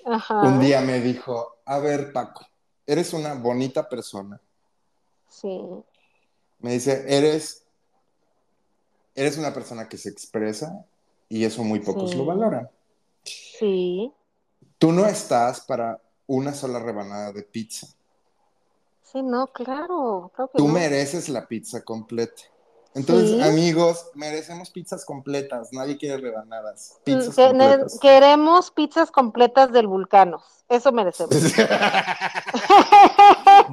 Ajá. 0.07 0.41
un 0.41 0.59
día 0.59 0.81
me 0.81 1.01
dijo, 1.01 1.59
a 1.67 1.79
ver 1.79 2.13
Paco, 2.13 2.47
eres 2.87 3.13
una 3.13 3.35
bonita 3.35 3.89
persona. 3.89 4.41
Sí. 5.41 5.61
Me 6.61 6.73
dice, 6.73 7.05
eres, 7.09 7.65
eres 9.15 9.37
una 9.37 9.53
persona 9.53 9.89
que 9.89 9.99
se 9.99 10.09
expresa 10.09 10.85
y 11.29 11.45
eso 11.45 11.63
muy 11.63 11.81
pocos 11.81 12.11
sí. 12.13 12.17
lo 12.17 12.25
valoran. 12.25 12.71
Sí. 13.25 14.13
Tú 14.79 14.93
no 14.93 15.07
estás 15.07 15.61
para 15.61 16.01
una 16.27 16.55
sola 16.55 16.79
rebanada 16.79 17.33
de 17.33 17.43
pizza. 17.43 17.87
Sí, 19.03 19.23
no, 19.23 19.47
claro. 19.49 20.31
que 20.37 20.43
Tú 20.59 20.67
no. 20.69 20.75
mereces 20.75 21.29
la 21.29 21.47
pizza 21.47 21.83
completa. 21.83 22.43
Entonces, 22.95 23.31
Sí. 23.33 23.43
amigos, 23.43 24.07
merecemos 24.15 24.71
pizzas 24.71 25.05
completas. 25.05 25.69
Nadie 25.73 25.99
quiere 25.99 26.17
rebanadas. 26.17 26.99
Pizzas 27.05 27.37
que- 27.37 27.47
completas. 27.49 27.99
queremos 28.01 28.71
pizzas 28.71 29.11
completas 29.11 29.71
del 29.73 29.87
Vulcanos. 29.87 30.43
Eso 30.69 30.93
merecemos. 30.93 31.31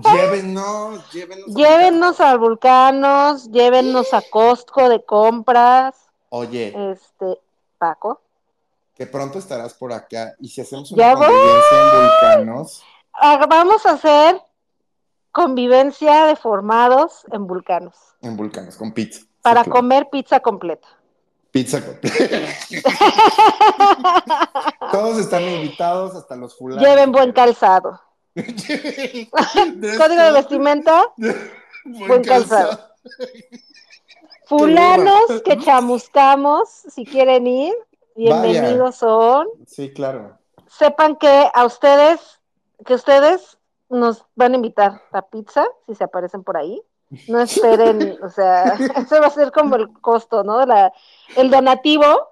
llévenos, 0.02 1.12
llévenos. 1.12 1.48
a 1.48 1.52
llévennos 1.58 2.20
al 2.20 2.40
Vulcanos, 2.40 3.50
llévennos 3.52 4.14
a 4.14 4.22
Costco 4.30 4.90
de 4.90 5.04
compras. 5.04 5.96
Oye, 6.30 6.74
Este, 6.92 7.40
Paco. 7.78 8.22
que 8.96 9.06
pronto 9.08 9.40
estarás 9.40 9.74
por 9.74 9.92
acá. 9.94 10.36
Y 10.40 10.50
si 10.50 10.62
hacemos 10.62 10.92
una 10.92 11.16
voy. 11.16 11.26
convivencia 11.28 11.82
en 11.82 12.02
Vulcanos, 12.02 12.84
Ah, 13.14 13.46
Vamos 13.48 13.86
a 13.86 13.92
hacer 13.92 14.42
convivencia 15.32 16.26
de 16.26 16.36
formados 16.36 17.26
en 17.32 17.46
Vulcanos 17.48 17.96
en 18.22 18.36
Vulcanos, 18.38 18.76
con 18.78 18.92
pizza. 18.94 19.20
Sí, 19.22 19.28
para 19.42 19.64
claro. 19.64 19.80
comer 19.80 20.08
pizza 20.12 20.40
completa. 20.40 20.88
Pizza 21.52 21.84
completa. 21.86 22.38
Todos 24.92 25.18
están 25.20 25.44
invitados, 25.44 26.16
hasta 26.16 26.36
los 26.36 26.58
fulanos. 26.58 26.84
Lleven 26.84 27.12
buen 27.12 27.32
calzado. 27.34 28.00
Código 28.34 30.22
de 30.24 30.32
vestimenta, 30.32 31.04
buen 31.18 32.08
buen 32.08 32.24
calzado. 32.24 32.80
fulanos 34.48 35.42
que 35.46 35.58
chamuscamos, 35.60 36.68
si 36.70 37.06
quieren 37.06 37.46
ir, 37.46 37.74
bienvenidos 38.16 38.96
son. 38.96 39.48
Sí, 39.68 39.94
claro. 39.94 40.40
Sepan 40.68 41.16
que 41.16 41.48
a 41.54 41.66
ustedes, 41.66 42.20
que 42.86 42.96
ustedes 42.96 43.60
nos 43.90 44.26
van 44.36 44.54
a 44.54 44.56
invitar 44.56 45.04
a 45.12 45.22
pizza, 45.22 45.68
si 45.86 45.94
se 45.94 46.04
aparecen 46.04 46.44
por 46.44 46.58
ahí. 46.58 46.82
No 47.28 47.40
esperen, 47.40 48.18
o 48.24 48.30
sea, 48.30 48.64
ese 48.98 49.20
va 49.20 49.28
a 49.28 49.32
ser 49.32 49.52
como 49.52 49.76
el 49.76 49.94
costo, 50.02 50.44
¿no? 50.44 50.66
La, 50.66 50.92
el 51.36 51.52
donativo. 51.52 52.30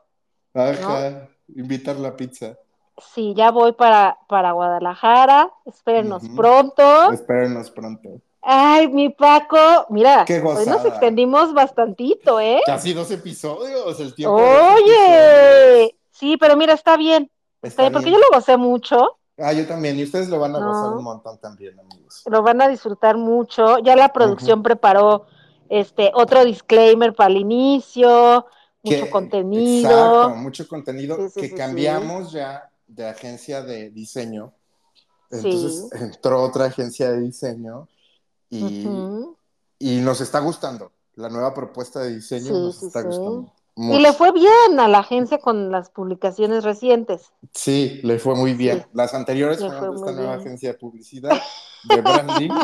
Ajá, 0.56 1.30
invitar 1.56 1.98
la 1.98 2.16
pizza. 2.16 2.58
Sí, 2.98 3.34
ya 3.36 3.52
voy 3.52 3.72
para, 3.74 4.18
para 4.28 4.52
Guadalajara, 4.52 5.52
espérenos 5.66 6.24
pronto. 6.36 7.12
Espérenos 7.12 7.72
pronto. 7.72 8.10
Ay, 8.44 8.88
mi 8.90 9.10
Paco, 9.10 9.58
mira, 9.90 10.26
Qué 10.26 10.40
hoy 10.42 10.66
nos 10.66 10.84
extendimos 10.86 11.54
bastantito, 11.54 12.40
¿eh? 12.40 12.62
Casi 12.66 12.94
dos 12.94 13.10
episodios, 13.12 14.00
el 14.00 14.14
tiempo. 14.16 14.36
Oye, 14.36 15.96
sí, 16.12 16.38
pero 16.38 16.56
mira, 16.58 16.74
está 16.74 16.98
bien, 16.98 17.30
está 17.62 17.84
bien, 17.84 17.94
porque 17.94 18.12
yo 18.12 18.18
lo 18.18 18.26
gocé 18.34 18.58
mucho, 18.58 19.18
Ah, 19.38 19.54
yo 19.54 19.66
también. 19.66 19.98
Y 19.98 20.04
ustedes 20.04 20.30
lo 20.30 20.40
van 20.40 20.56
a 20.56 20.60
No. 20.60 20.68
gozar 20.68 20.94
un 20.96 21.04
montón 21.04 21.40
también, 21.40 21.80
amigos. 21.80 22.22
lo 22.30 22.44
van 22.44 22.62
a 22.62 22.68
disfrutar 22.68 23.18
mucho. 23.18 23.80
Ya 23.80 23.96
la 23.96 24.10
producción 24.14 24.62
preparó 24.62 25.26
este 25.70 26.12
otro 26.14 26.46
disclaimer 26.46 27.16
para 27.16 27.32
el 27.32 27.38
inicio, 27.38 28.46
mucho 28.84 29.06
Que- 29.06 29.10
contenido. 29.10 29.90
Exacto, 29.90 30.30
mucho 30.36 30.68
contenido 30.68 31.16
Sí, 31.16 31.30
sí, 31.30 31.42
que 31.42 31.48
sí, 31.48 31.56
cambiamos 31.56 32.32
ya 32.34 32.70
de 32.94 33.08
agencia 33.08 33.62
de 33.62 33.90
diseño. 33.90 34.54
Entonces 35.32 35.88
Sí. 35.92 35.98
entró 36.04 36.42
otra 36.44 36.66
agencia 36.66 37.12
de 37.12 37.22
diseño 37.22 37.88
y, 38.50 38.86
y 39.80 39.98
nos 40.02 40.20
está 40.22 40.40
gustando. 40.40 40.92
La 41.16 41.30
nueva 41.30 41.54
propuesta 41.54 42.00
de 42.02 42.16
diseño 42.16 42.46
Sí, 42.48 42.52
nos 42.54 42.76
sí, 42.78 42.86
está 42.88 43.02
gustando. 43.02 43.54
Y 43.76 43.82
mucho. 43.84 44.00
le 44.02 44.14
fue 44.14 44.32
bien 44.34 44.80
a 44.80 44.88
la 44.90 45.00
agencia 45.00 45.40
con 45.40 45.72
las 45.72 45.90
publicaciones 45.90 46.64
recientes. 46.66 47.32
Sí, 47.54 48.02
le 48.04 48.20
fue 48.20 48.36
muy 48.36 48.54
bien. 48.54 48.86
Las 48.94 49.14
anteriores 49.14 49.60
fueron 49.60 49.80
fue 49.80 49.90
de 49.90 49.96
esta 49.96 50.12
nueva 50.12 50.36
bien. 50.36 50.48
agencia 50.48 50.72
de 50.74 50.78
publicidad, 50.78 51.42
de 51.86 52.02
branding. 52.02 52.50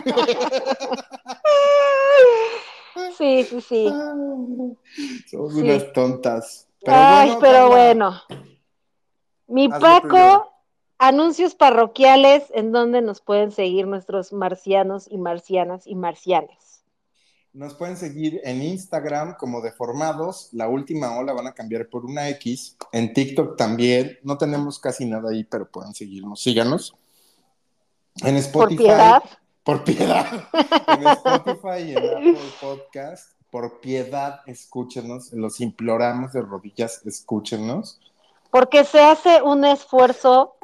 Sí, 3.17 3.43
sí, 3.43 3.61
sí. 3.61 3.85
Somos 5.31 5.53
unas 5.55 5.91
tontas. 5.93 6.67
Ay, 6.85 7.27
bueno, 7.29 7.39
pero 7.41 7.67
bueno. 7.69 8.21
Mi 9.47 9.69
Paco, 9.69 10.51
anuncios 10.97 11.55
parroquiales 11.55 12.43
en 12.53 12.71
donde 12.71 13.01
nos 13.01 13.21
pueden 13.21 13.51
seguir 13.51 13.87
nuestros 13.87 14.33
marcianos 14.33 15.07
y 15.09 15.17
marcianas 15.17 15.87
y 15.87 15.95
marcianes. 15.95 16.83
Nos 17.53 17.73
pueden 17.73 17.97
seguir 17.97 18.39
en 18.43 18.61
Instagram 18.61 19.35
como 19.37 19.61
Deformados. 19.61 20.49
La 20.51 20.67
última 20.67 21.17
ola 21.17 21.33
van 21.33 21.47
a 21.47 21.53
cambiar 21.53 21.89
por 21.89 22.05
una 22.05 22.29
X. 22.29 22.77
En 22.91 23.13
TikTok 23.13 23.57
también. 23.57 24.19
No 24.21 24.37
tenemos 24.37 24.79
casi 24.79 25.05
nada 25.05 25.31
ahí, 25.31 25.43
pero 25.43 25.67
pueden 25.67 25.95
seguirnos. 25.95 26.41
Síganos. 26.41 26.95
En 28.17 28.35
Spotify. 28.35 28.77
Por 28.77 28.85
piedad. 28.85 29.23
Por 29.63 29.83
piedad. 29.83 30.25
En 30.87 31.07
Spotify 31.07 31.79
y 31.79 31.91
en 31.91 31.97
Apple 31.97 32.37
Podcast. 32.61 33.31
Por 33.49 33.79
piedad, 33.79 34.41
escúchenos. 34.45 35.33
Los 35.33 35.59
imploramos 35.59 36.33
de 36.33 36.41
rodillas, 36.41 37.05
escúchenos. 37.05 37.99
Porque 38.51 38.83
se 38.85 38.99
hace 39.01 39.41
un 39.41 39.65
esfuerzo 39.65 40.55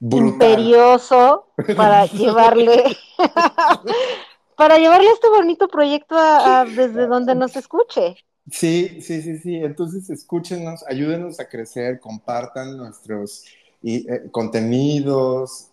Brutal. 0.00 0.32
imperioso 0.32 1.46
para 1.76 2.06
llevarle 2.12 2.96
para 4.56 4.78
llevarle 4.78 5.10
este 5.10 5.28
bonito 5.28 5.68
proyecto 5.68 6.16
a, 6.16 6.60
a 6.60 6.64
desde 6.64 7.06
donde 7.06 7.34
nos 7.34 7.56
escuche. 7.56 8.16
Sí, 8.50 9.00
sí, 9.00 9.22
sí, 9.22 9.38
sí. 9.38 9.56
Entonces 9.56 10.10
escúchenos, 10.10 10.84
ayúdenos 10.88 11.38
a 11.40 11.48
crecer, 11.48 12.00
compartan 12.00 12.76
nuestros 12.76 13.44
y, 13.82 14.08
eh, 14.10 14.30
contenidos, 14.30 15.68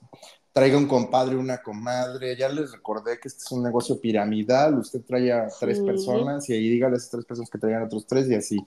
traiga 0.54 0.78
un 0.78 0.88
compadre, 0.88 1.36
una 1.36 1.62
comadre. 1.62 2.36
Ya 2.38 2.50
les 2.50 2.72
recordé 2.72 3.20
que 3.20 3.28
este 3.28 3.44
es 3.44 3.52
un 3.52 3.64
negocio 3.64 4.00
piramidal. 4.00 4.78
Usted 4.78 5.02
trae 5.02 5.32
a 5.32 5.48
tres 5.60 5.80
Sí. 5.80 5.84
personas 5.84 6.48
y 6.50 6.54
ahí 6.54 6.70
dígale 6.70 6.96
a 6.96 6.98
esas 6.98 7.10
tres 7.12 7.26
personas 7.26 7.50
que 7.50 7.58
traigan 7.58 7.84
a 7.84 7.86
otros 7.86 8.06
tres 8.08 8.30
y 8.30 8.36
así, 8.36 8.60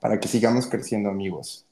para 0.00 0.18
que 0.20 0.28
sigamos 0.28 0.66
creciendo, 0.66 1.10
amigos. 1.10 1.66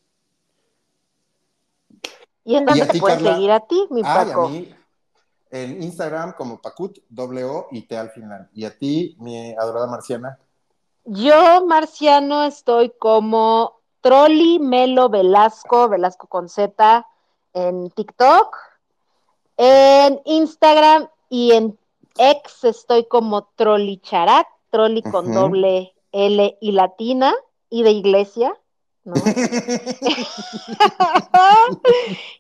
¿Y 2.45 2.57
en 2.57 2.65
¿Y 2.65 2.67
dónde 2.67 2.83
a 2.83 2.87
te 2.87 2.93
ti, 2.95 3.01
Carla? 3.01 3.35
seguir 3.35 3.51
a 3.51 3.61
ti, 3.61 3.87
mi 3.91 4.03
Ay, 4.05 4.09
a 4.09 4.25
Paco? 4.35 4.49
mí 4.49 4.75
en 5.51 5.83
Instagram 5.83 6.35
como 6.37 6.61
Pacut, 6.61 6.99
doble 7.09 7.45
O 7.45 7.69
y 7.71 7.83
T 7.83 7.97
al 7.97 8.11
final. 8.11 8.49
Y 8.55 8.65
a 8.65 8.77
ti, 8.79 9.17
mi 9.19 9.53
adorada 9.55 9.87
marciana. 9.87 10.39
Yo, 11.05 11.67
Marciano, 11.67 12.45
estoy 12.45 12.93
como 12.99 13.81
Trolli 14.01 14.59
Melo 14.59 15.09
Velasco, 15.09 15.89
Velasco 15.89 16.27
con 16.29 16.49
Z, 16.49 17.07
en 17.53 17.91
TikTok, 17.91 18.57
en 19.57 20.21
Instagram 20.25 21.09
y 21.29 21.53
en 21.53 21.79
X 22.17 22.65
estoy 22.65 23.07
como 23.07 23.45
Trolli 23.57 23.99
Charat, 23.99 24.47
Trolli 24.71 25.03
con 25.03 25.33
doble 25.33 25.95
L 26.12 26.59
y 26.61 26.73
latina 26.73 27.35
y 27.71 27.83
de 27.83 27.91
iglesia, 27.93 28.55
¿no? 29.05 29.14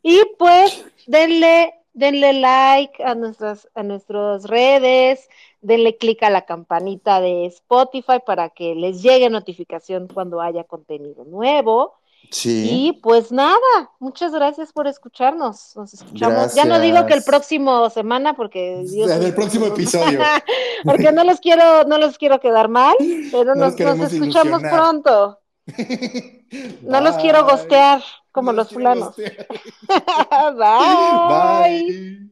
y 0.02 0.20
pues 0.38 0.84
denle, 1.06 1.74
denle 1.92 2.32
like 2.34 3.02
a 3.02 3.14
nuestras, 3.14 3.68
a 3.74 3.82
nuestras 3.82 4.44
redes, 4.44 5.28
denle 5.60 5.96
clic 5.96 6.22
a 6.22 6.30
la 6.30 6.46
campanita 6.46 7.20
de 7.20 7.46
Spotify 7.46 8.18
para 8.24 8.50
que 8.50 8.74
les 8.74 9.02
llegue 9.02 9.30
notificación 9.30 10.08
cuando 10.08 10.40
haya 10.40 10.64
contenido 10.64 11.24
nuevo. 11.24 11.94
Sí. 12.30 12.68
Y 12.70 12.92
pues 13.00 13.32
nada, 13.32 13.58
muchas 13.98 14.32
gracias 14.32 14.72
por 14.72 14.86
escucharnos. 14.86 15.74
Nos 15.74 15.94
escuchamos. 15.94 16.54
Ya 16.54 16.64
no 16.64 16.78
digo 16.78 17.06
que 17.06 17.14
el 17.14 17.24
próximo 17.24 17.90
semana 17.90 18.34
porque 18.34 18.84
Dios 18.88 19.10
En 19.10 19.22
el 19.22 19.34
próximo 19.34 19.66
episodio. 19.66 20.20
porque 20.84 21.10
no 21.12 21.24
los 21.24 21.40
quiero, 21.40 21.84
no 21.84 21.98
los 21.98 22.18
quiero 22.18 22.38
quedar 22.38 22.68
mal, 22.68 22.94
pero 23.32 23.54
No 23.54 23.66
nos, 23.66 23.72
escuchamos 23.72 24.12
ilusionar. 24.12 24.72
pronto. 24.72 25.38
No 26.82 27.00
los 27.00 27.16
quiero 27.16 27.44
gostear 27.44 28.02
como 28.32 28.52
No 28.52 28.58
los 28.58 28.68
quiero 28.68 28.80
fulanos. 28.80 29.16
Bye. 30.56 31.28
Bye. 31.28 32.29